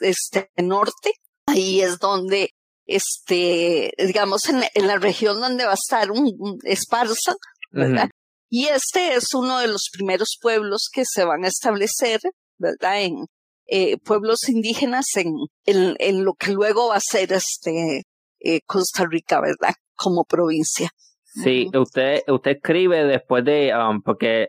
este, 0.00 0.50
norte. 0.56 1.12
Ahí 1.46 1.82
es 1.82 1.98
donde, 1.98 2.54
este, 2.86 3.92
digamos, 3.98 4.48
en, 4.48 4.62
en 4.72 4.86
la 4.86 4.96
región 4.96 5.38
donde 5.38 5.66
va 5.66 5.72
a 5.72 5.74
estar 5.74 6.10
un, 6.10 6.58
Esparza, 6.64 7.34
¿verdad? 7.70 8.08
Y 8.52 8.66
este 8.66 9.14
es 9.14 9.32
uno 9.32 9.60
de 9.60 9.68
los 9.68 9.88
primeros 9.90 10.36
pueblos 10.38 10.90
que 10.92 11.04
se 11.06 11.24
van 11.24 11.44
a 11.44 11.48
establecer, 11.48 12.20
¿verdad? 12.58 13.00
En 13.00 13.24
eh, 13.66 13.96
pueblos 13.96 14.46
indígenas 14.46 15.06
en, 15.16 15.32
en, 15.64 15.96
en, 15.98 16.24
lo 16.24 16.34
que 16.34 16.52
luego 16.52 16.88
va 16.88 16.96
a 16.96 17.00
ser 17.00 17.32
este 17.32 18.02
eh, 18.40 18.60
Costa 18.66 19.06
Rica, 19.08 19.40
¿verdad? 19.40 19.74
como 20.02 20.24
provincia. 20.24 20.90
Sí, 21.24 21.70
usted, 21.74 22.20
usted 22.28 22.50
escribe 22.56 23.04
después 23.04 23.42
de, 23.44 23.72
um, 23.74 24.02
porque 24.02 24.48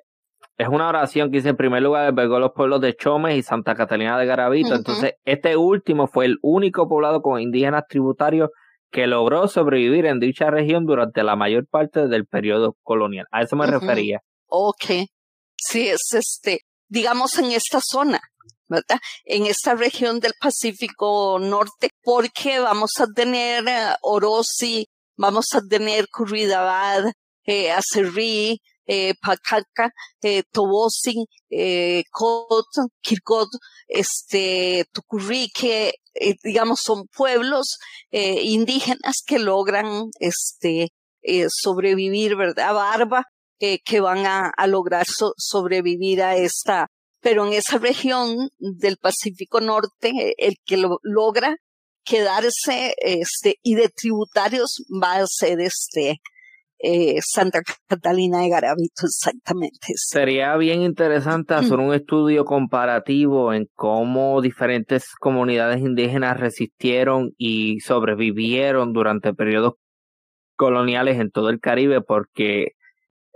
es 0.58 0.68
una 0.68 0.90
oración 0.90 1.32
que 1.32 1.38
dice 1.38 1.50
en 1.50 1.56
primer 1.56 1.82
lugar 1.82 2.08
albergó 2.08 2.40
los 2.40 2.52
pueblos 2.52 2.82
de 2.82 2.96
Chomes 2.96 3.38
y 3.38 3.42
Santa 3.42 3.74
Catalina 3.74 4.20
de 4.20 4.26
Garavito. 4.26 4.76
Entonces, 4.76 5.14
este 5.24 5.56
último 5.56 6.08
fue 6.08 6.26
el 6.26 6.38
único 6.42 6.90
poblado 6.90 7.22
con 7.22 7.40
indígenas 7.40 7.86
tributarios 7.88 8.50
que 8.94 9.08
logró 9.08 9.48
sobrevivir 9.48 10.06
en 10.06 10.20
dicha 10.20 10.52
región 10.52 10.86
durante 10.86 11.24
la 11.24 11.36
mayor 11.36 11.68
parte 11.68 12.08
del 12.08 12.28
periodo 12.28 12.78
colonial. 12.84 13.26
A 13.32 13.42
eso 13.42 13.56
me 13.56 13.66
refería. 13.66 14.22
Ok. 14.48 15.08
Sí, 15.58 15.88
es 15.88 16.14
este, 16.14 16.60
digamos 16.88 17.38
en 17.40 17.52
esta 17.52 17.82
zona, 17.82 18.22
¿verdad? 18.68 19.00
En 19.26 19.48
esta 19.48 19.74
región 19.74 20.20
del 20.20 20.34
Pacífico 20.40 21.40
Norte, 21.40 21.90
porque 22.04 22.60
vamos 22.60 22.92
a 23.00 23.08
tener 23.08 23.64
uh, 23.64 23.96
Orosi, 24.04 24.88
vamos 25.18 25.48
a 25.54 25.62
tener 25.68 26.08
Curridabad, 26.10 27.12
eh, 27.46 27.72
Acerrí, 27.72 28.62
eh, 28.86 29.16
Pacaca, 29.22 29.92
eh, 30.22 30.44
Tobosin, 30.52 31.26
eh, 31.50 32.04
Cot, 32.12 32.68
Kirkot, 33.02 33.50
este, 33.88 34.86
Tucurrique, 34.92 35.94
eh, 36.16 36.36
digamos, 36.44 36.82
son 36.82 37.08
pueblos 37.08 37.78
eh, 38.12 38.42
indígenas 38.44 39.18
que 39.26 39.40
logran 39.40 40.10
este, 40.20 40.90
eh, 41.22 41.48
sobrevivir, 41.50 42.36
¿verdad? 42.36 42.74
Barba, 42.74 43.26
que 43.86 44.02
van 44.02 44.26
a, 44.26 44.52
a 44.58 44.68
lograr 44.68 45.06
sobrevivir 45.38 46.22
a 46.22 46.36
esta, 46.36 46.88
pero 47.22 47.48
en 47.48 47.54
esa 47.54 47.78
región 47.78 48.50
del 48.58 48.98
Pacífico 48.98 49.62
Norte, 49.62 50.34
el 50.38 50.56
que 50.66 50.76
lo 50.76 50.98
logra 51.02 51.56
quedarse, 52.04 52.94
este, 52.98 53.60
y 53.64 53.76
de 53.76 53.88
tributarios 53.88 54.84
va 55.02 55.16
a 55.16 55.28
ser 55.28 55.62
este, 55.62 56.20
eh, 56.86 57.20
Santa 57.22 57.62
Catalina 57.88 58.42
de 58.42 58.50
Garavito, 58.50 59.06
exactamente. 59.06 59.94
Sería 59.96 60.58
bien 60.58 60.82
interesante 60.82 61.54
hacer 61.54 61.80
un 61.80 61.94
estudio 61.94 62.44
comparativo 62.44 63.54
en 63.54 63.68
cómo 63.74 64.42
diferentes 64.42 65.16
comunidades 65.18 65.80
indígenas 65.80 66.38
resistieron 66.42 67.32
y 67.38 67.80
sobrevivieron 67.80 68.92
durante 68.92 69.34
periodos 69.34 69.76
coloniales 70.58 71.22
en 71.22 71.32
todo 71.32 71.50
el 71.50 71.62
Caribe, 71.62 72.02
porque 72.02 72.74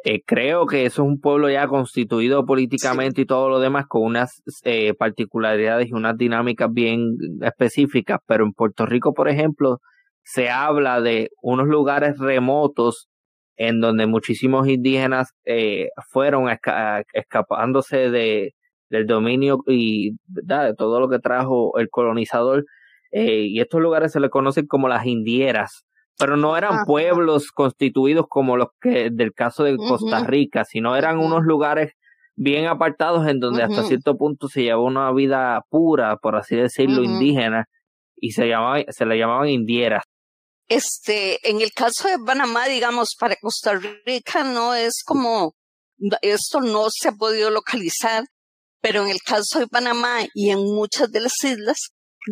eh, 0.04 0.22
creo 0.26 0.66
que 0.66 0.86
eso 0.86 1.04
es 1.04 1.08
un 1.08 1.22
pueblo 1.22 1.50
ya 1.50 1.70
constituido 1.70 2.46
políticamente 2.46 3.22
y 3.22 3.26
todo 3.26 3.48
lo 3.48 3.62
demás 3.62 3.86
con 3.88 4.04
unas 4.04 4.42
eh, 4.64 4.94
particularidades 4.94 5.88
y 5.88 5.94
unas 5.94 6.18
dinámicas 6.18 6.70
bien 6.70 7.16
específicas, 7.42 8.20
pero 8.28 8.44
en 8.44 8.52
Puerto 8.52 8.86
Rico, 8.86 9.14
por 9.14 9.30
ejemplo, 9.30 9.80
se 10.24 10.50
habla 10.50 11.00
de 11.00 11.30
unos 11.42 11.68
lugares 11.68 12.18
remotos 12.20 13.08
en 13.58 13.82
donde 13.82 14.06
muchísimos 14.06 14.68
indígenas 14.68 15.34
eh, 15.46 15.90
fueron 16.10 16.48
escapándose 17.14 18.10
de, 18.10 18.54
del 18.90 19.06
dominio 19.08 19.60
y 19.68 20.12
de 20.28 20.74
todo 20.78 21.00
lo 21.00 21.10
que 21.10 21.20
trajo 21.20 21.78
el 21.78 21.90
colonizador. 21.90 22.66
Eh, 23.12 23.48
y 23.48 23.60
estos 23.60 23.82
lugares 23.82 24.12
se 24.12 24.20
les 24.20 24.30
conocen 24.30 24.68
como 24.68 24.88
las 24.88 25.06
indieras, 25.06 25.86
pero 26.20 26.38
no 26.38 26.58
eran 26.58 26.86
pueblos 26.86 27.52
constituidos 27.52 28.26
como 28.30 28.58
los 28.58 28.68
que 28.82 29.10
del 29.12 29.34
caso 29.34 29.64
de 29.64 29.78
Costa 29.78 30.24
Rica, 30.26 30.66
sino 30.66 30.96
eran 30.96 31.18
unos 31.18 31.44
lugares 31.44 31.94
bien 32.36 32.68
apartados 32.68 33.28
en 33.28 33.40
donde 33.40 33.64
hasta 33.64 33.84
cierto 33.84 34.16
punto 34.18 34.48
se 34.48 34.64
llevaba 34.64 34.84
una 34.84 35.12
vida 35.12 35.62
pura, 35.70 36.18
por 36.18 36.36
así 36.36 36.56
decirlo, 36.56 37.04
indígena, 37.04 37.66
y 38.16 38.32
se, 38.32 38.48
llamaba, 38.48 38.84
se 38.90 39.06
le 39.06 39.18
llamaban 39.18 39.50
indieras. 39.50 40.04
Este, 40.68 41.50
en 41.50 41.62
el 41.62 41.72
caso 41.72 42.08
de 42.08 42.20
Panamá, 42.20 42.68
digamos, 42.68 43.16
para 43.18 43.38
Costa 43.38 43.80
Rica 44.06 44.44
no 44.44 44.74
es 44.74 45.04
como, 45.06 45.56
esto 46.22 46.62
no 46.62 46.88
se 46.90 47.10
ha 47.10 47.12
podido 47.14 47.50
localizar, 47.50 48.26
pero 48.82 49.04
en 49.04 49.10
el 49.10 49.22
caso 49.22 49.60
de 49.60 49.68
Panamá 49.68 50.26
y 50.34 50.50
en 50.50 50.60
muchas 50.60 51.12
de 51.12 51.22
las 51.22 51.44
islas 51.44 51.78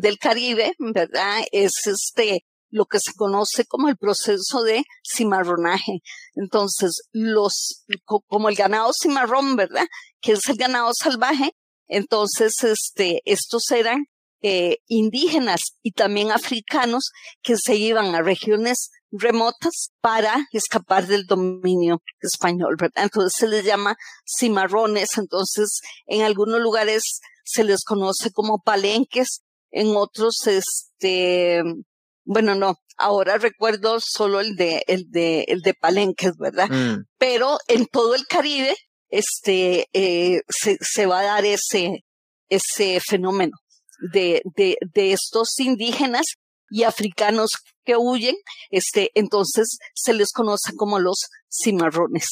del 0.02 0.18
Caribe, 0.18 0.74
¿verdad? 0.80 1.44
Es 1.52 1.88
este, 1.88 2.46
lo 2.70 2.86
que 2.86 3.00
se 3.00 3.14
conoce 3.14 3.66
como 3.66 3.88
el 3.88 3.98
proceso 3.98 4.64
de 4.64 4.84
cimarronaje. 5.04 6.02
Entonces, 6.34 7.04
los, 7.14 7.86
como 8.28 8.50
el 8.50 8.56
ganado 8.56 8.92
cimarrón, 8.94 9.56
¿verdad? 9.56 9.86
Que 10.20 10.34
es 10.34 10.50
el 10.50 10.58
ganado 10.58 10.92
salvaje, 10.94 11.56
entonces, 11.88 12.54
este, 12.64 13.22
estos 13.26 13.70
eran 13.72 14.08
eh, 14.42 14.78
indígenas 14.88 15.62
y 15.82 15.92
también 15.92 16.32
africanos 16.32 17.12
que 17.42 17.56
se 17.58 17.76
iban 17.76 18.14
a 18.14 18.22
regiones 18.22 18.90
remotas 19.12 19.92
para 20.02 20.48
escapar 20.52 21.08
del 21.08 21.26
dominio 21.26 22.02
español, 22.22 22.76
¿verdad? 22.80 23.04
Entonces 23.06 23.34
se 23.38 23.48
les 23.48 23.66
llama 23.66 23.96
cimarrones, 24.26 25.18
entonces 25.18 25.80
en 26.06 26.22
algunos 26.22 26.60
lugares 26.60 27.22
se 27.44 27.64
les 27.64 27.84
conoce 27.84 28.32
como 28.32 28.62
palenques, 28.64 29.42
en 29.72 29.96
otros, 29.96 30.48
este, 30.48 31.62
bueno, 32.24 32.56
no, 32.56 32.76
ahora 32.98 33.38
recuerdo 33.38 34.00
solo 34.00 34.40
el 34.40 34.56
de, 34.56 34.84
el 34.88 35.10
de, 35.10 35.42
el 35.50 35.62
de 35.62 35.74
palenques, 35.74 36.32
¿verdad? 36.38 36.70
Mm. 36.70 37.06
Pero 37.18 37.58
en 37.68 37.86
todo 37.86 38.16
el 38.16 38.26
Caribe, 38.26 38.76
este, 39.10 39.88
eh, 39.94 40.42
se, 40.48 40.78
se 40.80 41.06
va 41.06 41.20
a 41.20 41.26
dar 41.26 41.46
ese, 41.46 42.06
ese 42.50 43.00
fenómeno 43.02 43.58
de, 44.12 44.42
de, 44.56 44.78
de 44.94 45.12
estos 45.12 45.60
indígenas 45.60 46.26
y 46.70 46.84
africanos 46.84 47.52
que 47.84 47.96
huyen, 47.98 48.36
este, 48.70 49.12
entonces 49.14 49.78
se 49.94 50.14
les 50.14 50.32
conoce 50.32 50.74
como 50.76 51.00
los 51.00 51.28
cimarrones. 51.50 52.28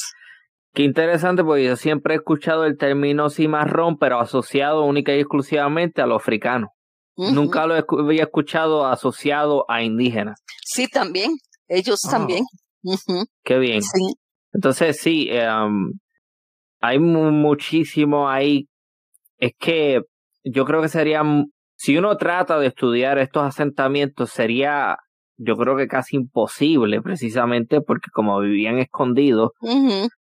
Qué 0.74 0.84
interesante, 0.84 1.44
porque 1.44 1.66
yo 1.66 1.76
siempre 1.76 2.16
he 2.16 2.18
escuchado 2.18 2.66
el 2.66 2.78
término 2.78 3.30
cimarrón, 3.30 3.98
pero 3.98 4.20
asociado 4.20 4.84
única 4.86 5.16
y 5.16 5.20
exclusivamente 5.20 6.02
a 6.02 6.08
lo 6.08 6.16
africano. 6.16 6.70
Nunca 7.16 7.68
lo 7.68 7.76
había 7.76 8.24
escuchado 8.24 8.88
asociado 8.88 9.66
a 9.70 9.84
indígenas. 9.84 10.42
Sí, 10.66 10.88
también. 10.88 11.36
Ellos 11.68 12.00
ah. 12.08 12.10
también. 12.10 12.44
Qué 13.44 13.60
bien. 13.60 13.82
Entonces, 14.52 14.98
sí, 15.00 15.28
em, 15.30 15.94
hay 16.82 16.98
muchísimo 16.98 18.28
ahí. 18.28 18.68
Es 19.38 19.52
que 19.60 20.02
yo 20.44 20.66
creo 20.66 20.82
que 20.82 20.90
sería 20.90 21.22
si 21.84 21.98
uno 21.98 22.16
trata 22.16 22.60
de 22.60 22.68
estudiar 22.68 23.18
estos 23.18 23.44
asentamientos, 23.44 24.30
sería, 24.30 24.96
yo 25.36 25.58
creo 25.58 25.76
que 25.76 25.90
casi 25.90 26.16
imposible, 26.16 27.02
precisamente 27.02 27.82
porque 27.82 28.10
como 28.10 28.40
vivían 28.40 28.80
escondidos, 28.80 29.52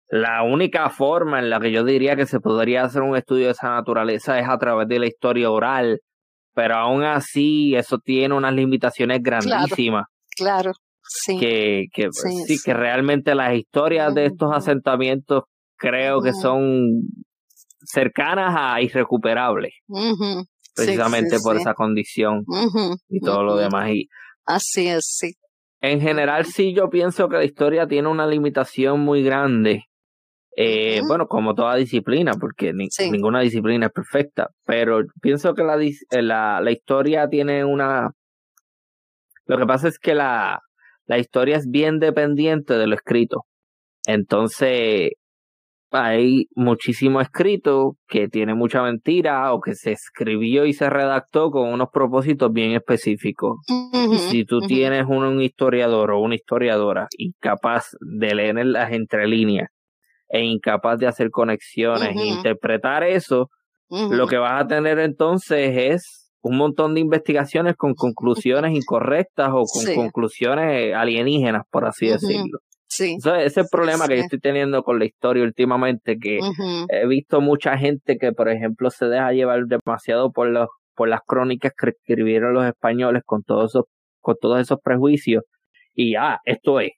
la 0.09 0.44
única 0.44 0.89
forma 0.89 1.40
en 1.40 1.51
la 1.51 1.59
que 1.59 1.72
yo 1.72 1.82
diría 1.82 2.14
que 2.14 2.26
se 2.26 2.39
podría 2.39 2.85
hacer 2.85 3.02
un 3.02 3.16
estudio 3.16 3.47
de 3.47 3.52
esa 3.52 3.70
naturaleza 3.70 4.39
es 4.39 4.48
a 4.48 4.56
través 4.56 4.86
de 4.86 5.01
la 5.01 5.06
historia 5.09 5.51
oral, 5.51 5.98
pero 6.55 6.76
aún 6.76 7.02
así 7.02 7.74
eso 7.74 7.98
tiene 7.98 8.36
unas 8.36 8.55
limitaciones 8.55 9.20
grandísimas. 9.20 10.06
Claro. 10.36 10.70
Sí. 11.02 11.40
Que, 11.40 11.86
que 11.93 12.10
sí, 12.12 12.56
que 12.64 12.72
realmente 12.72 13.35
las 13.35 13.52
historias 13.56 14.14
de 14.14 14.26
estos 14.26 14.55
asentamientos 14.55 15.43
creo 15.76 16.20
que 16.20 16.35
son 16.35 17.02
cercanas 17.85 18.55
a 18.56 18.80
irrecuperables 18.80 19.72
precisamente 20.85 21.39
por 21.43 21.57
esa 21.57 21.75
condición 21.75 22.45
y 23.09 23.21
todo 23.21 23.43
lo 23.43 23.57
demás. 23.57 23.91
Y 23.91 24.09
Así 24.45 24.89
es, 24.89 25.05
sí. 25.07 25.35
En 25.81 26.01
general, 26.01 26.47
sí, 26.47 26.75
yo 26.75 26.89
pienso 26.89 27.29
que 27.29 27.37
la 27.37 27.45
historia 27.45 27.87
tiene 27.87 28.09
una 28.09 28.27
limitación 28.27 29.01
muy 29.01 29.23
grande. 29.23 29.85
Eh, 30.57 31.03
bueno, 31.07 31.29
como 31.29 31.55
toda 31.55 31.77
disciplina, 31.77 32.33
porque 32.33 32.73
ninguna 32.73 33.41
disciplina 33.41 33.87
es 33.87 33.93
perfecta, 33.93 34.49
pero 34.65 35.03
pienso 35.21 35.55
que 35.55 35.63
la, 35.63 35.81
eh, 35.81 36.23
la, 36.23 36.61
la 36.61 36.71
historia 36.73 37.29
tiene 37.29 37.65
una... 37.65 38.11
Lo 39.47 39.57
que 39.57 39.67
pasa 39.67 39.87
es 39.87 39.99
que 39.99 40.15
la, 40.15 40.61
la 41.07 41.19
historia 41.19 41.57
es 41.57 41.69
bien 41.71 42.01
dependiente 42.01 42.75
de 42.75 42.87
lo 42.87 42.95
escrito. 42.95 43.45
Entonces, 44.07 45.13
hay 45.90 46.47
muchísimo 46.55 47.20
escrito 47.20 47.97
que 48.06 48.28
tiene 48.28 48.55
mucha 48.55 48.82
mentira 48.82 49.52
o 49.52 49.60
que 49.60 49.74
se 49.74 49.93
escribió 49.93 50.66
y 50.66 50.73
se 50.73 50.90
redactó 50.90 51.51
con 51.51 51.73
unos 51.73 51.89
propósitos 51.93 52.52
bien 52.52 52.73
específicos. 52.73 53.59
y 53.69 54.19
si 54.19 54.44
tú 54.44 54.60
tienes 54.60 55.06
un, 55.09 55.40
historiador 55.40 56.10
o 56.10 56.20
una 56.20 56.35
historiadora 56.35 57.09
incapaz 57.16 57.97
de 58.01 58.35
leer 58.35 58.66
las 58.66 58.93
entrelíneas 58.93 59.69
e 60.28 60.44
incapaz 60.44 60.98
de 60.98 61.06
hacer 61.06 61.31
conexiones 61.31 62.16
e 62.16 62.27
interpretar 62.27 63.02
eso, 63.02 63.48
lo 63.89 64.27
que 64.27 64.36
vas 64.36 64.62
a 64.62 64.66
tener 64.66 64.98
entonces 64.98 65.74
es 65.77 66.31
un 66.43 66.56
montón 66.56 66.94
de 66.94 67.01
investigaciones 67.01 67.77
con 67.77 67.94
conclusiones 67.94 68.73
incorrectas 68.77 69.51
o 69.52 69.65
con 69.65 69.94
conclusiones 69.94 70.94
alienígenas, 70.94 71.62
por 71.70 71.86
así 71.86 72.09
decirlo. 72.09 72.59
Sí. 72.90 73.16
ese 73.19 73.44
es 73.44 73.56
el 73.59 73.66
problema 73.70 74.09
que 74.09 74.16
yo 74.16 74.23
estoy 74.23 74.40
teniendo 74.40 74.82
con 74.82 74.98
la 74.98 75.05
historia 75.05 75.43
últimamente, 75.43 76.19
que 76.19 76.40
he 76.89 77.06
visto 77.06 77.40
mucha 77.40 77.77
gente 77.77 78.16
que, 78.19 78.32
por 78.32 78.48
ejemplo, 78.48 78.90
se 78.90 79.06
deja 79.06 79.32
llevar 79.32 79.65
demasiado 79.66 80.32
por 80.32 80.48
los 80.48 80.69
por 80.94 81.09
las 81.09 81.20
crónicas 81.24 81.73
que 81.78 81.90
escribieron 81.90 82.55
los 82.55 82.65
españoles 82.65 83.23
con 83.24 83.44
todos 83.44 83.70
esos 83.70 83.85
con 84.20 84.35
todos 84.40 84.60
esos 84.60 84.78
prejuicios 84.82 85.44
y 85.94 86.12
ya, 86.12 86.39
esto 86.44 86.81
es. 86.81 86.93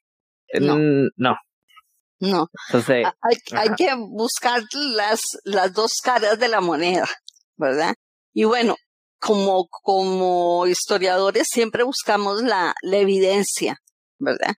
No. 0.59 0.77
no. 1.17 1.35
No. 2.19 2.47
Entonces, 2.67 3.05
hay, 3.21 3.37
hay 3.53 3.69
que 3.75 3.95
buscar 3.95 4.61
las, 4.95 5.21
las 5.43 5.73
dos 5.73 5.97
caras 6.03 6.37
de 6.37 6.47
la 6.49 6.61
moneda, 6.61 7.07
¿verdad? 7.57 7.95
Y 8.31 8.43
bueno, 8.43 8.75
como, 9.19 9.67
como 9.69 10.67
historiadores 10.67 11.47
siempre 11.49 11.83
buscamos 11.83 12.43
la, 12.43 12.75
la 12.83 12.97
evidencia, 12.97 13.77
¿verdad? 14.19 14.53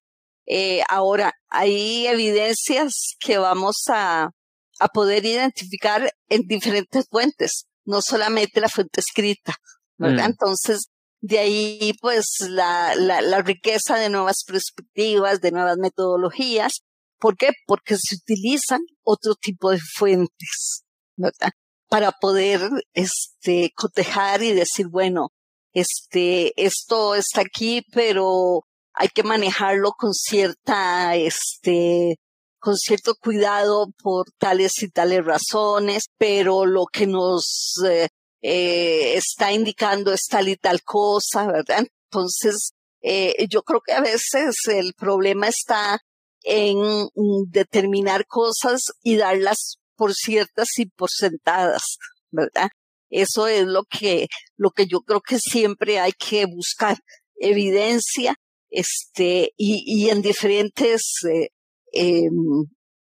Eh, 0.46 0.82
ahora, 0.90 1.34
hay 1.50 2.08
evidencias 2.08 3.16
que 3.20 3.38
vamos 3.38 3.84
a, 3.88 4.32
a 4.80 4.88
poder 4.90 5.26
identificar 5.26 6.12
en 6.30 6.42
diferentes 6.48 7.06
fuentes, 7.10 7.66
no 7.86 8.02
solamente 8.02 8.62
la 8.62 8.70
fuente 8.70 9.00
escrita, 9.00 9.56
¿verdad? 9.98 10.26
Mm. 10.26 10.32
Entonces, 10.32 10.88
de 11.22 11.40
ahí, 11.40 11.94
pues, 12.02 12.28
la, 12.42 12.96
la, 12.96 13.22
la 13.22 13.42
riqueza 13.42 13.98
de 13.98 14.10
nuevas 14.10 14.44
perspectivas, 14.46 15.40
de 15.40 15.52
nuevas 15.52 15.78
metodologías. 15.78 16.74
¿Por 17.20 17.38
qué? 17.38 17.52
Porque 17.66 17.96
se 17.96 18.16
utilizan 18.16 18.82
otro 19.04 19.36
tipo 19.36 19.72
de 19.72 19.80
fuentes, 19.80 20.84
¿verdad? 21.16 21.52
Para 21.88 22.12
poder, 22.12 22.70
este, 22.94 23.72
cotejar 23.76 24.44
y 24.44 24.52
decir, 24.52 24.88
bueno, 24.90 25.30
este, 25.72 26.54
esto 26.62 27.16
está 27.16 27.42
aquí, 27.42 27.84
pero 27.94 28.66
hay 28.94 29.10
que 29.10 29.24
manejarlo 29.24 29.92
con 29.94 30.14
cierta, 30.14 31.16
este, 31.16 32.18
con 32.60 32.78
cierto 32.78 33.16
cuidado 33.16 33.88
por 34.02 34.32
tales 34.38 34.82
y 34.84 34.90
tales 34.90 35.26
razones, 35.26 36.06
pero 36.18 36.66
lo 36.66 36.86
que 36.86 37.08
nos 37.08 37.74
eh, 37.86 38.10
eh, 38.42 39.16
está 39.16 39.52
indicando 39.52 40.14
es 40.14 40.26
tal 40.30 40.48
y 40.48 40.56
tal 40.56 40.82
cosa, 40.84 41.48
¿verdad? 41.48 41.86
Entonces, 42.12 42.72
eh, 43.02 43.48
yo 43.50 43.64
creo 43.64 43.82
que 43.82 43.94
a 43.94 44.02
veces 44.02 44.56
el 44.68 44.94
problema 44.94 45.48
está 45.48 46.00
en 46.44 47.10
determinar 47.50 48.26
cosas 48.28 48.82
y 49.02 49.18
darlas 49.18 49.78
por 49.96 50.14
ciertas 50.14 50.68
y 50.78 50.86
por 50.86 51.10
sentadas, 51.10 51.98
¿verdad? 52.32 52.70
Eso 53.10 53.48
es 53.48 53.66
lo 53.66 53.84
que, 53.84 54.28
lo 54.58 54.72
que 54.72 54.88
yo 54.88 55.02
creo 55.02 55.22
que 55.22 55.40
siempre 55.40 56.00
hay 56.00 56.14
que 56.14 56.46
buscar, 56.46 56.98
evidencia, 57.36 58.36
este, 58.74 59.54
y, 59.58 59.84
y 59.86 60.10
en 60.10 60.22
diferentes 60.22 61.02
eh, 61.30 61.50
eh, 61.94 62.30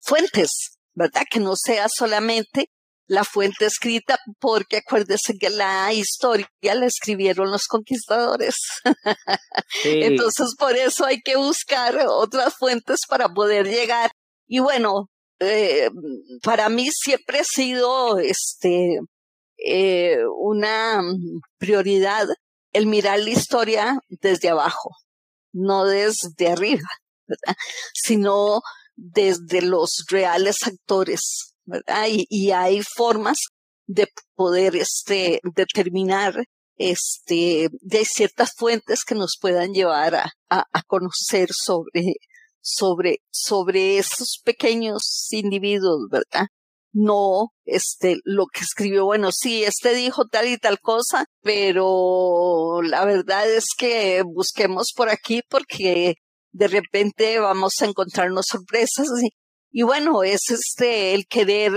fuentes, 0.02 0.78
¿verdad? 0.94 1.24
Que 1.30 1.40
no 1.40 1.56
sea 1.56 1.88
solamente 1.90 2.70
la 3.08 3.24
fuente 3.24 3.66
escrita, 3.66 4.18
porque 4.40 4.78
acuérdese 4.78 5.34
que 5.38 5.50
la 5.50 5.92
historia 5.94 6.48
la 6.62 6.86
escribieron 6.86 7.52
los 7.52 7.64
conquistadores. 7.68 8.56
sí. 9.84 10.04
Entonces, 10.04 10.56
por 10.58 10.76
eso 10.76 11.06
hay 11.06 11.22
que 11.22 11.36
buscar 11.36 11.98
otras 12.08 12.56
fuentes 12.58 13.00
para 13.08 13.30
poder 13.30 13.68
llegar. 13.68 14.12
Y 14.48 14.60
bueno, 14.60 15.10
eh, 15.40 15.90
para 16.44 16.70
mí 16.70 16.90
siempre 16.92 17.40
ha 17.40 17.44
sido 17.44 18.20
este 18.20 19.00
eh, 19.66 20.20
una 20.38 21.02
prioridad 21.58 22.28
el 22.74 22.88
mirar 22.88 23.20
la 23.20 23.30
historia 23.30 24.00
desde 24.10 24.50
abajo, 24.50 24.90
no 25.54 25.86
desde 25.86 26.50
arriba, 26.50 26.88
¿verdad? 27.28 27.56
sino 27.94 28.62
desde 28.96 29.62
los 29.62 30.06
reales 30.10 30.58
actores, 30.66 31.56
¿verdad? 31.66 32.08
Y, 32.10 32.26
y 32.30 32.52
hay 32.52 32.82
formas 32.96 33.38
de 33.88 34.08
poder 34.36 34.76
este, 34.76 35.40
determinar 35.56 36.46
este, 36.78 37.70
de 37.82 38.06
ciertas 38.06 38.52
fuentes 38.56 39.04
que 39.06 39.16
nos 39.16 39.38
puedan 39.40 39.74
llevar 39.74 40.16
a, 40.16 40.32
a, 40.50 40.66
a 40.72 40.84
conocer 40.84 41.50
sobre, 41.52 42.16
sobre, 42.62 43.20
sobre 43.32 43.98
esos 43.98 44.40
pequeños 44.44 45.28
individuos, 45.32 46.08
¿verdad? 46.10 46.48
No, 46.94 47.50
este, 47.66 48.18
lo 48.24 48.46
que 48.46 48.62
escribió, 48.62 49.06
bueno, 49.06 49.32
sí, 49.32 49.64
este 49.64 49.96
dijo 49.96 50.28
tal 50.28 50.48
y 50.48 50.58
tal 50.58 50.80
cosa, 50.80 51.26
pero 51.42 52.82
la 52.84 53.04
verdad 53.04 53.50
es 53.50 53.66
que 53.76 54.22
busquemos 54.24 54.92
por 54.96 55.10
aquí 55.10 55.42
porque 55.50 56.16
de 56.52 56.68
repente 56.68 57.40
vamos 57.40 57.74
a 57.82 57.86
encontrarnos 57.86 58.46
sorpresas 58.48 59.08
y, 59.24 59.30
y 59.72 59.82
bueno, 59.82 60.22
es 60.22 60.52
este, 60.52 61.16
el 61.16 61.26
querer 61.26 61.74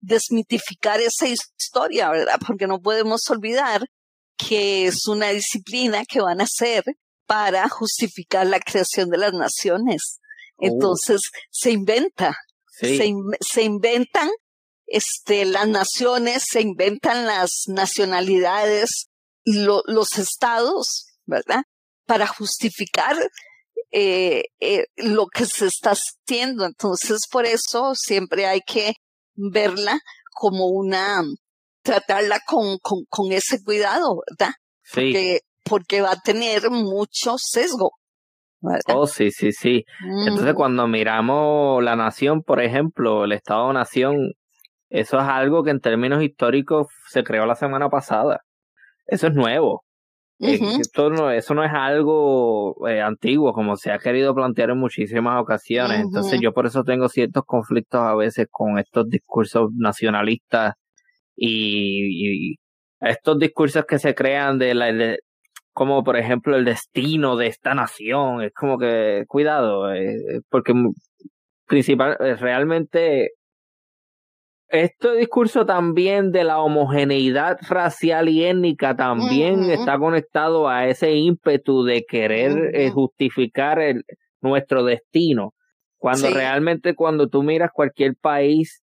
desmitificar 0.00 1.00
esa 1.00 1.26
historia, 1.26 2.10
¿verdad? 2.10 2.38
Porque 2.46 2.66
no 2.66 2.80
podemos 2.80 3.22
olvidar 3.30 3.86
que 4.36 4.86
es 4.86 5.06
una 5.06 5.30
disciplina 5.30 6.04
que 6.04 6.20
van 6.20 6.40
a 6.40 6.44
hacer 6.44 6.84
para 7.26 7.68
justificar 7.68 8.46
la 8.46 8.60
creación 8.60 9.08
de 9.10 9.18
las 9.18 9.32
naciones. 9.32 10.20
Entonces 10.58 11.20
oh. 11.24 11.38
se 11.50 11.70
inventa, 11.70 12.36
sí. 12.66 12.96
se, 12.96 13.06
in, 13.06 13.22
se, 13.40 13.62
inventan 13.62 14.28
este, 14.90 15.44
las 15.44 15.68
naciones, 15.68 16.42
se 16.50 16.60
inventan 16.60 17.24
las 17.24 17.62
nacionalidades, 17.68 19.06
lo, 19.44 19.82
los 19.86 20.18
estados, 20.18 21.06
¿verdad? 21.26 21.62
Para 22.06 22.26
justificar 22.26 23.16
eh, 23.92 24.42
eh, 24.58 24.86
lo 24.96 25.26
que 25.28 25.46
se 25.46 25.66
está 25.66 25.92
haciendo. 25.92 26.66
Entonces, 26.66 27.20
por 27.30 27.46
eso 27.46 27.94
siempre 27.94 28.46
hay 28.46 28.60
que 28.66 28.94
verla 29.36 30.00
como 30.32 30.66
una, 30.66 31.22
tratarla 31.82 32.40
con, 32.44 32.78
con, 32.78 33.04
con 33.08 33.30
ese 33.30 33.62
cuidado, 33.62 34.22
¿verdad? 34.28 34.54
Sí. 34.82 34.94
Porque, 34.94 35.40
porque 35.64 36.02
va 36.02 36.12
a 36.12 36.20
tener 36.20 36.68
mucho 36.68 37.36
sesgo. 37.38 37.92
¿verdad? 38.60 38.96
Oh, 38.96 39.06
sí, 39.06 39.30
sí, 39.30 39.52
sí. 39.52 39.84
Mm. 40.00 40.28
Entonces, 40.28 40.54
cuando 40.54 40.88
miramos 40.88 41.82
la 41.82 41.94
nación, 41.94 42.42
por 42.42 42.60
ejemplo, 42.60 43.24
el 43.24 43.32
Estado-nación, 43.32 44.32
eso 44.90 45.18
es 45.18 45.24
algo 45.24 45.62
que 45.64 45.70
en 45.70 45.80
términos 45.80 46.22
históricos 46.22 46.88
se 47.08 47.22
creó 47.24 47.46
la 47.46 47.54
semana 47.54 47.88
pasada. 47.88 48.40
Eso 49.06 49.28
es 49.28 49.34
nuevo. 49.34 49.84
Uh 50.40 50.46
-huh. 50.46 50.76
Eh, 50.76 50.80
esto 50.80 51.10
no, 51.10 51.30
eso 51.30 51.54
no 51.54 51.64
es 51.64 51.72
algo 51.72 52.88
eh, 52.88 53.00
antiguo, 53.00 53.52
como 53.52 53.76
se 53.76 53.92
ha 53.92 53.98
querido 53.98 54.34
plantear 54.34 54.70
en 54.70 54.78
muchísimas 54.78 55.40
ocasiones. 55.40 55.98
Uh 55.98 56.02
-huh. 56.02 56.06
Entonces, 56.06 56.40
yo 56.42 56.52
por 56.52 56.66
eso 56.66 56.82
tengo 56.84 57.08
ciertos 57.08 57.44
conflictos 57.46 58.00
a 58.00 58.14
veces 58.16 58.46
con 58.50 58.78
estos 58.78 59.08
discursos 59.08 59.70
nacionalistas 59.76 60.74
y, 61.36 62.52
y 62.52 62.56
estos 63.00 63.38
discursos 63.38 63.84
que 63.86 63.98
se 63.98 64.14
crean 64.14 64.58
de 64.58 64.74
la, 64.74 64.92
de, 64.92 65.18
como 65.72 66.04
por 66.04 66.16
ejemplo 66.16 66.56
el 66.56 66.64
destino 66.64 67.36
de 67.36 67.46
esta 67.46 67.74
nación, 67.74 68.42
es 68.42 68.52
como 68.52 68.78
que 68.78 69.24
cuidado, 69.28 69.92
eh, 69.94 70.40
porque 70.50 70.74
principal, 71.66 72.16
realmente 72.38 73.30
este 74.70 75.16
discurso 75.16 75.66
también 75.66 76.30
de 76.32 76.44
la 76.44 76.58
homogeneidad 76.60 77.58
racial 77.68 78.28
y 78.28 78.44
étnica 78.44 78.96
también 78.96 79.60
uh 79.60 79.64
-huh. 79.64 79.72
está 79.72 79.98
conectado 79.98 80.68
a 80.68 80.86
ese 80.86 81.12
ímpetu 81.14 81.84
de 81.84 82.04
querer 82.08 82.52
uh 82.52 82.54
-huh. 82.56 82.70
eh, 82.74 82.90
justificar 82.90 83.80
el, 83.80 84.04
nuestro 84.40 84.84
destino. 84.84 85.52
Cuando 85.98 86.28
Sí. 86.28 86.34
realmente 86.34 86.94
cuando 86.94 87.28
tú 87.28 87.42
miras 87.42 87.70
cualquier 87.74 88.14
país, 88.20 88.82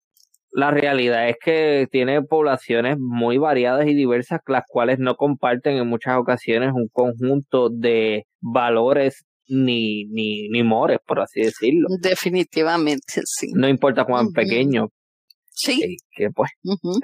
la 0.54 0.72
realidad 0.72 1.30
es 1.30 1.36
que 1.44 1.88
tiene 1.92 2.22
poblaciones 2.22 2.98
muy 3.00 3.38
variadas 3.38 3.88
y 3.88 3.94
diversas, 3.94 4.40
las 4.48 4.64
cuales 4.68 5.00
no 5.00 5.16
comparten 5.16 5.78
en 5.78 5.88
muchas 5.88 6.18
ocasiones 6.18 6.72
un 6.74 6.88
conjunto 6.92 7.70
de 7.70 8.26
valores 8.42 9.26
ni, 9.48 10.06
ni, 10.06 10.48
ni 10.50 10.64
mores, 10.64 11.00
por 11.06 11.20
así 11.20 11.42
decirlo. 11.42 11.88
Definitivamente, 12.02 13.22
sí. 13.26 13.52
No 13.54 13.68
importa 13.68 14.06
cuán 14.06 14.32
pequeño, 14.32 14.90
Sí. 15.54 15.80
que, 15.80 15.96
que, 16.26 16.30
pues 16.32 16.50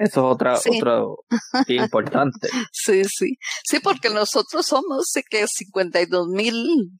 es 0.00 0.16
otra, 0.16 0.56
Sí. 0.56 0.70
otro 0.78 1.18
importante. 1.68 2.48
Sí, 2.72 3.02
sí. 3.04 3.36
Sí, 3.64 3.78
porque 3.80 4.10
nosotros 4.10 4.66
somos 4.66 5.06
de 5.14 5.22
que 5.22 5.46
52 5.46 6.28
mil 6.28 6.90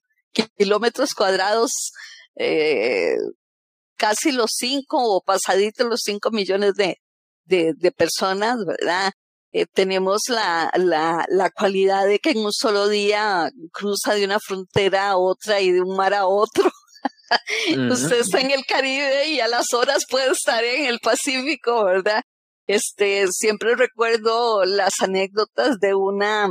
kilómetros 0.56 1.14
cuadrados, 1.14 1.92
eh, 2.36 3.16
casi 3.96 4.30
los 4.32 4.50
cinco 4.56 4.98
o 5.02 5.22
pasaditos 5.22 5.86
los 5.88 6.00
cinco 6.04 6.30
millones 6.30 6.74
de, 6.74 6.98
de, 7.44 7.72
de 7.76 7.92
personas, 7.92 8.58
¿verdad? 8.64 9.10
Eh, 9.50 9.64
tenemos 9.66 10.20
la, 10.28 10.70
la, 10.76 11.24
la 11.30 11.50
cualidad 11.50 12.06
de 12.06 12.18
que 12.18 12.30
en 12.30 12.38
un 12.44 12.52
solo 12.52 12.86
día 12.88 13.50
cruza 13.72 14.14
de 14.14 14.24
una 14.26 14.38
frontera 14.38 15.08
a 15.10 15.16
otra 15.16 15.60
y 15.60 15.72
de 15.72 15.80
un 15.80 15.96
mar 15.96 16.12
a 16.14 16.26
otro. 16.26 16.70
Usted 17.90 18.20
está 18.20 18.40
en 18.40 18.50
el 18.50 18.64
Caribe 18.66 19.28
y 19.28 19.40
a 19.40 19.48
las 19.48 19.72
horas 19.74 20.04
puede 20.08 20.30
estar 20.32 20.64
en 20.64 20.86
el 20.86 20.98
Pacífico, 21.00 21.84
¿verdad? 21.84 22.22
Este, 22.66 23.26
siempre 23.32 23.74
recuerdo 23.76 24.64
las 24.64 25.00
anécdotas 25.00 25.78
de 25.80 25.94
una, 25.94 26.48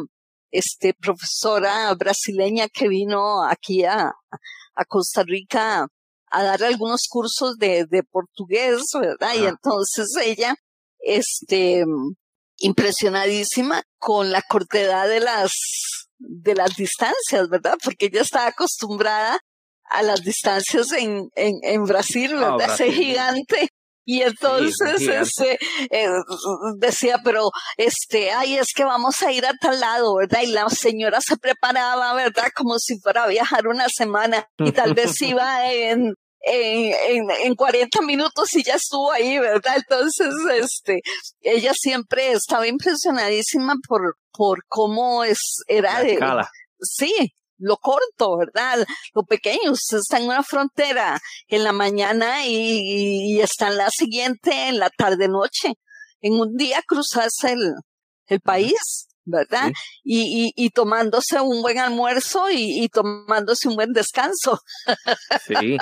este, 0.52 0.94
profesora 0.94 1.94
brasileña 1.96 2.68
que 2.70 2.88
vino 2.88 3.44
aquí 3.44 3.84
a, 3.86 4.12
a 4.76 4.86
Costa 4.86 5.24
Rica 5.24 5.88
a 6.30 6.44
dar 6.44 6.64
algunos 6.64 7.08
cursos 7.10 7.58
de, 7.58 7.86
de 7.86 8.04
portugués, 8.04 8.82
¿verdad? 9.00 9.34
Y 9.36 9.46
Ah. 9.46 9.50
entonces 9.50 10.08
ella, 10.22 10.56
este, 11.00 11.86
impresionadísima 12.58 13.84
con 13.98 14.32
la 14.32 14.42
cortedad 14.42 15.08
de 15.08 15.20
las, 15.20 15.52
de 16.18 16.56
las 16.56 16.76
distancias, 16.76 17.50
¿verdad? 17.50 17.78
Porque 17.84 18.08
ella 18.08 18.22
estaba 18.22 18.48
acostumbrada 18.48 19.40
a 19.90 20.02
las 20.04 20.22
distancias 20.22 20.92
en, 20.94 21.30
en, 21.36 21.60
en 21.64 21.84
Brasil, 21.84 22.32
ah, 22.36 22.58
¿verdad? 22.58 22.74
Ese 22.74 22.92
gigante. 22.92 23.70
Y 24.10 24.22
entonces 24.22 25.02
este, 25.02 25.60
eh, 25.92 26.08
decía, 26.78 27.20
pero 27.26 27.50
este, 27.76 28.32
ay, 28.32 28.58
es 28.58 28.68
que 28.74 28.86
vamos 28.86 29.22
a 29.22 29.34
ir 29.34 29.46
a 29.46 29.54
tal 29.60 29.82
lado, 29.82 30.16
¿verdad? 30.16 30.44
Y 30.44 30.48
la 30.48 30.70
señora 30.70 31.20
se 31.20 31.36
preparaba, 31.36 32.14
¿verdad? 32.14 32.48
Como 32.56 32.80
si 32.80 32.98
fuera 33.02 33.26
a 33.26 33.28
viajar 33.28 33.68
una 33.68 33.90
semana 33.90 34.48
y 34.60 34.72
tal 34.72 34.94
vez 34.94 35.22
iba 35.22 35.70
en, 35.74 36.14
en, 36.40 37.30
en, 37.44 37.56
40 37.56 38.02
minutos 38.02 38.56
y 38.56 38.64
ya 38.64 38.76
estuvo 38.76 39.12
ahí, 39.12 39.40
¿verdad? 39.40 39.76
Entonces, 39.76 40.34
este, 40.54 41.02
ella 41.42 41.74
siempre 41.76 42.32
estaba 42.32 42.66
impresionadísima 42.66 43.76
por, 43.90 44.16
por 44.32 44.60
cómo 44.70 45.26
es, 45.26 45.64
era 45.68 46.02
de, 46.02 46.18
sí, 46.80 47.34
lo 47.58 47.78
corto, 47.78 48.38
¿verdad? 48.38 48.86
Lo 49.14 49.24
pequeño, 49.24 49.72
usted 49.72 49.98
está 49.98 50.18
en 50.18 50.26
una 50.26 50.44
frontera 50.44 51.20
en 51.48 51.64
la 51.64 51.72
mañana 51.72 52.46
y, 52.46 53.40
está 53.42 53.68
en 53.68 53.78
la 53.78 53.90
siguiente 53.90 54.70
en 54.70 54.80
la 54.80 54.90
tarde-noche. 54.90 55.74
En 56.22 56.34
un 56.34 56.56
día 56.56 56.82
cruzas 56.86 57.32
el, 57.44 57.74
el 58.28 58.42
país, 58.42 59.08
¿verdad? 59.28 59.72
Y, 60.04 60.52
y, 60.56 60.70
tomándose 60.70 61.40
un 61.42 61.62
buen 61.62 61.78
almuerzo 61.78 62.50
y, 62.50 62.84
y, 62.84 62.90
tomándose 62.90 63.68
un 63.68 63.76
buen 63.76 63.92
descanso. 63.94 64.60
Sí, 65.46 65.78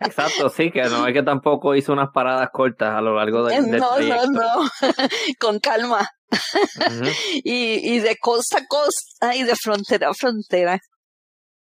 exacto, 0.00 0.48
sí, 0.50 0.70
que 0.70 0.82
no 0.84 1.06
es 1.06 1.14
que 1.14 1.22
tampoco 1.22 1.74
hizo 1.74 1.92
unas 1.92 2.10
paradas 2.12 2.50
cortas 2.52 2.94
a 2.94 3.00
lo 3.00 3.16
largo 3.16 3.44
de, 3.44 3.60
del 3.60 3.78
No, 3.78 3.98
no, 3.98 4.26
no, 4.26 4.70
con 5.40 5.58
calma. 5.58 6.08
y, 7.42 7.94
y 7.94 7.98
de 7.98 8.16
costa 8.18 8.58
a 8.58 8.66
costa 8.66 9.34
y 9.34 9.42
de 9.42 9.56
frontera 9.56 10.10
a 10.10 10.14
frontera. 10.14 10.78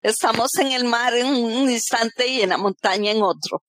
Estamos 0.03 0.51
en 0.61 0.73
el 0.73 0.85
mar 0.85 1.15
en 1.15 1.27
un 1.27 1.71
instante 1.71 2.29
y 2.29 2.43
en 2.43 2.51
la 2.51 2.59
montaña 2.59 3.11
en 3.11 3.23
otro. 3.23 3.63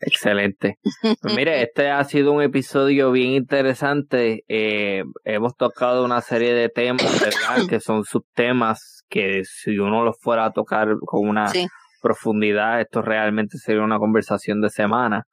Excelente. 0.00 0.78
Pues 1.20 1.34
mire, 1.34 1.62
este 1.62 1.90
ha 1.90 2.04
sido 2.04 2.32
un 2.32 2.42
episodio 2.42 3.10
bien 3.10 3.32
interesante. 3.32 4.44
Eh, 4.48 5.02
hemos 5.24 5.56
tocado 5.56 6.04
una 6.04 6.20
serie 6.20 6.54
de 6.54 6.68
temas, 6.68 7.20
¿verdad? 7.20 7.66
que 7.68 7.80
son 7.80 8.04
subtemas 8.04 9.02
que 9.08 9.42
si 9.44 9.78
uno 9.78 10.04
los 10.04 10.16
fuera 10.20 10.46
a 10.46 10.52
tocar 10.52 10.88
con 11.00 11.28
una 11.28 11.50
profundidad, 12.00 12.80
esto 12.80 13.02
realmente 13.02 13.58
sería 13.58 13.82
una 13.82 13.98
conversación 13.98 14.60
de 14.60 14.70
semana. 14.70 15.24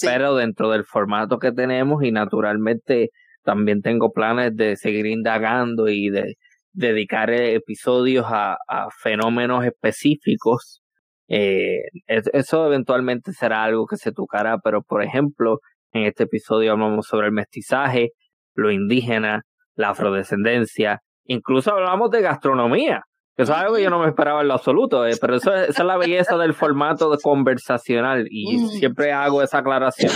Pero 0.00 0.36
dentro 0.36 0.70
del 0.70 0.84
formato 0.84 1.38
que 1.38 1.52
tenemos 1.52 2.02
y 2.02 2.12
naturalmente 2.12 3.10
también 3.42 3.82
tengo 3.82 4.10
planes 4.12 4.54
de 4.54 4.76
seguir 4.76 5.06
indagando 5.06 5.88
y 5.88 6.08
de 6.08 6.36
dedicar 6.72 7.30
episodios 7.30 8.26
a, 8.28 8.56
fenómenos 9.02 9.64
específicos. 9.64 10.82
Eh, 11.28 11.80
eso 12.06 12.66
eventualmente 12.66 13.32
será 13.32 13.64
algo 13.64 13.86
que 13.86 13.96
se 13.96 14.12
tocará, 14.12 14.58
pero 14.58 14.82
por 14.82 15.02
ejemplo, 15.02 15.60
en 15.92 16.04
este 16.04 16.24
episodio 16.24 16.72
hablamos 16.72 17.06
sobre 17.06 17.28
el 17.28 17.32
mestizaje, 17.32 18.10
lo 18.54 18.70
indígena, 18.70 19.42
la 19.74 19.90
afrodescendencia, 19.90 21.00
incluso 21.24 21.72
hablamos 21.72 22.10
de 22.10 22.22
gastronomía, 22.22 23.02
que 23.36 23.44
eso 23.44 23.52
es 23.52 23.58
algo 23.58 23.76
que 23.76 23.82
yo 23.82 23.90
no 23.90 24.00
me 24.00 24.08
esperaba 24.08 24.42
en 24.42 24.48
lo 24.48 24.54
absoluto, 24.54 25.06
eh, 25.06 25.16
pero 25.20 25.36
eso, 25.36 25.54
esa 25.54 25.82
es 25.82 25.86
la 25.86 25.96
belleza 25.96 26.36
del 26.36 26.52
formato 26.52 27.10
de 27.10 27.18
conversacional 27.22 28.26
y 28.30 28.58
siempre 28.68 29.12
hago 29.12 29.42
esa 29.42 29.58
aclaración, 29.58 30.12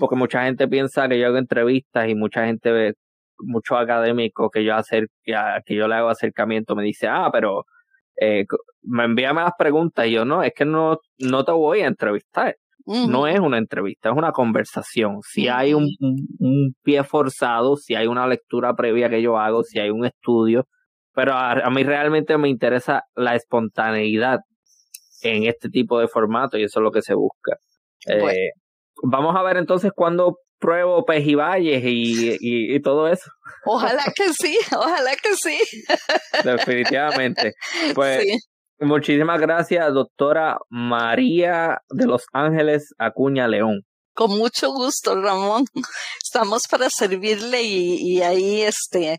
porque 0.00 0.16
mucha 0.16 0.44
gente 0.44 0.68
piensa 0.68 1.08
que 1.08 1.18
yo 1.18 1.26
hago 1.26 1.38
entrevistas 1.38 2.08
y 2.08 2.14
mucha 2.14 2.44
gente 2.44 2.70
ve 2.70 2.94
muchos 3.38 3.78
académicos 3.78 4.50
que 4.52 4.64
yo 4.64 4.74
hacer 4.74 5.08
que 5.24 5.74
yo 5.74 5.88
le 5.88 5.94
hago 5.94 6.08
acercamiento 6.08 6.74
me 6.74 6.84
dice 6.84 7.06
ah 7.08 7.30
pero 7.32 7.64
eh, 8.20 8.44
me 8.82 9.04
envíame 9.04 9.42
las 9.42 9.52
preguntas 9.58 10.06
y 10.06 10.12
yo 10.12 10.24
no 10.24 10.42
es 10.42 10.52
que 10.54 10.64
no 10.64 10.98
no 11.18 11.44
te 11.44 11.52
voy 11.52 11.80
a 11.80 11.86
entrevistar 11.86 12.56
no 12.86 13.26
es 13.26 13.40
una 13.40 13.58
entrevista 13.58 14.10
es 14.10 14.16
una 14.16 14.30
conversación. 14.30 15.18
Si 15.22 15.48
hay 15.48 15.74
un, 15.74 15.88
un, 16.38 16.72
pie 16.84 17.02
forzado 17.02 17.76
si 17.76 17.96
hay 17.96 18.06
una 18.06 18.28
lectura 18.28 18.74
previa 18.76 19.10
que 19.10 19.20
yo 19.20 19.38
hago 19.38 19.64
si 19.64 19.80
hay 19.80 19.90
un 19.90 20.06
estudio 20.06 20.66
pero 21.16 21.32
a, 21.32 21.70
mí 21.70 21.82
realmente 21.82 22.36
me 22.36 22.50
interesa 22.50 23.04
la 23.14 23.34
espontaneidad 23.34 24.40
en 25.22 25.44
este 25.44 25.70
tipo 25.70 25.98
de 25.98 26.08
formato 26.08 26.58
y 26.58 26.64
eso 26.64 26.78
es 26.78 26.84
lo 26.84 26.90
que 26.90 27.00
se 27.00 27.14
busca. 27.14 27.56
Eh, 28.06 28.50
vamos 29.02 29.34
a 29.34 29.42
ver 29.42 29.56
entonces 29.56 29.92
cuándo 29.94 30.36
pruebo 30.58 31.04
pejibayes 31.04 31.82
y, 31.84 32.36
y, 32.40 32.80
todo 32.80 33.08
eso. 33.08 33.30
Ojalá 33.64 34.04
que 34.14 34.32
sí, 34.32 34.58
ojalá 34.72 35.12
que 35.16 35.34
sí. 35.34 35.58
Definitivamente. 36.44 37.54
Pues 37.94 38.24
muchísimas 38.78 39.40
gracias, 39.40 39.92
doctora 39.92 40.58
María 40.68 41.78
de 41.90 42.06
Los 42.06 42.24
Ángeles 42.32 42.94
Acuña 42.98 43.48
León. 43.48 43.82
Con 44.14 44.30
mucho 44.38 44.72
gusto, 44.72 45.20
Ramón. 45.20 45.64
Estamos 46.22 46.62
para 46.70 46.88
servirle 46.88 47.62
y, 47.62 47.96
y 48.00 48.22
ahí 48.22 48.62
este 48.62 49.18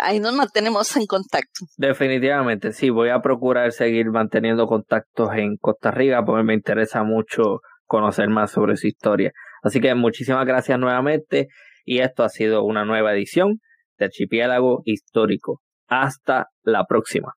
ahí 0.00 0.20
nos 0.20 0.34
mantenemos 0.34 0.96
en 0.96 1.06
contacto. 1.06 1.66
Definitivamente, 1.76 2.72
sí, 2.72 2.90
voy 2.90 3.10
a 3.10 3.20
procurar 3.20 3.72
seguir 3.72 4.10
manteniendo 4.10 4.66
contactos 4.66 5.30
en 5.34 5.56
Costa 5.56 5.90
Rica 5.90 6.24
porque 6.24 6.42
me 6.42 6.54
interesa 6.54 7.02
mucho 7.02 7.60
conocer 7.84 8.28
más 8.28 8.50
sobre 8.50 8.76
su 8.76 8.88
historia. 8.88 9.32
Así 9.66 9.80
que 9.80 9.96
muchísimas 9.96 10.46
gracias 10.46 10.78
nuevamente 10.78 11.48
y 11.84 11.98
esto 11.98 12.22
ha 12.22 12.28
sido 12.28 12.62
una 12.62 12.84
nueva 12.84 13.12
edición 13.12 13.58
de 13.98 14.04
Archipiélago 14.04 14.82
Histórico. 14.84 15.60
Hasta 15.88 16.46
la 16.62 16.84
próxima. 16.84 17.32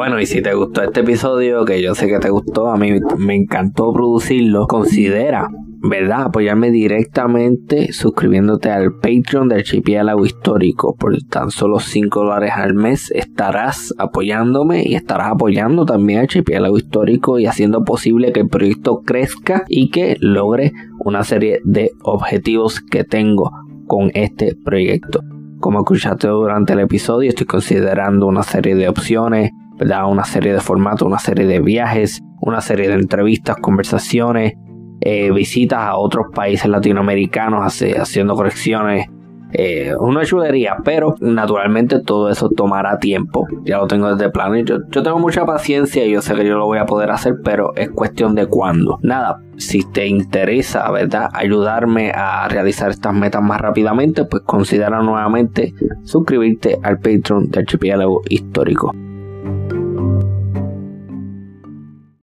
Bueno, 0.00 0.18
y 0.18 0.24
si 0.24 0.40
te 0.40 0.54
gustó 0.54 0.82
este 0.82 1.00
episodio, 1.00 1.66
que 1.66 1.82
yo 1.82 1.94
sé 1.94 2.08
que 2.08 2.18
te 2.20 2.30
gustó, 2.30 2.68
a 2.68 2.78
mí 2.78 2.90
me 3.18 3.34
encantó 3.34 3.92
producirlo, 3.92 4.66
considera 4.66 5.50
¿verdad? 5.82 6.22
Apoyarme 6.22 6.70
directamente 6.70 7.92
suscribiéndote 7.92 8.70
al 8.70 8.94
Patreon 8.94 9.50
del 9.50 9.58
Archipiélago 9.58 10.24
Histórico. 10.24 10.96
Por 10.96 11.18
tan 11.24 11.50
solo 11.50 11.80
5 11.80 12.18
dólares 12.18 12.52
al 12.54 12.72
mes 12.72 13.10
estarás 13.10 13.94
apoyándome 13.98 14.84
y 14.86 14.94
estarás 14.94 15.32
apoyando 15.32 15.84
también 15.84 16.20
al 16.20 16.24
Archipiélago 16.24 16.78
Histórico 16.78 17.38
y 17.38 17.44
haciendo 17.44 17.84
posible 17.84 18.32
que 18.32 18.40
el 18.40 18.48
proyecto 18.48 19.02
crezca 19.04 19.64
y 19.68 19.90
que 19.90 20.16
logre 20.18 20.72
una 21.00 21.24
serie 21.24 21.60
de 21.62 21.90
objetivos 22.04 22.80
que 22.80 23.04
tengo 23.04 23.50
con 23.86 24.10
este 24.14 24.56
proyecto. 24.64 25.20
Como 25.58 25.80
escuchaste 25.80 26.26
durante 26.26 26.72
el 26.72 26.80
episodio, 26.80 27.28
estoy 27.28 27.46
considerando 27.46 28.26
una 28.26 28.42
serie 28.42 28.74
de 28.74 28.88
opciones, 28.88 29.50
¿verdad? 29.80 30.08
Una 30.08 30.24
serie 30.24 30.52
de 30.52 30.60
formatos, 30.60 31.08
una 31.08 31.18
serie 31.18 31.46
de 31.46 31.60
viajes, 31.60 32.20
una 32.42 32.60
serie 32.60 32.88
de 32.88 32.94
entrevistas, 32.94 33.56
conversaciones, 33.56 34.54
eh, 35.00 35.30
visitas 35.32 35.80
a 35.80 35.96
otros 35.96 36.26
países 36.34 36.68
latinoamericanos 36.68 37.82
haciendo 37.98 38.34
correcciones. 38.34 39.08
Eh, 39.52 39.92
una 39.98 40.24
chulería, 40.24 40.76
pero 40.84 41.16
naturalmente 41.20 42.00
todo 42.00 42.28
eso 42.28 42.50
tomará 42.50 42.98
tiempo. 42.98 43.48
Ya 43.64 43.78
lo 43.78 43.88
tengo 43.88 44.14
desde 44.14 44.30
plano 44.30 44.56
yo, 44.58 44.76
yo, 44.90 45.02
tengo 45.02 45.18
mucha 45.18 45.44
paciencia 45.44 46.04
y 46.04 46.12
yo 46.12 46.22
sé 46.22 46.36
que 46.36 46.46
yo 46.46 46.56
lo 46.56 46.66
voy 46.66 46.78
a 46.78 46.86
poder 46.86 47.10
hacer, 47.10 47.34
pero 47.42 47.74
es 47.74 47.90
cuestión 47.90 48.36
de 48.36 48.46
cuándo. 48.46 49.00
Nada, 49.02 49.40
si 49.56 49.82
te 49.82 50.06
interesa, 50.06 50.88
¿verdad? 50.92 51.30
Ayudarme 51.32 52.12
a 52.14 52.46
realizar 52.48 52.90
estas 52.90 53.14
metas 53.14 53.42
más 53.42 53.60
rápidamente, 53.60 54.24
pues 54.24 54.42
considera 54.44 55.00
nuevamente 55.02 55.74
suscribirte 56.04 56.78
al 56.82 56.98
Patreon 56.98 57.48
de 57.48 57.60
Archipiélago 57.60 58.20
Histórico. 58.28 58.92